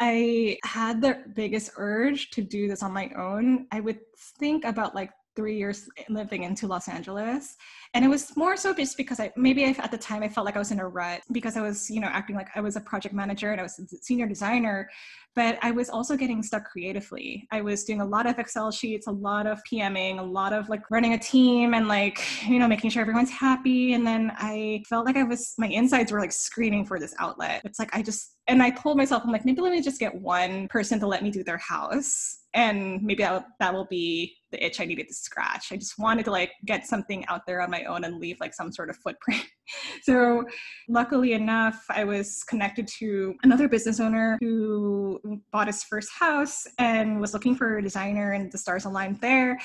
I 0.00 0.56
had 0.64 1.02
the 1.02 1.22
biggest 1.36 1.70
urge 1.76 2.30
to 2.30 2.42
do 2.42 2.66
this 2.66 2.82
on 2.82 2.90
my 2.92 3.10
own. 3.16 3.66
I 3.70 3.80
would 3.80 4.00
think 4.40 4.64
about 4.64 4.94
like 4.94 5.10
three 5.36 5.56
years 5.56 5.88
living 6.08 6.42
into 6.42 6.66
Los 6.66 6.88
Angeles. 6.88 7.56
And 7.94 8.04
it 8.04 8.08
was 8.08 8.36
more 8.36 8.56
so 8.56 8.74
just 8.74 8.96
because 8.96 9.20
I 9.20 9.32
maybe 9.36 9.64
at 9.64 9.90
the 9.90 9.98
time 9.98 10.22
I 10.22 10.28
felt 10.28 10.44
like 10.44 10.56
I 10.56 10.58
was 10.58 10.70
in 10.70 10.80
a 10.80 10.88
rut 10.88 11.22
because 11.32 11.56
I 11.56 11.62
was, 11.62 11.90
you 11.90 12.00
know, 12.00 12.08
acting 12.08 12.36
like 12.36 12.48
I 12.54 12.60
was 12.60 12.76
a 12.76 12.80
project 12.80 13.14
manager 13.14 13.50
and 13.50 13.60
I 13.60 13.62
was 13.62 13.78
a 13.78 13.86
senior 14.02 14.26
designer, 14.26 14.88
but 15.36 15.58
I 15.62 15.70
was 15.70 15.88
also 15.88 16.16
getting 16.16 16.42
stuck 16.42 16.64
creatively. 16.64 17.46
I 17.52 17.60
was 17.60 17.84
doing 17.84 18.00
a 18.00 18.04
lot 18.04 18.26
of 18.26 18.38
Excel 18.38 18.70
sheets, 18.70 19.06
a 19.06 19.12
lot 19.12 19.46
of 19.46 19.60
PMing, 19.70 20.18
a 20.18 20.22
lot 20.22 20.52
of 20.52 20.68
like 20.68 20.90
running 20.90 21.14
a 21.14 21.18
team 21.18 21.74
and 21.74 21.86
like, 21.86 22.20
you 22.48 22.58
know, 22.58 22.66
making 22.68 22.90
sure 22.90 23.02
everyone's 23.02 23.30
happy. 23.30 23.94
And 23.94 24.06
then 24.06 24.32
I 24.36 24.82
felt 24.88 25.06
like 25.06 25.16
I 25.16 25.22
was, 25.22 25.54
my 25.58 25.68
insides 25.68 26.10
were 26.10 26.20
like 26.20 26.32
screaming 26.32 26.84
for 26.84 26.98
this 26.98 27.14
outlet. 27.18 27.62
It's 27.64 27.78
like 27.78 27.94
I 27.94 28.02
just, 28.02 28.36
and 28.48 28.62
I 28.62 28.70
told 28.70 28.96
myself, 28.96 29.22
I'm 29.24 29.30
like, 29.30 29.44
maybe 29.44 29.60
let 29.60 29.72
me 29.72 29.82
just 29.82 30.00
get 30.00 30.14
one 30.14 30.66
person 30.68 30.98
to 31.00 31.06
let 31.06 31.22
me 31.22 31.30
do 31.30 31.44
their 31.44 31.58
house 31.58 32.38
and 32.54 33.00
maybe 33.02 33.22
that, 33.22 33.44
that 33.60 33.72
will 33.72 33.86
be 33.86 34.36
the 34.50 34.64
itch 34.64 34.80
I 34.80 34.84
needed 34.84 35.08
to 35.08 35.14
scratch. 35.14 35.72
I 35.72 35.76
just 35.76 35.98
wanted 35.98 36.24
to 36.24 36.30
like 36.30 36.52
get 36.64 36.86
something 36.86 37.24
out 37.26 37.46
there 37.46 37.60
on 37.60 37.70
my 37.70 37.84
own 37.84 38.04
and 38.04 38.18
leave 38.18 38.38
like 38.40 38.54
some 38.54 38.72
sort 38.72 38.90
of 38.90 38.96
footprint. 38.96 39.44
so 40.02 40.44
luckily 40.88 41.32
enough, 41.32 41.84
I 41.88 42.04
was 42.04 42.42
connected 42.44 42.86
to 42.98 43.34
another 43.42 43.68
business 43.68 44.00
owner 44.00 44.38
who 44.40 45.20
bought 45.52 45.66
his 45.66 45.82
first 45.82 46.10
house 46.12 46.66
and 46.78 47.20
was 47.20 47.32
looking 47.32 47.54
for 47.54 47.78
a 47.78 47.82
designer 47.82 48.32
and 48.32 48.50
the 48.50 48.58
stars 48.58 48.84
aligned 48.84 49.20
there. 49.20 49.58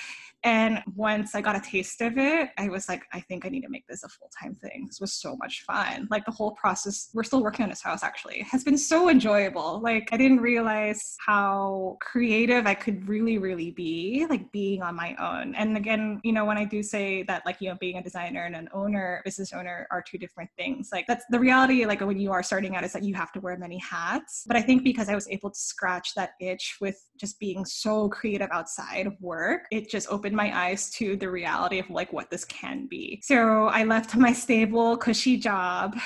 And 0.46 0.84
once 0.96 1.34
I 1.34 1.42
got 1.42 1.56
a 1.56 1.60
taste 1.60 2.02
of 2.02 2.20
it, 2.20 2.52
I 2.60 2.70
was 2.70 2.88
like, 2.88 3.02
I 3.12 3.20
think 3.20 3.48
I 3.48 3.50
need 3.50 3.62
to 3.62 3.70
make 3.70 3.88
this 3.88 4.04
a 4.04 4.08
full 4.08 4.30
time 4.40 4.54
thing. 4.62 4.86
This 4.86 5.02
was 5.02 5.12
so 5.12 5.36
much 5.38 5.64
fun. 5.64 6.08
Like 6.12 6.24
the 6.24 6.32
whole 6.32 6.52
process, 6.52 7.10
we're 7.16 7.24
still 7.24 7.42
working 7.42 7.64
on 7.64 7.70
this 7.70 7.82
house 7.82 8.04
actually, 8.04 8.44
has 8.52 8.64
been 8.64 8.78
so 8.78 9.10
enjoyable. 9.10 9.82
Like 9.82 10.08
I 10.12 10.18
didn't 10.18 10.42
realize 10.42 11.18
how 11.26 11.98
creative 12.00 12.68
I 12.68 12.76
could 12.76 13.10
really, 13.10 13.40
really 13.40 13.72
be, 13.72 14.28
like 14.30 14.52
being 14.52 14.84
on 14.84 14.96
my 14.96 15.16
own. 15.16 15.56
And 15.56 15.76
again, 15.78 16.22
you 16.24 16.32
know, 16.32 16.46
when 16.46 16.60
I 16.60 16.66
do 16.66 16.84
say 16.84 17.24
that, 17.24 17.44
like, 17.44 17.60
you 17.60 17.70
know, 17.70 17.78
being 17.80 17.98
a 17.98 18.04
designer 18.04 18.44
and 18.44 18.56
an 18.56 18.70
owner, 18.72 19.24
business 19.26 19.52
owner 19.52 19.88
are 19.96 20.02
two 20.02 20.18
different 20.18 20.50
things. 20.58 20.90
Like 20.92 21.06
that's 21.08 21.26
the 21.30 21.40
reality, 21.40 21.86
like 21.86 22.02
when 22.02 22.20
you 22.20 22.32
are 22.32 22.44
starting 22.44 22.76
out, 22.76 22.84
is 22.84 22.94
that 22.94 23.04
you 23.04 23.14
have 23.16 23.32
to 23.34 23.40
wear 23.40 23.58
many 23.58 23.78
hats. 23.80 24.44
But 24.46 24.58
I 24.58 24.62
think 24.62 24.84
because 24.84 25.10
I 25.10 25.16
was 25.16 25.28
able 25.30 25.50
to 25.50 25.60
scratch 25.60 26.14
that 26.16 26.32
itch 26.40 26.78
with 26.82 26.98
just 27.18 27.40
being 27.40 27.66
so 27.66 28.10
creative 28.10 28.50
outside 28.52 29.08
of 29.08 29.14
work, 29.22 29.64
it 29.72 29.90
just 29.90 30.08
opened 30.10 30.36
my 30.36 30.56
eyes 30.56 30.90
to 30.92 31.16
the 31.16 31.30
reality 31.30 31.80
of 31.80 31.90
like 31.90 32.12
what 32.12 32.30
this 32.30 32.46
can 32.46 32.88
be. 32.88 33.22
So 33.24 33.68
I 33.68 33.84
left 33.84 34.16
my 34.16 34.34
stable, 34.34 34.98
cushy 34.98 35.38
job, 35.38 35.98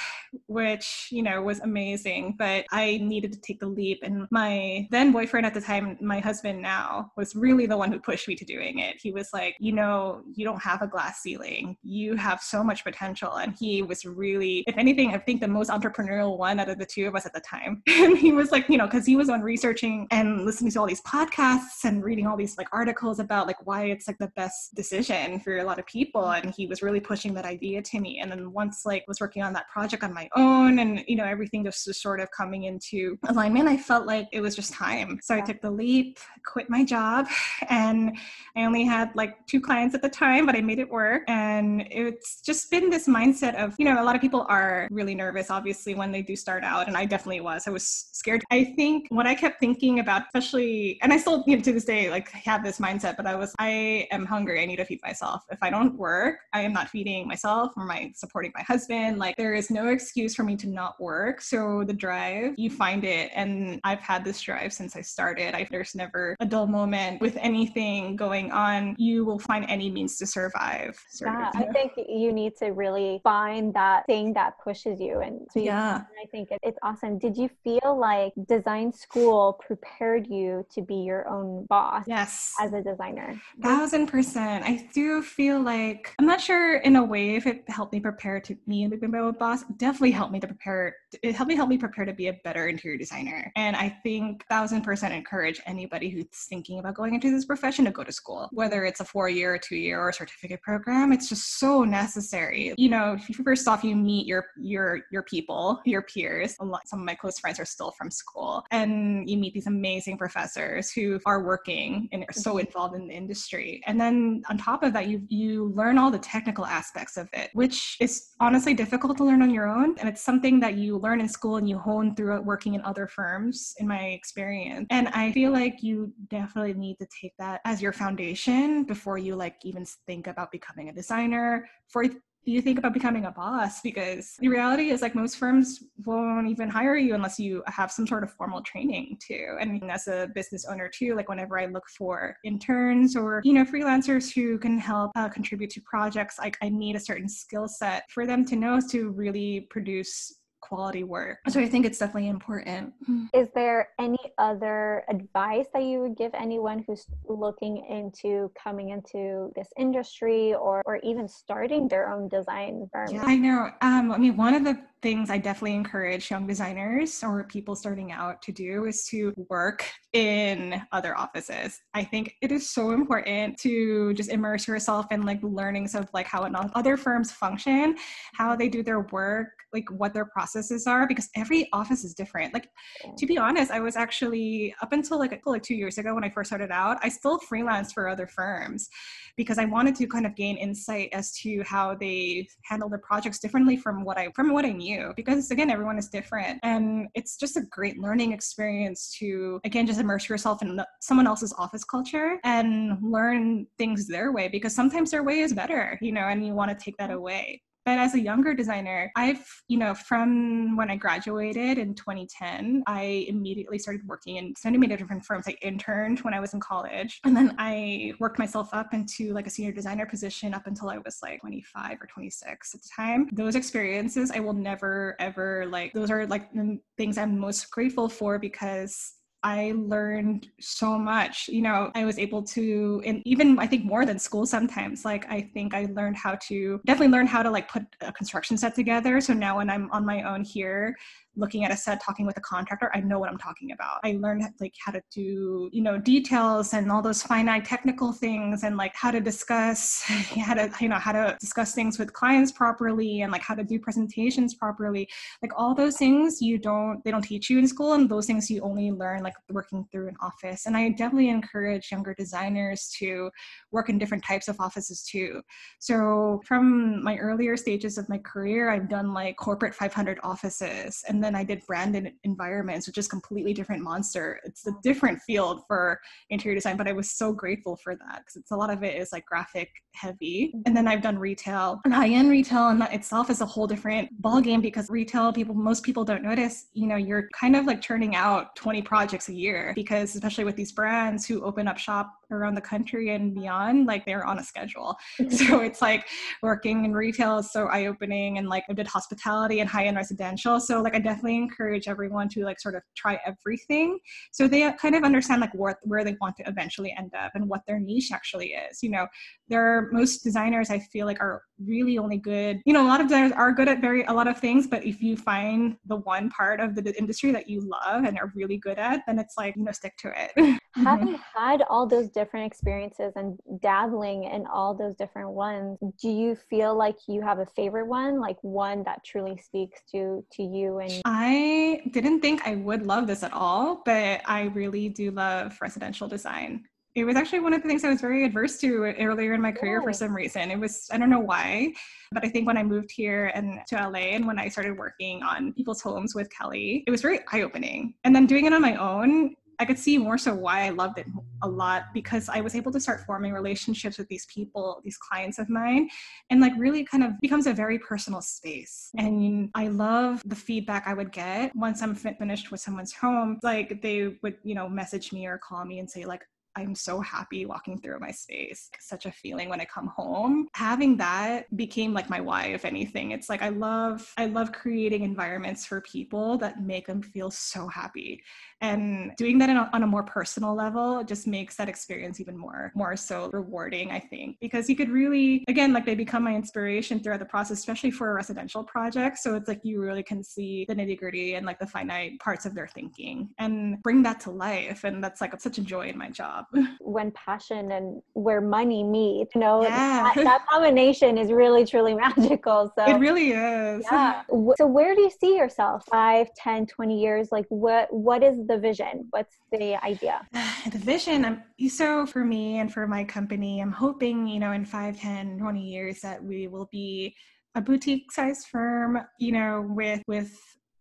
which, 0.48 1.08
you 1.12 1.24
know, 1.24 1.42
was 1.42 1.60
amazing, 1.60 2.36
but 2.38 2.66
I 2.72 3.00
needed 3.02 3.34
to 3.34 3.42
take 3.42 3.60
the 3.60 3.68
leap. 3.68 4.00
And 4.04 4.28
my 4.32 4.88
then 4.92 5.12
boyfriend 5.12 5.46
at 5.46 5.54
the 5.54 5.62
time, 5.62 5.98
my 6.02 6.20
husband 6.20 6.62
now, 6.62 7.12
was 7.18 7.36
really 7.36 7.66
the 7.66 7.78
one 7.78 7.92
who 7.92 8.00
pushed 8.00 8.28
me 8.28 8.36
to 8.36 8.46
doing 8.46 8.80
it. 8.80 8.98
He 9.00 9.12
was 9.12 9.30
like, 9.34 9.56
you 9.60 9.72
know, 9.72 10.22
you 10.34 10.46
don't 10.46 10.62
have 10.62 10.82
a 10.82 10.88
glass 10.88 11.22
ceiling. 11.22 11.78
You 11.84 12.16
have 12.16 12.42
so 12.42 12.64
much 12.64 12.84
potential. 12.84 13.36
And 13.36 13.56
he 13.60 13.82
was 13.82 14.06
really, 14.06 14.64
if 14.68 14.78
anything, 14.78 15.14
I 15.14 15.18
think 15.18 15.42
the 15.42 15.48
most 15.48 15.70
entrepreneurial 15.70 16.38
one 16.38 16.60
out 16.60 16.70
of 16.70 16.78
the 16.78 16.86
two 16.86 17.08
of 17.08 17.16
us 17.16 17.26
at 17.26 17.34
the 17.34 17.42
time. 17.42 17.82
and 17.88 18.18
he 18.18 18.32
was 18.32 18.52
like, 18.52 18.70
you 18.70 18.78
know, 18.78 18.86
because 18.86 19.06
he 19.06 19.16
was 19.16 19.30
on 19.30 19.42
researching 19.42 20.08
and 20.12 20.46
listening 20.46 20.72
to 20.72 20.80
all 20.80 20.88
these 20.88 21.02
podcasts 21.02 21.84
and 21.84 22.04
reading 22.04 22.28
all 22.28 22.38
these 22.38 22.58
like 22.58 22.68
articles 22.72 23.20
about 23.20 23.48
like 23.48 23.66
why 23.66 23.86
it's 23.86 24.08
like 24.08 24.18
the 24.18 24.32
best 24.36 24.76
decision 24.76 25.40
for 25.40 25.58
a 25.58 25.64
lot 25.64 25.80
of 25.80 25.86
people 25.86 26.32
and 26.32 26.54
he 26.56 26.66
was 26.68 26.82
really 26.82 27.00
pushing 27.00 27.34
that 27.34 27.46
idea 27.46 27.82
to 27.82 28.00
me 28.00 28.20
and 28.20 28.32
then 28.32 28.52
once 28.52 28.86
like 28.86 29.04
was 29.08 29.20
working 29.20 29.44
on 29.44 29.54
that 29.54 29.68
project 29.70 30.04
on 30.04 30.14
my 30.14 30.19
own 30.36 30.80
and 30.80 31.04
you 31.08 31.16
know 31.16 31.24
everything 31.24 31.64
just 31.64 31.88
was 31.88 32.02
sort 32.02 32.20
of 32.20 32.30
coming 32.32 32.64
into 32.64 33.18
alignment 33.28 33.68
i 33.68 33.78
felt 33.78 34.06
like 34.06 34.28
it 34.32 34.42
was 34.42 34.56
just 34.56 34.74
time 34.74 35.20
so 35.22 35.36
i 35.36 35.42
took 35.42 35.62
the 35.62 35.70
leap 35.70 36.18
quit 36.46 36.70
my 36.70 36.84
job 36.84 37.28
and 37.70 38.18
i 38.56 38.64
only 38.64 38.84
had 38.84 39.16
like 39.16 39.46
two 39.46 39.62
clients 39.62 39.94
at 39.96 40.02
the 40.02 40.10
time 40.10 40.46
but 40.46 40.56
i 40.56 40.62
made 40.62 40.80
it 40.80 40.90
work 40.90 41.24
and 41.28 41.88
it's 41.92 42.42
just 42.42 42.70
been 42.72 42.90
this 42.90 43.08
mindset 43.08 43.56
of 43.56 43.76
you 43.78 43.86
know 43.86 44.02
a 44.02 44.04
lot 44.04 44.16
of 44.16 44.22
people 44.22 44.46
are 44.50 44.88
really 44.92 45.16
nervous 45.16 45.50
obviously 45.50 45.96
when 45.96 46.12
they 46.12 46.22
do 46.22 46.36
start 46.36 46.64
out 46.64 46.88
and 46.88 46.98
i 46.98 47.06
definitely 47.06 47.42
was 47.42 47.68
i 47.68 47.72
was 47.72 48.10
scared 48.12 48.42
i 48.52 48.64
think 48.76 49.08
what 49.10 49.28
i 49.28 49.36
kept 49.36 49.60
thinking 49.60 50.00
about 50.00 50.24
especially 50.28 50.98
and 51.02 51.14
i 51.14 51.18
still 51.18 51.44
you 51.48 51.56
know, 51.56 51.62
to 51.62 51.72
this 51.72 51.86
day 51.86 52.10
like 52.10 52.30
have 52.32 52.64
this 52.64 52.80
mindset 52.80 53.16
but 53.16 53.26
i 53.26 53.36
was 53.36 53.54
i 53.60 54.08
am 54.12 54.26
hungry. 54.26 54.62
I 54.62 54.66
need 54.66 54.78
to 54.78 54.86
feed 54.86 55.02
myself. 55.02 55.44
If 55.52 55.60
I 55.62 55.70
don't 55.70 55.96
work, 55.98 56.40
I 56.54 56.62
am 56.62 56.74
not 56.74 56.90
feeding 56.90 57.28
myself 57.28 57.72
or 57.76 57.86
my 57.86 58.12
supporting 58.16 58.52
my 58.56 58.64
husband. 58.64 59.18
Like 59.18 59.36
there 59.36 59.54
is 59.54 59.70
no 59.70 59.88
excuse 59.88 60.09
excuse 60.10 60.34
for 60.34 60.42
me 60.44 60.56
to 60.56 60.68
not 60.68 61.00
work. 61.00 61.40
So 61.40 61.84
the 61.86 61.94
drive, 61.94 62.56
you 62.58 62.72
find 62.72 63.04
it. 63.04 63.30
And 63.36 63.80
I've 63.84 64.00
had 64.00 64.26
this 64.26 64.42
drive 64.42 64.74
since 64.74 64.96
I 64.96 65.02
started. 65.02 65.54
I, 65.54 65.68
there's 65.70 65.94
never 65.94 66.36
a 66.40 66.48
dull 66.48 66.66
moment 66.66 67.22
with 67.22 67.38
anything 67.38 68.16
going 68.16 68.52
on. 68.52 68.96
You 68.98 69.24
will 69.24 69.38
find 69.38 69.66
any 69.70 69.92
means 69.92 70.18
to 70.18 70.26
survive. 70.26 71.00
Yeah, 71.22 71.52
I 71.54 71.68
think 71.74 71.92
you 71.96 72.34
need 72.34 72.56
to 72.58 72.70
really 72.72 73.22
find 73.24 73.72
that 73.76 74.08
thing 74.08 74.34
that 74.34 74.56
pushes 74.64 75.00
you. 75.00 75.20
And 75.20 75.46
so 75.52 75.60
yeah, 75.60 76.02
I 76.20 76.26
think 76.32 76.50
it, 76.50 76.58
it's 76.64 76.80
awesome. 76.82 77.20
Did 77.20 77.38
you 77.38 77.48
feel 77.64 77.96
like 77.96 78.34
design 78.48 78.92
school 78.92 79.62
prepared 79.64 80.26
you 80.26 80.66
to 80.72 80.82
be 80.82 80.96
your 80.96 81.30
own 81.30 81.68
boss? 81.70 82.06
Yes. 82.08 82.56
As 82.60 82.74
a 82.74 82.82
designer? 82.82 83.40
Thousand 83.62 84.08
percent. 84.08 84.66
I 84.66 84.90
do 84.92 85.22
feel 85.22 85.60
like, 85.60 86.16
I'm 86.18 86.26
not 86.26 86.42
sure 86.42 86.78
in 86.78 86.96
a 86.96 87.04
way 87.04 87.36
if 87.36 87.46
it 87.46 87.64
helped 87.68 87.94
me 87.94 88.00
prepare 88.00 88.40
to 88.40 88.56
be 88.68 88.88
my 88.88 89.20
own 89.20 89.34
boss. 89.34 89.64
Definitely 89.78 89.99
helped 90.12 90.34
me 90.34 90.40
to 90.40 90.48
prepare. 90.48 90.96
It 91.22 91.36
helped 91.36 91.50
me 91.50 91.56
help 91.56 91.70
me 91.70 91.78
prepare 91.78 92.06
to 92.06 92.14
be 92.14 92.28
a 92.28 92.34
better 92.44 92.68
interior 92.68 92.98
designer. 92.98 93.52
And 93.56 93.76
I 93.76 93.90
think 94.04 94.46
thousand 94.48 94.82
percent 94.82 95.14
encourage 95.14 95.62
anybody 95.66 96.10
who's 96.10 96.26
thinking 96.50 96.80
about 96.80 96.96
going 96.96 97.14
into 97.16 97.32
this 97.32 97.46
profession 97.46 97.86
to 97.86 97.92
go 97.92 98.04
to 98.04 98.12
school, 98.12 98.50
whether 98.52 98.86
it's 98.86 99.00
a 99.00 99.06
four 99.06 99.30
year, 99.30 99.54
or 99.54 99.58
two 99.58 99.76
year, 99.76 100.00
or 100.00 100.12
certificate 100.12 100.62
program. 100.62 101.12
It's 101.12 101.30
just 101.30 101.60
so 101.60 101.84
necessary. 101.84 102.74
You 102.78 102.90
know, 102.90 103.18
first 103.44 103.68
off, 103.68 103.84
you 103.84 103.96
meet 103.96 104.26
your 104.26 104.46
your 104.58 105.02
your 105.12 105.24
people, 105.24 105.82
your 105.86 106.02
peers. 106.02 106.56
Lot, 106.60 106.88
some 106.88 107.00
of 107.00 107.06
my 107.06 107.16
close 107.16 107.40
friends 107.40 107.60
are 107.60 107.66
still 107.66 107.92
from 107.92 108.12
school, 108.12 108.64
and 108.72 109.30
you 109.30 109.38
meet 109.38 109.54
these 109.54 109.68
amazing 109.68 110.18
professors 110.18 110.92
who 110.92 111.20
are 111.26 111.44
working 111.44 112.08
and 112.12 112.24
are 112.24 112.34
so 112.34 112.58
involved 112.58 112.96
in 112.96 113.08
the 113.08 113.14
industry. 113.14 113.82
And 113.88 114.00
then 114.00 114.44
on 114.50 114.58
top 114.58 114.84
of 114.84 114.94
that, 114.94 115.08
you 115.08 115.22
you 115.30 115.74
learn 115.76 115.98
all 115.98 116.12
the 116.12 116.20
technical 116.20 116.66
aspects 116.66 117.18
of 117.18 117.30
it, 117.34 117.50
which 117.54 117.98
is 118.00 118.32
honestly 118.40 118.74
difficult 118.74 119.18
to 119.18 119.24
learn 119.24 119.42
on 119.42 119.50
your 119.50 119.68
own. 119.68 119.89
And 120.00 120.10
it's 120.10 120.22
something 120.22 120.60
that 120.60 120.76
you 120.76 120.98
learn 120.98 121.22
in 121.22 121.30
school 121.30 121.58
and 121.58 121.68
you 121.68 121.78
hone 121.78 122.16
through 122.16 122.42
working 122.42 122.76
in 122.76 122.82
other 122.82 123.08
firms, 123.08 123.76
in 123.80 123.88
my 123.88 124.08
experience. 124.08 124.88
And 124.90 125.08
I 125.10 125.32
feel 125.32 125.52
like 125.52 125.82
you 125.82 126.14
definitely 126.30 126.74
need 126.74 126.98
to 127.00 127.08
take 127.22 127.34
that 127.40 127.62
as 127.66 127.82
your 127.82 127.94
foundation 127.94 128.84
before 128.84 129.18
you 129.18 129.36
like 129.36 129.56
even 129.64 129.86
think 130.06 130.28
about 130.28 130.52
becoming 130.52 130.90
a 130.90 130.94
designer 130.94 131.68
for 131.88 132.06
you 132.46 132.62
think 132.62 132.80
about 132.80 132.94
becoming 132.94 133.26
a 133.26 133.32
boss 133.32 133.82
because 133.82 134.36
the 134.40 134.48
reality 134.48 134.90
is 134.90 135.02
like 135.02 135.14
most 135.14 135.38
firms 135.38 135.84
won't 136.06 136.48
even 136.48 136.70
hire 136.70 136.96
you 136.96 137.14
unless 137.14 137.40
you 137.40 137.62
have 137.68 137.92
some 137.92 138.08
sort 138.08 138.24
of 138.24 138.32
formal 138.34 138.62
training 138.62 139.18
too. 139.20 139.58
And 139.60 139.90
as 139.92 140.08
a 140.08 140.30
business 140.34 140.66
owner 140.66 140.90
too 140.90 141.16
like 141.16 141.30
whenever 141.30 141.60
i 141.60 141.66
look 141.66 141.88
for 141.98 142.36
interns 142.44 143.16
or 143.16 143.42
you 143.44 143.54
know 143.54 143.64
freelancers 143.64 144.34
who 144.34 144.58
can 144.58 144.78
help 144.78 145.12
uh, 145.16 145.30
contribute 145.30 145.70
to 145.72 145.82
projects 145.82 146.38
like 146.40 146.58
i 146.62 146.70
need 146.70 146.96
a 146.96 147.00
certain 147.00 147.30
skill 147.30 147.68
set 147.68 148.04
for 148.10 148.26
them 148.26 148.46
to 148.46 148.56
know 148.56 148.80
to 148.90 149.10
really 149.12 149.68
produce 149.70 150.39
quality 150.62 151.04
work. 151.04 151.40
So 151.50 151.60
I 151.60 151.68
think 151.68 151.86
it's 151.86 151.98
definitely 151.98 152.30
important. 152.30 152.94
Is 153.34 153.50
there 153.56 153.90
any 154.00 154.20
other 154.38 155.04
advice 155.10 155.68
that 155.74 155.84
you 155.84 156.00
would 156.00 156.18
give 156.18 156.32
anyone 156.34 156.84
who's 156.86 157.06
looking 157.28 157.86
into 157.90 158.52
coming 158.62 158.90
into 158.90 159.52
this 159.56 159.70
industry 159.78 160.54
or, 160.54 160.82
or 160.86 160.98
even 161.04 161.28
starting 161.28 161.88
their 161.88 162.12
own 162.12 162.28
design 162.28 162.90
firm? 162.92 163.10
Yeah, 163.12 163.24
I 163.26 163.38
know. 163.38 163.72
Um, 163.82 164.12
I 164.12 164.18
mean, 164.18 164.38
one 164.38 164.54
of 164.54 164.64
the 164.64 164.80
things 165.02 165.30
I 165.30 165.38
definitely 165.38 165.76
encourage 165.76 166.30
young 166.30 166.46
designers 166.46 167.24
or 167.24 167.46
people 167.46 167.76
starting 167.76 168.12
out 168.12 168.42
to 168.44 168.52
do 168.52 168.86
is 168.86 169.06
to 169.08 169.34
work 169.50 169.90
in 170.14 170.82
other 170.92 171.18
offices. 171.18 171.80
I 171.94 172.04
think 172.04 172.36
it 172.42 172.52
is 172.52 172.70
so 172.70 172.92
important 172.92 173.58
to 173.60 174.14
just 174.14 174.30
immerse 174.30 174.68
yourself 174.68 175.06
in 175.12 175.24
like 175.24 175.40
learnings 175.42 175.96
of 175.96 176.10
like 176.14 176.26
how 176.26 176.44
other 176.76 176.98
firms 176.98 177.32
function, 177.32 177.96
how 178.34 178.56
they 178.56 178.68
do 178.68 178.84
their 178.84 179.02
work, 179.02 179.50
like 179.72 179.90
what 179.92 180.14
their 180.14 180.26
processes 180.26 180.88
are 180.88 181.08
because 181.08 181.30
every 181.36 181.70
office 181.72 182.04
is 182.04 182.14
different. 182.14 182.54
Like 182.54 182.70
to 183.18 183.26
be 183.26 183.38
honest, 183.38 183.72
I 183.72 183.80
was 183.80 183.96
actually 183.96 184.74
up 184.82 184.92
until 184.92 185.20
like 185.20 185.40
like 185.46 185.64
2 185.64 185.76
years 185.76 185.98
ago 185.98 186.14
when 186.16 186.24
I 186.24 186.30
first 186.30 186.50
started 186.50 186.72
out, 186.72 186.98
I 187.02 187.10
still 187.10 187.40
freelanced 187.40 187.94
for 187.94 188.10
other 188.10 188.28
firms 188.28 188.90
because 189.38 189.58
I 189.58 189.66
wanted 189.66 189.96
to 189.96 190.08
kind 190.08 190.26
of 190.26 190.36
gain 190.36 190.58
insight 190.58 191.10
as 191.14 191.32
to 191.40 191.64
how 191.64 191.96
they 191.96 192.48
handle 192.64 192.90
their 192.90 193.00
projects 193.00 193.40
differently 193.40 193.78
from 193.78 194.04
what 194.04 194.18
I 194.18 194.30
from 194.36 194.52
what 194.54 194.66
I 194.66 194.72
knew 194.90 195.14
because 195.16 195.52
again 195.52 195.70
everyone 195.70 195.98
is 195.98 196.10
different. 196.10 196.60
And 196.64 197.08
it's 197.14 197.38
just 197.38 197.58
a 197.58 197.62
great 197.70 198.00
learning 198.00 198.32
experience 198.32 199.16
to 199.20 199.60
again 199.64 199.86
just 199.86 200.00
immerse 200.00 200.28
yourself 200.30 200.62
in 200.62 200.80
someone 201.02 201.28
else's 201.28 201.54
office 201.58 201.84
culture 201.84 202.40
and 202.44 202.98
learn 203.02 203.68
things 203.78 204.08
their 204.08 204.32
way 204.32 204.48
because 204.48 204.74
sometimes 204.76 205.12
their 205.12 205.24
way 205.24 205.40
is 205.40 205.54
better 205.54 205.98
you 206.02 206.12
know 206.12 206.22
and 206.22 206.46
you 206.46 206.54
want 206.54 206.70
to 206.70 206.84
take 206.84 206.98
that 206.98 207.12
away 207.12 207.62
but 207.90 207.98
as 207.98 208.14
a 208.14 208.20
younger 208.20 208.54
designer, 208.54 209.12
I've, 209.16 209.44
you 209.68 209.80
know, 209.80 209.96
from 209.96 210.78
when 210.78 210.92
I 210.92 210.96
graduated 210.96 211.80
in 211.80 211.96
2010, 211.96 212.84
I 212.86 213.26
immediately 213.28 213.80
started 213.80 214.02
working 214.06 214.36
in 214.36 214.54
so 214.56 214.70
many 214.70 214.96
different 214.96 215.26
firms. 215.26 215.46
I 215.48 215.58
interned 215.64 216.20
when 216.20 216.36
I 216.36 216.40
was 216.40 216.54
in 216.54 216.60
college, 216.60 217.20
and 217.26 217.36
then 217.36 217.56
I 217.58 218.14
worked 218.20 218.38
myself 218.38 218.70
up 218.74 218.94
into 218.94 219.34
like 219.34 219.48
a 219.48 219.50
senior 219.50 219.72
designer 219.72 220.06
position 220.06 220.54
up 220.54 220.68
until 220.68 220.88
I 220.92 221.00
was 221.00 221.18
like 221.24 221.42
25 221.42 222.00
or 222.00 222.06
26 222.06 222.76
at 222.76 222.80
the 222.80 222.90
time. 222.96 223.28
Those 223.32 223.56
experiences 223.56 224.30
I 224.30 224.40
will 224.40 224.54
never 224.54 225.16
ever 225.20 225.66
like, 225.66 225.92
those 225.94 226.12
are 226.12 226.28
like 226.28 226.54
the 226.54 226.78
things 226.96 227.18
I'm 227.18 227.40
most 227.40 227.72
grateful 227.72 228.08
for 228.08 228.38
because 228.38 229.14
I 229.42 229.74
learned 229.76 230.50
so 230.60 230.98
much. 230.98 231.48
You 231.48 231.62
know, 231.62 231.92
I 231.96 232.04
was 232.04 232.20
able 232.20 232.44
to, 232.44 233.02
and 233.06 233.22
even 233.26 233.58
I 233.58 233.68
think 233.68 233.86
more 233.86 234.06
than 234.06 234.20
school 234.20 234.46
sometimes, 234.46 235.06
like 235.06 235.26
I 235.32 235.50
think 235.54 235.74
I 235.74 235.88
learned 235.92 236.18
how 236.18 236.36
to 236.48 236.82
definitely 236.86 237.14
learn 237.14 237.28
how 237.28 237.42
to 237.44 237.50
like 237.50 237.70
put 237.70 237.84
a 238.02 238.12
construction 238.12 238.58
set 238.58 238.76
together. 238.76 239.22
So 239.22 239.34
now 239.34 239.58
when 239.58 239.70
I'm 239.70 239.90
on 239.92 240.06
my 240.06 240.24
own 240.24 240.44
here, 240.44 240.96
looking 241.40 241.64
at 241.66 241.72
a 241.72 241.78
set 241.78 242.02
talking 242.02 242.26
with 242.26 242.38
a 242.38 242.42
contractor 242.42 242.92
i 242.94 243.00
know 243.00 243.20
what 243.20 243.30
i'm 243.30 243.38
talking 243.38 243.72
about. 243.72 244.00
I 244.04 244.18
learned 244.20 244.44
like 244.60 244.74
how 244.84 244.92
to 244.92 245.02
do 245.12 245.70
you 245.72 245.82
know 245.82 245.98
details 245.98 246.74
and 246.74 246.92
all 246.92 247.02
those 247.02 247.24
finite 247.24 247.66
technical 247.66 248.12
things 248.12 248.64
and 248.64 248.78
like 248.78 248.96
how 248.96 249.12
to 249.12 249.20
discuss 249.20 250.02
how 250.46 250.54
to 250.54 250.72
you 250.80 250.90
know 250.90 250.98
how 250.98 251.12
to 251.12 251.38
discuss 251.40 251.74
things 251.74 251.98
with 252.00 252.14
clients 252.14 252.52
properly 252.52 253.22
and 253.22 253.32
like 253.32 253.42
how 253.42 253.56
to 253.56 253.64
do 253.64 253.80
presentations 253.80 254.54
properly. 254.54 255.08
Like 255.42 255.52
all 255.58 255.74
those 255.74 255.98
things 255.98 256.42
you 256.42 256.58
don't 256.58 257.04
they 257.04 257.12
don't 257.12 257.22
teach 257.22 257.50
you 257.50 257.60
in 257.60 257.68
school 257.68 257.94
and 257.94 258.10
those 258.10 258.26
things 258.26 258.50
you 258.50 258.62
only 258.62 258.92
learn 258.92 259.24
like 259.24 259.36
working 259.50 259.86
through 259.92 260.10
an 260.10 260.18
office. 260.22 260.66
And 260.66 260.76
i 260.76 260.90
definitely 260.90 261.30
encourage 261.30 261.92
younger 261.92 262.14
designers 262.14 262.94
to 263.00 263.30
work 263.72 263.90
in 263.90 263.98
different 263.98 264.24
types 264.24 264.48
of 264.48 264.60
offices 264.60 265.04
too. 265.04 265.42
So 265.80 266.42
from 266.46 267.04
my 267.04 267.18
earlier 267.18 267.56
stages 267.58 267.98
of 267.98 268.08
my 268.10 268.18
career 268.20 268.70
i've 268.70 268.90
done 268.90 269.14
like 269.14 269.36
corporate 269.38 269.74
500 269.74 270.20
offices 270.24 271.04
and 271.08 271.24
then 271.24 271.29
then 271.30 271.40
I 271.40 271.44
did 271.44 271.64
branded 271.68 272.14
environments, 272.24 272.88
which 272.88 272.98
is 272.98 273.08
completely 273.08 273.54
different 273.54 273.84
monster. 273.84 274.40
It's 274.44 274.66
a 274.66 274.72
different 274.82 275.22
field 275.22 275.62
for 275.68 276.00
interior 276.32 276.56
design, 276.56 276.76
but 276.76 276.88
I 276.88 276.92
was 276.92 277.12
so 277.12 277.32
grateful 277.32 277.76
for 277.76 277.96
that 277.96 278.22
because 278.22 278.36
it's 278.36 278.50
a 278.50 278.56
lot 278.56 278.72
of 278.72 278.82
it 278.82 279.00
is 279.00 279.14
like 279.14 279.28
graphic 279.28 279.70
heavy. 279.94 280.52
And 280.66 280.76
then 280.76 280.88
I've 280.88 281.04
done 281.04 281.20
retail 281.20 281.82
and 281.86 281.94
high-end 281.94 282.32
retail, 282.32 282.70
and 282.70 282.82
that 282.82 282.96
itself 282.96 283.30
is 283.30 283.42
a 283.42 283.46
whole 283.46 283.68
different 283.68 284.10
ballgame 284.24 284.60
because 284.60 284.90
retail 284.90 285.32
people, 285.32 285.54
most 285.54 285.84
people 285.84 286.04
don't 286.04 286.24
notice, 286.24 286.66
you 286.74 286.88
know, 286.88 286.96
you're 286.96 287.30
kind 287.40 287.56
of 287.56 287.66
like 287.66 287.80
churning 287.80 288.16
out 288.16 288.56
20 288.56 288.82
projects 288.82 289.30
a 289.30 289.34
year 289.34 289.74
because 289.76 290.16
especially 290.16 290.46
with 290.46 290.56
these 290.56 290.72
brands 290.72 291.28
who 291.28 291.44
open 291.44 291.68
up 291.68 291.78
shop 291.78 292.12
around 292.32 292.56
the 292.56 292.62
country 292.62 293.14
and 293.14 293.34
beyond, 293.34 293.86
like 293.86 294.06
they're 294.06 294.26
on 294.26 294.40
a 294.40 294.44
schedule. 294.44 294.98
Mm-hmm. 295.20 295.36
so 295.36 295.60
it's 295.62 295.82
like 295.82 296.08
working 296.42 296.86
in 296.86 296.94
retail 296.94 297.40
is 297.40 297.52
so 297.52 297.68
eye-opening 297.68 298.38
and 298.38 298.48
like 298.48 298.64
I 298.70 298.74
did 298.74 298.88
hospitality 298.88 299.60
and 299.60 299.70
high-end 299.70 299.98
residential. 299.98 300.60
So 300.60 300.82
like 300.82 300.96
I 300.96 301.00
definitely 301.00 301.38
encourage 301.38 301.88
everyone 301.88 302.30
to 302.30 302.44
like 302.44 302.60
sort 302.60 302.76
of 302.76 302.84
try 302.96 303.20
everything 303.26 304.00
so 304.32 304.48
they 304.48 304.72
kind 304.74 304.96
of 304.96 305.04
understand 305.04 305.42
like 305.42 305.54
where, 305.54 305.78
where 305.84 306.04
they 306.04 306.16
want 306.22 306.36
to 306.38 306.44
eventually 306.48 306.96
end 306.98 307.14
up 307.14 307.32
and 307.36 307.48
what 307.48 307.62
their 307.68 307.80
niche 307.80 308.12
actually 308.12 308.54
is. 308.54 308.82
You 308.84 308.90
know, 308.92 309.08
there 309.48 309.66
are 309.66 309.90
most 309.92 310.24
designers 310.24 310.70
I 310.70 310.80
feel 310.80 311.06
like 311.06 311.20
are 311.20 311.44
really 311.66 311.98
only 311.98 312.18
good, 312.18 312.62
you 312.66 312.74
know, 312.74 312.86
a 312.86 312.88
lot 312.88 313.02
of 313.02 313.08
designers 313.08 313.32
are 313.34 313.52
good 313.52 313.68
at 313.68 313.82
very 313.82 314.04
a 314.04 314.14
lot 314.14 314.28
of 314.28 314.40
things, 314.40 314.68
but 314.68 314.86
if 314.86 315.02
you 315.02 315.18
find 315.18 315.78
the 315.86 315.98
one 315.98 316.30
part 316.30 316.60
of 316.60 316.76
the 316.76 316.98
industry 316.98 317.32
that 317.32 317.50
you 317.50 317.62
love 317.62 318.04
and 318.04 318.18
are 318.18 318.32
really 318.36 318.58
good 318.58 318.78
at, 318.78 319.02
then 319.08 319.20
it's 319.20 319.36
like, 319.38 319.56
you 319.56 319.64
know, 319.64 319.72
stick 319.72 319.96
to 319.98 320.12
it. 320.16 320.32
Having 320.76 321.08
mm-hmm. 321.08 321.16
had 321.36 321.64
all 321.70 321.88
those 321.88 322.10
different 322.10 322.46
experiences 322.46 323.14
and 323.16 323.40
dabbling 323.62 324.26
in 324.26 324.46
all 324.48 324.74
those 324.74 324.96
different 324.96 325.32
ones, 325.32 325.78
do 326.02 326.10
you 326.10 326.36
feel 326.50 326.78
like 326.78 326.96
you 327.08 327.22
have 327.22 327.40
a 327.40 327.46
favorite 327.46 327.88
one, 327.88 328.20
like 328.20 328.38
one 328.42 328.84
that 328.84 329.04
truly 329.06 329.38
speaks 329.38 329.82
to 329.92 330.26
to 330.32 330.44
you 330.44 330.80
and 330.80 331.02
I 331.06 331.82
didn't 331.92 332.22
think 332.22 332.42
I 332.46 332.56
would 332.56 332.86
love 332.86 333.08
this 333.08 333.24
at 333.24 333.34
all, 333.34 333.82
but 333.86 334.22
I 334.26 334.44
really 334.54 334.90
do 334.90 335.12
love 335.12 335.58
residential 335.62 336.08
design. 336.08 336.64
It 336.96 337.04
was 337.04 337.16
actually 337.16 337.40
one 337.40 337.54
of 337.54 337.62
the 337.62 337.68
things 337.68 337.84
I 337.84 337.90
was 337.90 338.02
very 338.02 338.26
adverse 338.26 338.58
to 338.60 338.84
earlier 339.00 339.34
in 339.34 339.42
my 339.42 339.52
career 339.52 339.82
for 339.82 339.90
oh. 339.90 339.94
some 339.94 340.16
reason. 340.16 340.52
It 340.52 340.60
was, 340.60 340.90
I 340.92 340.98
don't 340.98 341.10
know 341.10 341.20
why, 341.20 341.74
but 342.12 342.26
I 342.26 342.30
think 342.30 342.48
when 342.48 342.58
I 342.58 342.64
moved 342.64 342.92
here 342.92 343.32
and 343.36 343.60
to 343.68 343.76
LA 343.76 344.16
and 344.16 344.26
when 344.26 344.40
I 344.40 344.50
started 344.50 344.78
working 344.78 345.22
on 345.24 345.54
people's 345.54 345.82
homes 345.82 346.16
with 346.16 346.30
Kelly, 346.32 346.84
it 346.88 346.92
was 346.92 347.02
very 347.02 347.20
eye 347.32 347.42
opening. 347.42 347.94
And 348.04 348.16
then 348.16 348.26
doing 348.26 348.46
it 348.46 348.54
on 348.54 348.62
my 348.62 348.76
own, 348.76 349.36
I 349.62 349.66
could 349.66 349.78
see 349.78 349.98
more 349.98 350.18
so 350.18 350.34
why 350.34 350.62
I 350.62 350.70
loved 350.70 351.00
it 351.00 351.08
a 351.44 351.48
lot 351.48 351.84
because 351.94 352.30
I 352.30 352.40
was 352.40 352.56
able 352.56 352.72
to 352.72 352.80
start 352.80 353.02
forming 353.06 353.34
relationships 353.34 353.98
with 353.98 354.08
these 354.08 354.26
people, 354.34 354.82
these 354.86 354.98
clients 354.98 355.38
of 355.38 355.50
mine, 355.50 355.90
and 356.30 356.40
like 356.40 356.54
really 356.58 356.86
kind 356.86 357.04
of 357.04 357.12
becomes 357.20 357.46
a 357.46 357.54
very 357.54 357.78
personal 357.78 358.22
space. 358.22 358.90
Mm-hmm. 358.98 359.06
And 359.06 359.50
I 359.56 359.68
love 359.68 360.22
the 360.26 360.36
feedback 360.36 360.88
I 360.88 360.94
would 360.94 361.12
get 361.12 361.54
once 361.56 361.82
I'm 361.82 361.94
finished 361.94 362.52
with 362.52 362.62
someone's 362.62 362.94
home. 362.94 363.38
Like 363.44 363.82
they 363.82 364.16
would, 364.24 364.38
you 364.44 364.56
know, 364.56 364.70
message 364.70 365.12
me 365.12 365.28
or 365.28 365.38
call 365.38 365.66
me 365.66 365.80
and 365.80 365.92
say, 365.92 366.06
like, 366.06 366.22
I'm 366.56 366.76
so 366.76 367.00
happy 367.00 367.46
walking 367.46 367.80
through 367.80 368.00
my 368.00 368.12
space. 368.12 368.70
Such 368.80 369.06
a 369.06 369.12
feeling 369.12 369.50
when 369.50 369.62
I 369.62 369.66
come 369.66 369.88
home. 369.88 370.48
Having 370.54 370.98
that 370.98 371.56
became 371.56 371.94
like 371.94 372.10
my 372.10 372.20
why, 372.20 372.48
if 372.48 372.66
anything. 372.66 373.12
It's 373.12 373.30
like 373.30 373.42
I 373.42 373.50
love 373.50 374.12
I 374.18 374.26
love 374.26 374.52
creating 374.52 375.04
environments 375.04 375.66
for 375.66 375.82
people 375.82 376.38
that 376.40 376.62
make 376.62 376.88
them 376.88 377.02
feel 377.02 377.32
so 377.32 377.68
happy 377.68 378.24
and 378.62 379.14
doing 379.18 379.38
that 379.40 379.50
a, 379.50 379.70
on 379.74 379.84
a 379.84 379.88
more 379.88 380.04
personal 380.04 380.54
level 380.56 381.04
just 381.04 381.28
makes 381.28 381.56
that 381.56 381.70
experience 381.70 382.20
even 382.20 382.38
more 382.38 382.72
more 382.76 382.96
so 382.96 383.30
rewarding 383.32 383.92
i 383.92 384.00
think. 384.00 384.38
Because 384.42 384.70
you 384.70 384.76
could 384.76 384.90
really 384.90 385.44
again 385.48 385.74
like 385.74 385.86
they 385.86 385.96
become 385.96 386.24
my 386.24 386.36
inspiration 386.36 387.00
throughout 387.00 387.20
the 387.20 387.26
process 387.26 387.60
especially 387.60 387.92
for 387.92 388.12
a 388.12 388.14
residential 388.14 388.64
project. 388.64 389.18
So 389.18 389.36
it's 389.36 389.48
like 389.48 389.62
you 389.64 389.82
really 389.82 390.04
can 390.04 390.24
see 390.24 390.66
the 390.68 390.76
nitty 390.76 390.98
gritty 390.98 391.36
and 391.36 391.46
like 391.46 391.60
the 391.60 391.68
finite 391.68 392.20
parts 392.20 392.46
of 392.46 392.56
their 392.56 392.68
thinking 392.68 393.30
and 393.38 393.82
bring 393.84 394.04
that 394.04 394.20
to 394.22 394.32
life. 394.32 394.84
And 394.84 395.04
that's 395.04 395.22
like 395.22 395.40
such 395.40 395.58
a 395.58 395.62
joy 395.62 395.88
in 395.90 395.98
my 395.98 396.10
job. 396.10 396.46
When 396.80 397.12
passion 397.12 397.72
and 397.72 398.02
where 398.14 398.42
money 398.42 398.84
meet 398.84 399.28
you 399.36 399.42
know 399.42 399.62
yeah. 399.64 400.12
that, 400.16 400.16
that 400.24 400.48
combination 400.48 401.18
is 401.18 401.32
really 401.32 401.66
truly 401.66 401.94
magical. 401.94 402.72
So 402.78 402.86
it 402.86 403.00
really 403.00 403.32
is. 403.32 403.86
Yeah. 403.92 404.24
So 404.60 404.66
where 404.68 404.96
do 404.96 405.02
you 405.02 405.12
see 405.12 405.36
yourself 405.38 405.84
5 405.92 406.28
10 406.36 406.66
20 406.66 407.00
years? 407.00 407.32
Like 407.32 407.46
what 407.50 407.92
what 407.94 408.24
is 408.24 408.46
the 408.50 408.58
vision? 408.58 409.08
What's 409.12 409.38
the 409.54 409.76
idea? 409.82 410.28
the 410.72 410.78
vision, 410.78 411.24
I'm, 411.24 411.44
so 411.70 412.06
for 412.06 412.26
me 412.26 412.60
and 412.60 412.74
for 412.74 412.86
my 412.88 413.06
company, 413.06 413.62
I'm 413.62 413.72
hoping, 413.72 414.28
you 414.28 414.40
know, 414.40 414.52
in 414.52 414.66
5, 414.66 415.00
10, 415.00 415.40
20 415.40 415.62
years 415.62 416.02
that 416.02 416.22
we 416.22 416.48
will 416.48 416.68
be 416.72 417.16
a 417.56 417.62
boutique 417.62 418.12
size 418.12 418.46
firm, 418.46 419.00
you 419.20 419.32
know, 419.32 419.66
with 419.70 420.02
with 420.08 420.36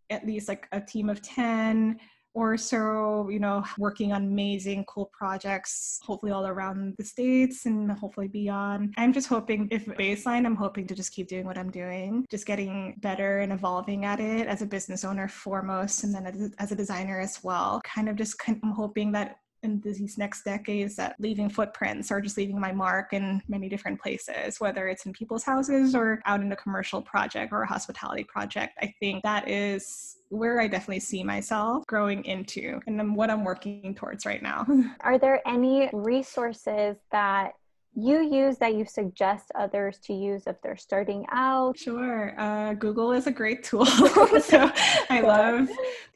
at 0.09 0.25
least 0.25 0.49
like 0.49 0.67
a 0.71 0.81
team 0.81 1.09
of 1.09 1.21
10 1.21 1.99
or 2.33 2.57
so, 2.57 3.27
you 3.29 3.39
know, 3.39 3.63
working 3.77 4.13
on 4.13 4.23
amazing, 4.23 4.85
cool 4.85 5.09
projects, 5.11 5.99
hopefully 6.03 6.31
all 6.31 6.45
around 6.45 6.95
the 6.97 7.03
States 7.03 7.65
and 7.65 7.91
hopefully 7.91 8.27
beyond. 8.27 8.93
I'm 8.97 9.13
just 9.13 9.27
hoping, 9.27 9.67
if 9.71 9.85
baseline, 9.85 10.45
I'm 10.45 10.55
hoping 10.55 10.87
to 10.87 10.95
just 10.95 11.11
keep 11.11 11.27
doing 11.27 11.45
what 11.45 11.57
I'm 11.57 11.71
doing, 11.71 12.25
just 12.29 12.45
getting 12.45 12.95
better 13.01 13.39
and 13.39 13.51
evolving 13.51 14.05
at 14.05 14.19
it 14.19 14.47
as 14.47 14.61
a 14.61 14.65
business 14.65 15.03
owner 15.03 15.27
foremost, 15.27 16.03
and 16.03 16.13
then 16.13 16.53
as 16.59 16.71
a 16.71 16.75
designer 16.75 17.19
as 17.19 17.43
well. 17.43 17.81
Kind 17.83 18.09
of 18.09 18.15
just, 18.15 18.35
I'm 18.47 18.61
hoping 18.75 19.11
that 19.13 19.37
in 19.63 19.81
these 19.81 20.17
next 20.17 20.43
decades 20.43 20.95
that 20.95 21.15
leaving 21.19 21.49
footprints 21.49 22.11
or 22.11 22.21
just 22.21 22.37
leaving 22.37 22.59
my 22.59 22.71
mark 22.71 23.13
in 23.13 23.41
many 23.47 23.69
different 23.69 24.01
places, 24.01 24.59
whether 24.59 24.87
it's 24.87 25.05
in 25.05 25.13
people's 25.13 25.43
houses 25.43 25.95
or 25.95 26.21
out 26.25 26.41
in 26.41 26.51
a 26.51 26.55
commercial 26.55 27.01
project 27.01 27.51
or 27.51 27.63
a 27.63 27.67
hospitality 27.67 28.23
project. 28.23 28.77
I 28.81 28.93
think 28.99 29.23
that 29.23 29.47
is 29.47 30.17
where 30.29 30.59
I 30.61 30.67
definitely 30.67 30.99
see 30.99 31.23
myself 31.23 31.85
growing 31.87 32.23
into 32.25 32.79
and 32.87 33.15
what 33.15 33.29
I'm 33.29 33.43
working 33.43 33.95
towards 33.95 34.25
right 34.25 34.41
now. 34.41 34.65
Are 35.01 35.17
there 35.17 35.41
any 35.47 35.89
resources 35.91 36.97
that 37.11 37.53
you 37.95 38.21
use 38.21 38.57
that 38.57 38.75
you 38.75 38.85
suggest 38.85 39.51
others 39.55 39.99
to 40.03 40.13
use 40.13 40.43
if 40.47 40.61
they're 40.61 40.77
starting 40.77 41.25
out? 41.31 41.77
Sure. 41.77 42.39
Uh, 42.39 42.73
Google 42.73 43.11
is 43.11 43.27
a 43.27 43.31
great 43.31 43.63
tool. 43.63 43.85
so 44.41 44.71
I 45.09 45.21
love, 45.21 45.69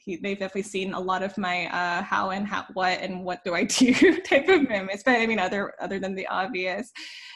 they've 0.05 0.37
definitely 0.37 0.63
seen 0.63 0.93
a 0.93 0.99
lot 0.99 1.23
of 1.23 1.37
my 1.37 1.65
uh, 1.67 2.03
how 2.03 2.29
and 2.29 2.47
how, 2.47 2.65
what 2.73 2.99
and 2.99 3.23
what 3.23 3.43
do 3.43 3.53
I 3.53 3.63
do 3.65 4.21
type 4.21 4.47
of 4.47 4.69
moments. 4.69 5.03
But 5.03 5.15
I 5.15 5.25
mean, 5.25 5.39
other, 5.39 5.73
other 5.81 5.99
than 5.99 6.15
the 6.15 6.27
obvious. 6.27 6.91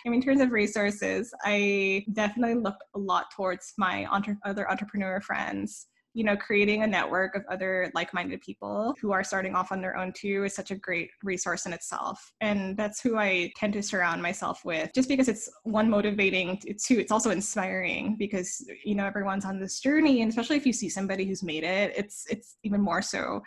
I 0.06 0.10
mean, 0.10 0.22
in 0.22 0.26
terms 0.26 0.42
of 0.42 0.52
resources, 0.52 1.34
I 1.44 2.06
definitely 2.14 2.56
look 2.56 2.78
a 2.96 3.00
lot 3.00 3.26
towards 3.36 3.74
my 3.78 4.06
entre- 4.12 4.40
other 4.46 4.70
entrepreneur 4.70 5.20
friends 5.20 5.88
you 6.18 6.24
know, 6.24 6.36
creating 6.36 6.82
a 6.82 6.88
network 6.88 7.36
of 7.36 7.44
other 7.48 7.92
like 7.94 8.12
minded 8.12 8.42
people 8.42 8.96
who 9.00 9.12
are 9.12 9.24
starting 9.24 9.54
off 9.54 9.72
on 9.72 9.82
their 9.82 9.96
own 9.96 10.12
too 10.12 10.46
is 10.46 10.56
such 10.56 10.72
a 10.72 10.76
great 10.76 11.12
resource 11.22 11.68
in 11.68 11.74
itself. 11.74 12.34
And 12.42 12.76
that's 12.76 13.00
who 13.00 13.20
I 13.20 13.52
tend 13.56 13.74
to 13.74 13.84
surround 13.84 14.20
myself 14.20 14.66
with 14.66 14.90
just 14.96 15.10
because 15.10 15.28
it's 15.28 15.48
one 15.62 15.88
motivating, 15.88 16.60
two, 16.84 16.98
it's 16.98 17.12
also 17.12 17.30
inspiring 17.30 18.16
because, 18.18 18.68
you 18.84 18.96
know, 18.96 19.06
everyone's 19.06 19.46
on 19.46 19.60
this 19.60 19.80
journey. 19.80 20.24
And 20.24 20.30
especially 20.30 20.58
if 20.58 20.66
you 20.66 20.74
see 20.74 20.90
somebody 20.90 21.24
who's 21.24 21.44
made 21.44 21.64
it, 21.64 21.94
it's, 21.96 22.26
it's 22.32 22.58
even 22.64 22.82
more 22.82 23.04
so 23.04 23.44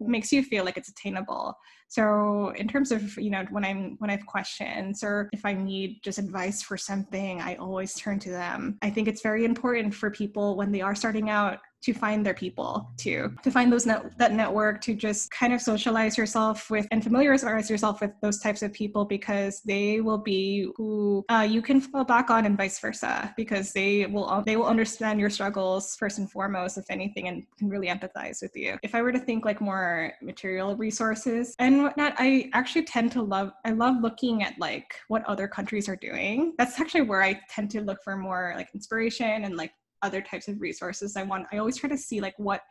makes 0.00 0.32
you 0.32 0.42
feel 0.42 0.64
like 0.64 0.76
it's 0.76 0.90
attainable 0.90 1.54
so 1.88 2.50
in 2.56 2.68
terms 2.68 2.92
of 2.92 3.16
you 3.16 3.30
know 3.30 3.44
when 3.50 3.64
i'm 3.64 3.96
when 4.00 4.10
i 4.10 4.12
have 4.12 4.26
questions 4.26 5.02
or 5.02 5.30
if 5.32 5.46
i 5.46 5.54
need 5.54 5.98
just 6.02 6.18
advice 6.18 6.60
for 6.60 6.76
something 6.76 7.40
i 7.40 7.54
always 7.54 7.94
turn 7.94 8.18
to 8.18 8.28
them 8.28 8.76
i 8.82 8.90
think 8.90 9.08
it's 9.08 9.22
very 9.22 9.46
important 9.46 9.94
for 9.94 10.10
people 10.10 10.56
when 10.56 10.70
they 10.70 10.82
are 10.82 10.94
starting 10.94 11.30
out 11.30 11.58
to 11.80 11.92
find 11.92 12.24
their 12.26 12.34
people 12.34 12.90
too 12.96 13.32
to 13.42 13.50
find 13.50 13.72
those 13.72 13.86
net, 13.86 14.16
that 14.18 14.32
network 14.32 14.80
to 14.80 14.94
just 14.94 15.30
kind 15.30 15.52
of 15.52 15.60
socialize 15.60 16.18
yourself 16.18 16.70
with 16.70 16.86
and 16.90 17.02
familiarize 17.02 17.70
yourself 17.70 18.00
with 18.00 18.10
those 18.20 18.38
types 18.38 18.62
of 18.62 18.72
people 18.72 19.04
because 19.04 19.60
they 19.62 20.00
will 20.00 20.18
be 20.18 20.68
who 20.76 21.24
uh, 21.28 21.46
you 21.48 21.62
can 21.62 21.80
fall 21.80 22.04
back 22.04 22.30
on 22.30 22.46
and 22.46 22.56
vice 22.56 22.78
versa 22.80 23.32
because 23.36 23.72
they 23.72 24.06
will 24.06 24.42
they 24.44 24.56
will 24.56 24.66
understand 24.66 25.20
your 25.20 25.30
struggles 25.30 25.94
first 25.96 26.18
and 26.18 26.30
foremost 26.30 26.78
if 26.78 26.84
anything 26.90 27.28
and 27.28 27.44
can 27.58 27.68
really 27.68 27.88
empathize 27.88 28.42
with 28.42 28.54
you. 28.56 28.76
If 28.82 28.94
i 28.94 29.02
were 29.02 29.12
to 29.12 29.18
think 29.18 29.44
like 29.44 29.60
more 29.60 30.12
material 30.22 30.76
resources 30.76 31.54
and 31.58 31.82
whatnot 31.82 32.14
i 32.18 32.50
actually 32.54 32.84
tend 32.84 33.12
to 33.12 33.22
love 33.22 33.52
i 33.64 33.70
love 33.70 33.96
looking 34.00 34.42
at 34.42 34.54
like 34.58 34.94
what 35.08 35.24
other 35.26 35.46
countries 35.46 35.88
are 35.88 35.96
doing. 35.96 36.54
That's 36.58 36.80
actually 36.80 37.02
where 37.02 37.22
i 37.22 37.40
tend 37.48 37.70
to 37.72 37.80
look 37.80 38.02
for 38.02 38.16
more 38.16 38.54
like 38.56 38.68
inspiration 38.74 39.44
and 39.44 39.56
like 39.56 39.72
other 40.02 40.20
types 40.20 40.48
of 40.48 40.60
resources 40.60 41.16
i 41.16 41.22
want. 41.22 41.46
I 41.52 41.58
always 41.58 41.76
try 41.76 41.88
to 41.90 41.98
see 41.98 42.20
like 42.20 42.34
what 42.38 42.62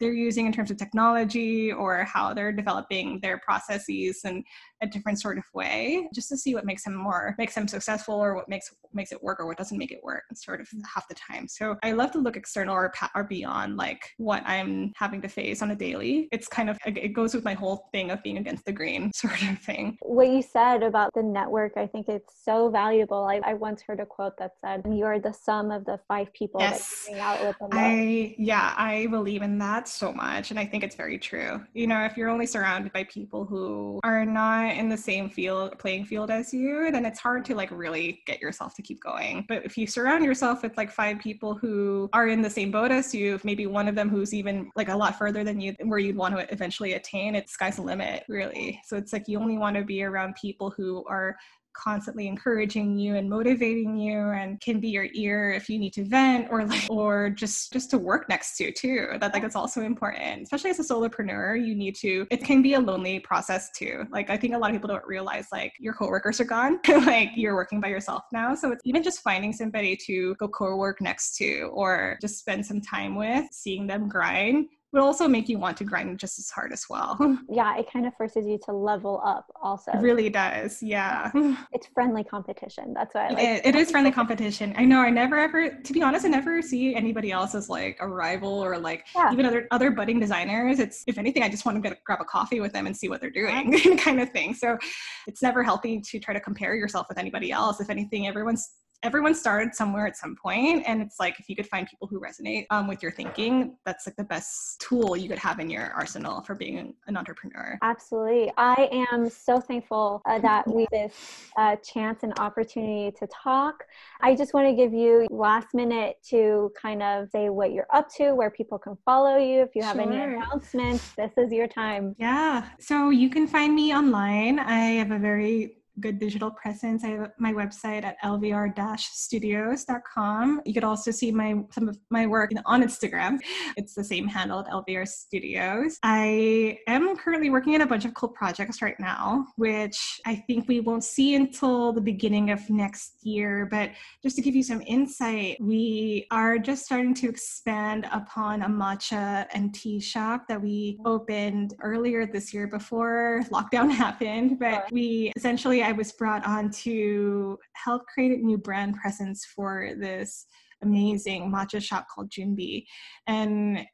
they're 0.00 0.12
using 0.12 0.46
in 0.46 0.52
terms 0.52 0.70
of 0.70 0.76
technology 0.76 1.72
or 1.72 2.04
how 2.04 2.32
they're 2.32 2.52
developing 2.52 3.18
their 3.20 3.38
processes 3.38 4.20
in 4.24 4.44
a 4.80 4.86
different 4.86 5.20
sort 5.20 5.38
of 5.38 5.44
way 5.54 6.08
just 6.14 6.28
to 6.28 6.36
see 6.36 6.54
what 6.54 6.64
makes 6.64 6.84
them 6.84 6.94
more 6.94 7.34
makes 7.38 7.54
them 7.54 7.68
successful 7.68 8.14
or 8.14 8.34
what 8.34 8.48
makes 8.48 8.74
makes 8.92 9.12
it 9.12 9.22
work 9.22 9.40
or 9.40 9.46
what 9.46 9.56
doesn't 9.56 9.78
make 9.78 9.92
it 9.92 10.00
work 10.02 10.22
sort 10.34 10.60
of 10.60 10.68
half 10.94 11.06
the 11.08 11.14
time 11.14 11.46
so 11.48 11.76
i 11.82 11.92
love 11.92 12.10
to 12.10 12.18
look 12.18 12.36
external 12.36 12.74
or, 12.74 12.92
or 13.14 13.24
beyond 13.24 13.76
like 13.76 14.10
what 14.16 14.42
i'm 14.46 14.92
having 14.96 15.20
to 15.20 15.28
face 15.28 15.62
on 15.62 15.70
a 15.70 15.76
daily 15.76 16.28
it's 16.32 16.48
kind 16.48 16.70
of 16.70 16.78
it 16.86 17.12
goes 17.12 17.34
with 17.34 17.44
my 17.44 17.54
whole 17.54 17.88
thing 17.92 18.10
of 18.10 18.22
being 18.22 18.38
against 18.38 18.64
the 18.64 18.72
grain 18.72 19.10
sort 19.14 19.42
of 19.42 19.58
thing 19.58 19.96
what 20.02 20.28
you 20.28 20.42
said 20.42 20.82
about 20.82 21.12
the 21.14 21.22
network 21.22 21.72
i 21.76 21.86
think 21.86 22.08
it's 22.08 22.34
so 22.44 22.70
valuable 22.70 23.24
i, 23.24 23.40
I 23.44 23.54
once 23.54 23.82
heard 23.86 24.00
a 24.00 24.06
quote 24.06 24.36
that 24.38 24.52
said 24.60 24.82
you 24.90 25.04
are 25.04 25.20
the 25.20 25.32
sum 25.32 25.70
of 25.70 25.84
the 25.84 25.98
five 26.08 26.32
people 26.32 26.60
yes. 26.60 27.04
that 27.06 27.10
you 27.10 27.18
hang 27.18 27.24
out 27.24 27.46
with 27.46 27.56
i 27.72 28.34
yeah 28.38 28.74
i 28.76 29.06
believe 29.10 29.42
in 29.42 29.58
that 29.58 29.88
so 29.88 30.12
much. 30.12 30.50
And 30.50 30.58
I 30.58 30.66
think 30.66 30.84
it's 30.84 30.96
very 30.96 31.18
true. 31.18 31.64
You 31.74 31.86
know, 31.86 32.04
if 32.04 32.16
you're 32.16 32.28
only 32.28 32.46
surrounded 32.46 32.92
by 32.92 33.04
people 33.04 33.44
who 33.44 34.00
are 34.04 34.24
not 34.24 34.67
in 34.76 34.88
the 34.88 34.96
same 34.96 35.30
field, 35.30 35.78
playing 35.78 36.04
field 36.04 36.30
as 36.30 36.52
you, 36.52 36.90
then 36.90 37.04
it's 37.04 37.18
hard 37.18 37.44
to 37.46 37.54
like 37.54 37.70
really 37.70 38.22
get 38.26 38.40
yourself 38.40 38.74
to 38.74 38.82
keep 38.82 39.00
going. 39.02 39.44
But 39.48 39.64
if 39.64 39.78
you 39.78 39.86
surround 39.86 40.24
yourself 40.24 40.62
with 40.62 40.76
like 40.76 40.90
five 40.90 41.18
people 41.18 41.54
who 41.54 42.08
are 42.12 42.28
in 42.28 42.42
the 42.42 42.50
same 42.50 42.70
boat 42.70 42.90
as 42.90 43.14
you, 43.14 43.40
maybe 43.44 43.66
one 43.66 43.88
of 43.88 43.94
them 43.94 44.08
who's 44.08 44.34
even 44.34 44.70
like 44.76 44.88
a 44.88 44.96
lot 44.96 45.16
further 45.16 45.44
than 45.44 45.60
you, 45.60 45.74
where 45.84 45.98
you'd 45.98 46.16
want 46.16 46.36
to 46.36 46.52
eventually 46.52 46.94
attain, 46.94 47.34
it's 47.34 47.52
sky's 47.52 47.76
the 47.76 47.82
limit, 47.82 48.24
really. 48.28 48.80
So 48.84 48.96
it's 48.96 49.12
like 49.12 49.28
you 49.28 49.38
only 49.38 49.58
want 49.58 49.76
to 49.76 49.84
be 49.84 50.02
around 50.02 50.34
people 50.34 50.70
who 50.70 51.04
are 51.08 51.36
constantly 51.78 52.26
encouraging 52.26 52.98
you 52.98 53.14
and 53.14 53.30
motivating 53.30 53.96
you 53.96 54.18
and 54.18 54.60
can 54.60 54.80
be 54.80 54.88
your 54.88 55.08
ear 55.14 55.52
if 55.52 55.68
you 55.68 55.78
need 55.78 55.92
to 55.92 56.04
vent 56.04 56.48
or 56.50 56.66
like 56.66 56.90
or 56.90 57.30
just 57.30 57.72
just 57.72 57.90
to 57.90 57.98
work 57.98 58.28
next 58.28 58.56
to 58.56 58.72
too. 58.72 59.08
That 59.20 59.32
like 59.32 59.44
it's 59.44 59.56
also 59.56 59.82
important. 59.82 60.42
Especially 60.42 60.70
as 60.70 60.80
a 60.80 60.82
solopreneur 60.82 61.64
you 61.64 61.74
need 61.74 61.94
to 61.96 62.26
it 62.30 62.44
can 62.44 62.62
be 62.62 62.74
a 62.74 62.80
lonely 62.80 63.20
process 63.20 63.70
too. 63.70 64.04
Like 64.10 64.30
i 64.30 64.36
think 64.36 64.54
a 64.54 64.58
lot 64.58 64.70
of 64.70 64.74
people 64.74 64.88
don't 64.88 65.06
realize 65.06 65.46
like 65.52 65.72
your 65.78 65.94
coworkers 65.94 66.40
are 66.40 66.44
gone. 66.44 66.80
Like 67.08 67.30
you're 67.36 67.54
working 67.54 67.80
by 67.80 67.88
yourself 67.88 68.24
now. 68.32 68.54
So 68.54 68.70
it's 68.72 68.82
even 68.84 69.02
just 69.02 69.20
finding 69.20 69.52
somebody 69.52 69.96
to 70.06 70.34
go 70.34 70.48
co-work 70.48 71.00
next 71.00 71.36
to 71.36 71.70
or 71.72 72.18
just 72.20 72.38
spend 72.38 72.66
some 72.66 72.80
time 72.80 73.14
with 73.14 73.46
seeing 73.52 73.86
them 73.86 74.08
grind 74.08 74.66
will 74.92 75.02
also 75.02 75.28
make 75.28 75.48
you 75.48 75.58
want 75.58 75.76
to 75.76 75.84
grind 75.84 76.18
just 76.18 76.38
as 76.38 76.50
hard 76.50 76.72
as 76.72 76.84
well. 76.88 77.18
Yeah, 77.50 77.78
it 77.78 77.90
kind 77.90 78.06
of 78.06 78.14
forces 78.14 78.46
you 78.46 78.58
to 78.66 78.72
level 78.72 79.20
up 79.24 79.46
also. 79.60 79.90
It 79.92 80.00
really 80.00 80.28
does. 80.28 80.82
Yeah. 80.82 81.30
It's 81.72 81.86
friendly 81.94 82.24
competition. 82.24 82.94
That's 82.94 83.14
why 83.14 83.26
I 83.26 83.28
like 83.30 83.44
it, 83.44 83.66
it 83.66 83.74
is 83.74 83.90
friendly 83.90 84.10
competition. 84.10 84.74
I 84.76 84.84
know 84.84 85.00
I 85.00 85.10
never 85.10 85.38
ever 85.38 85.70
to 85.70 85.92
be 85.92 86.02
honest, 86.02 86.24
I 86.24 86.28
never 86.28 86.62
see 86.62 86.94
anybody 86.94 87.30
else 87.32 87.54
as 87.54 87.68
like 87.68 87.96
a 88.00 88.08
rival 88.08 88.52
or 88.64 88.78
like 88.78 89.06
yeah. 89.14 89.32
even 89.32 89.46
other 89.46 89.66
other 89.70 89.90
budding 89.90 90.20
designers. 90.20 90.78
It's 90.78 91.04
if 91.06 91.18
anything, 91.18 91.42
I 91.42 91.48
just 91.48 91.64
want 91.64 91.82
to 91.82 91.88
get 91.88 92.02
grab 92.04 92.20
a 92.20 92.24
coffee 92.24 92.60
with 92.60 92.72
them 92.72 92.86
and 92.86 92.96
see 92.96 93.08
what 93.08 93.20
they're 93.20 93.30
doing 93.30 93.98
kind 93.98 94.20
of 94.20 94.30
thing. 94.30 94.54
So 94.54 94.78
it's 95.26 95.42
never 95.42 95.62
healthy 95.62 96.00
to 96.00 96.18
try 96.18 96.34
to 96.34 96.40
compare 96.40 96.74
yourself 96.74 97.06
with 97.08 97.18
anybody 97.18 97.50
else. 97.50 97.80
If 97.80 97.90
anything, 97.90 98.26
everyone's 98.26 98.70
everyone 99.02 99.34
started 99.34 99.74
somewhere 99.74 100.06
at 100.06 100.16
some 100.16 100.34
point, 100.34 100.82
and 100.86 101.00
it's 101.00 101.20
like 101.20 101.38
if 101.38 101.48
you 101.48 101.56
could 101.56 101.66
find 101.66 101.86
people 101.86 102.08
who 102.08 102.20
resonate 102.20 102.66
um, 102.70 102.88
with 102.88 103.02
your 103.02 103.12
thinking, 103.12 103.76
that's 103.84 104.06
like 104.06 104.16
the 104.16 104.24
best 104.24 104.80
tool 104.80 105.16
you 105.16 105.28
could 105.28 105.38
have 105.38 105.60
in 105.60 105.70
your 105.70 105.92
arsenal 105.92 106.42
for 106.42 106.54
being 106.54 106.94
an 107.06 107.16
entrepreneur. 107.16 107.78
Absolutely, 107.82 108.52
I 108.56 108.88
am 109.12 109.30
so 109.30 109.60
thankful 109.60 110.22
uh, 110.26 110.38
that 110.40 110.66
we 110.66 110.86
this 110.90 111.14
uh, 111.56 111.76
chance 111.76 112.22
and 112.22 112.32
opportunity 112.38 113.14
to 113.18 113.26
talk. 113.28 113.84
I 114.20 114.34
just 114.34 114.54
want 114.54 114.66
to 114.68 114.74
give 114.74 114.92
you 114.92 115.26
last 115.30 115.74
minute 115.74 116.16
to 116.30 116.72
kind 116.80 117.02
of 117.02 117.28
say 117.30 117.48
what 117.50 117.72
you're 117.72 117.86
up 117.92 118.08
to, 118.16 118.32
where 118.34 118.50
people 118.50 118.78
can 118.78 118.96
follow 119.04 119.36
you. 119.36 119.62
If 119.62 119.74
you 119.74 119.82
have 119.82 119.96
sure. 119.96 120.12
any 120.12 120.34
announcements, 120.34 121.12
this 121.12 121.32
is 121.36 121.52
your 121.52 121.68
time. 121.68 122.16
Yeah. 122.18 122.68
So 122.80 123.10
you 123.10 123.30
can 123.30 123.46
find 123.46 123.74
me 123.74 123.94
online. 123.94 124.58
I 124.58 124.96
have 124.96 125.10
a 125.10 125.18
very 125.18 125.77
good 126.00 126.18
digital 126.18 126.50
presence. 126.50 127.04
I 127.04 127.08
have 127.08 127.32
my 127.38 127.52
website 127.52 128.04
at 128.04 128.16
lvr-studios.com. 128.24 130.62
You 130.64 130.74
could 130.74 130.84
also 130.84 131.10
see 131.10 131.32
my 131.32 131.56
some 131.70 131.88
of 131.88 131.98
my 132.10 132.26
work 132.26 132.50
on 132.66 132.82
Instagram. 132.82 133.38
It's 133.76 133.94
the 133.94 134.04
same 134.04 134.26
handle 134.26 134.60
at 134.60 134.66
LVR 134.66 135.06
Studios. 135.06 135.98
I 136.02 136.78
am 136.86 137.16
currently 137.16 137.50
working 137.50 137.74
on 137.74 137.82
a 137.82 137.86
bunch 137.86 138.04
of 138.04 138.14
cool 138.14 138.28
projects 138.28 138.82
right 138.82 138.98
now, 138.98 139.46
which 139.56 140.20
I 140.26 140.36
think 140.46 140.68
we 140.68 140.80
won't 140.80 141.04
see 141.04 141.34
until 141.34 141.92
the 141.92 142.00
beginning 142.00 142.50
of 142.50 142.68
next 142.70 143.14
year. 143.22 143.66
But 143.70 143.90
just 144.22 144.36
to 144.36 144.42
give 144.42 144.54
you 144.54 144.62
some 144.62 144.82
insight, 144.86 145.56
we 145.60 146.26
are 146.30 146.58
just 146.58 146.84
starting 146.84 147.14
to 147.14 147.28
expand 147.28 148.08
upon 148.12 148.62
a 148.62 148.68
matcha 148.68 149.46
and 149.52 149.74
tea 149.74 150.00
shop 150.00 150.46
that 150.48 150.60
we 150.60 150.98
opened 151.04 151.74
earlier 151.82 152.26
this 152.26 152.54
year 152.54 152.66
before 152.66 153.42
lockdown 153.50 153.90
happened. 153.90 154.58
But 154.58 154.90
we 154.92 155.32
essentially 155.36 155.82
I 155.88 155.92
was 155.92 156.12
brought 156.12 156.44
on 156.44 156.70
to 156.82 157.58
help 157.72 158.02
create 158.12 158.38
a 158.38 158.44
new 158.44 158.58
brand 158.58 158.96
presence 158.96 159.46
for 159.46 159.92
this 159.98 160.44
amazing 160.82 161.50
matcha 161.50 161.82
shop 161.82 162.04
called 162.14 162.28
Junbi. 162.28 162.84
And 163.26 163.86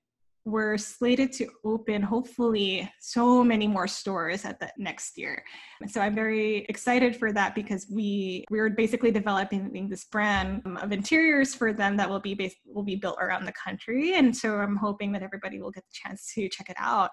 we're 0.44 0.76
slated 0.76 1.30
to 1.34 1.46
open 1.64 2.02
hopefully 2.02 2.90
so 3.00 3.44
many 3.44 3.68
more 3.68 3.86
stores 3.86 4.44
at 4.44 4.58
the 4.58 4.70
next 4.76 5.16
year. 5.16 5.44
So 5.86 6.00
i'm 6.00 6.16
very 6.16 6.66
excited 6.68 7.16
for 7.16 7.32
that 7.32 7.54
because 7.54 7.86
we 7.90 8.44
we're 8.50 8.70
basically 8.70 9.12
developing 9.12 9.88
this 9.88 10.04
brand 10.04 10.62
um, 10.66 10.76
of 10.78 10.90
interiors 10.90 11.54
for 11.54 11.72
them 11.72 11.96
that 11.96 12.10
will 12.10 12.20
be 12.20 12.34
based 12.34 12.56
will 12.66 12.82
be 12.82 12.96
built 12.96 13.18
around 13.20 13.46
the 13.46 13.52
country. 13.52 14.14
And 14.16 14.36
so 14.36 14.56
i'm 14.56 14.76
hoping 14.76 15.12
that 15.12 15.22
everybody 15.22 15.60
will 15.60 15.70
get 15.70 15.84
the 15.84 15.94
chance 16.02 16.34
to 16.34 16.48
check 16.48 16.68
it 16.68 16.76
out 16.78 17.10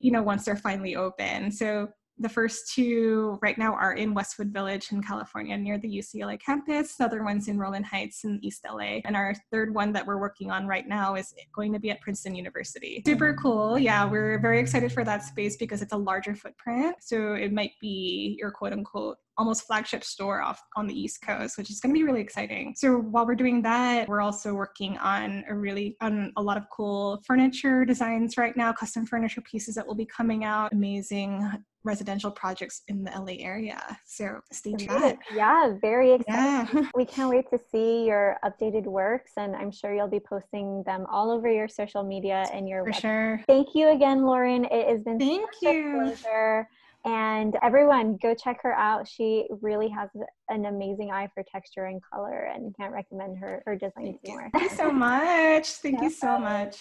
you 0.00 0.10
know 0.10 0.22
once 0.22 0.46
they're 0.46 0.56
finally 0.56 0.96
open. 0.96 1.52
So 1.52 1.88
the 2.22 2.28
first 2.28 2.72
two 2.72 3.38
right 3.42 3.58
now 3.58 3.74
are 3.74 3.94
in 3.94 4.14
Westwood 4.14 4.48
Village 4.48 4.92
in 4.92 5.02
California 5.02 5.56
near 5.56 5.78
the 5.78 5.88
UCLA 5.88 6.40
campus. 6.40 6.96
The 6.96 7.04
other 7.04 7.24
one's 7.24 7.48
in 7.48 7.58
Rowland 7.58 7.84
Heights 7.84 8.24
in 8.24 8.38
East 8.42 8.64
LA. 8.66 9.00
And 9.04 9.16
our 9.16 9.34
third 9.50 9.74
one 9.74 9.92
that 9.92 10.06
we're 10.06 10.18
working 10.18 10.50
on 10.50 10.66
right 10.66 10.86
now 10.86 11.16
is 11.16 11.34
going 11.54 11.72
to 11.72 11.80
be 11.80 11.90
at 11.90 12.00
Princeton 12.00 12.34
University. 12.34 13.02
Super 13.04 13.32
mm-hmm. 13.32 13.42
cool. 13.42 13.78
Yeah, 13.78 14.08
we're 14.08 14.38
very 14.38 14.60
excited 14.60 14.92
for 14.92 15.04
that 15.04 15.24
space 15.24 15.56
because 15.56 15.82
it's 15.82 15.92
a 15.92 15.96
larger 15.96 16.34
footprint. 16.34 16.96
So 17.00 17.34
it 17.34 17.52
might 17.52 17.72
be 17.80 18.36
your 18.38 18.50
quote 18.50 18.72
unquote 18.72 19.18
almost 19.38 19.66
flagship 19.66 20.04
store 20.04 20.42
off 20.42 20.60
on 20.76 20.86
the 20.86 20.98
East 20.98 21.22
Coast, 21.22 21.56
which 21.58 21.70
is 21.70 21.80
going 21.80 21.94
to 21.94 21.98
be 21.98 22.04
really 22.04 22.20
exciting. 22.20 22.74
So 22.76 22.96
while 22.96 23.26
we're 23.26 23.34
doing 23.34 23.62
that, 23.62 24.08
we're 24.08 24.20
also 24.20 24.54
working 24.54 24.98
on 24.98 25.44
a 25.48 25.54
really 25.54 25.96
on 26.00 26.32
a 26.36 26.42
lot 26.42 26.56
of 26.56 26.64
cool 26.70 27.22
furniture 27.26 27.84
designs 27.84 28.36
right 28.36 28.56
now, 28.56 28.72
custom 28.72 29.06
furniture 29.06 29.42
pieces 29.42 29.74
that 29.76 29.86
will 29.86 29.94
be 29.94 30.06
coming 30.06 30.44
out. 30.44 30.72
Amazing 30.72 31.50
residential 31.84 32.30
projects 32.30 32.82
in 32.88 33.04
the 33.04 33.10
LA 33.10 33.34
area. 33.40 33.80
So 34.06 34.40
stay 34.52 34.72
tuned. 34.74 35.18
Yeah, 35.34 35.74
very 35.80 36.12
excited. 36.12 36.68
Yeah. 36.72 36.90
we 36.94 37.04
can't 37.04 37.30
wait 37.30 37.50
to 37.50 37.58
see 37.58 38.04
your 38.04 38.38
updated 38.44 38.84
works 38.84 39.32
and 39.36 39.56
I'm 39.56 39.72
sure 39.72 39.94
you'll 39.94 40.08
be 40.08 40.20
posting 40.20 40.82
them 40.84 41.06
all 41.10 41.30
over 41.30 41.50
your 41.50 41.68
social 41.68 42.02
media 42.02 42.46
and 42.52 42.68
your 42.68 42.84
For 42.84 42.92
sure. 42.92 43.44
Thank 43.46 43.74
you 43.74 43.90
again, 43.90 44.22
Lauren. 44.22 44.64
It 44.66 44.88
has 44.88 45.02
been 45.02 45.18
Thank 45.18 45.50
you. 45.60 46.02
pleasure. 46.04 46.68
And 47.04 47.56
everyone, 47.62 48.16
go 48.22 48.32
check 48.32 48.62
her 48.62 48.74
out. 48.74 49.08
She 49.08 49.46
really 49.60 49.88
has 49.88 50.08
an 50.48 50.66
amazing 50.66 51.10
eye 51.10 51.28
for 51.34 51.42
texture 51.50 51.86
and 51.86 52.00
color, 52.02 52.50
and 52.54 52.76
can't 52.76 52.92
recommend 52.92 53.38
her 53.38 53.60
her 53.66 53.74
designs 53.74 54.18
more. 54.24 54.48
Thank 54.52 54.70
you 54.70 54.76
so 54.76 54.92
much. 54.92 55.68
Thank 55.68 55.96
no 55.96 56.04
you 56.04 56.10
so 56.10 56.38
much. 56.38 56.76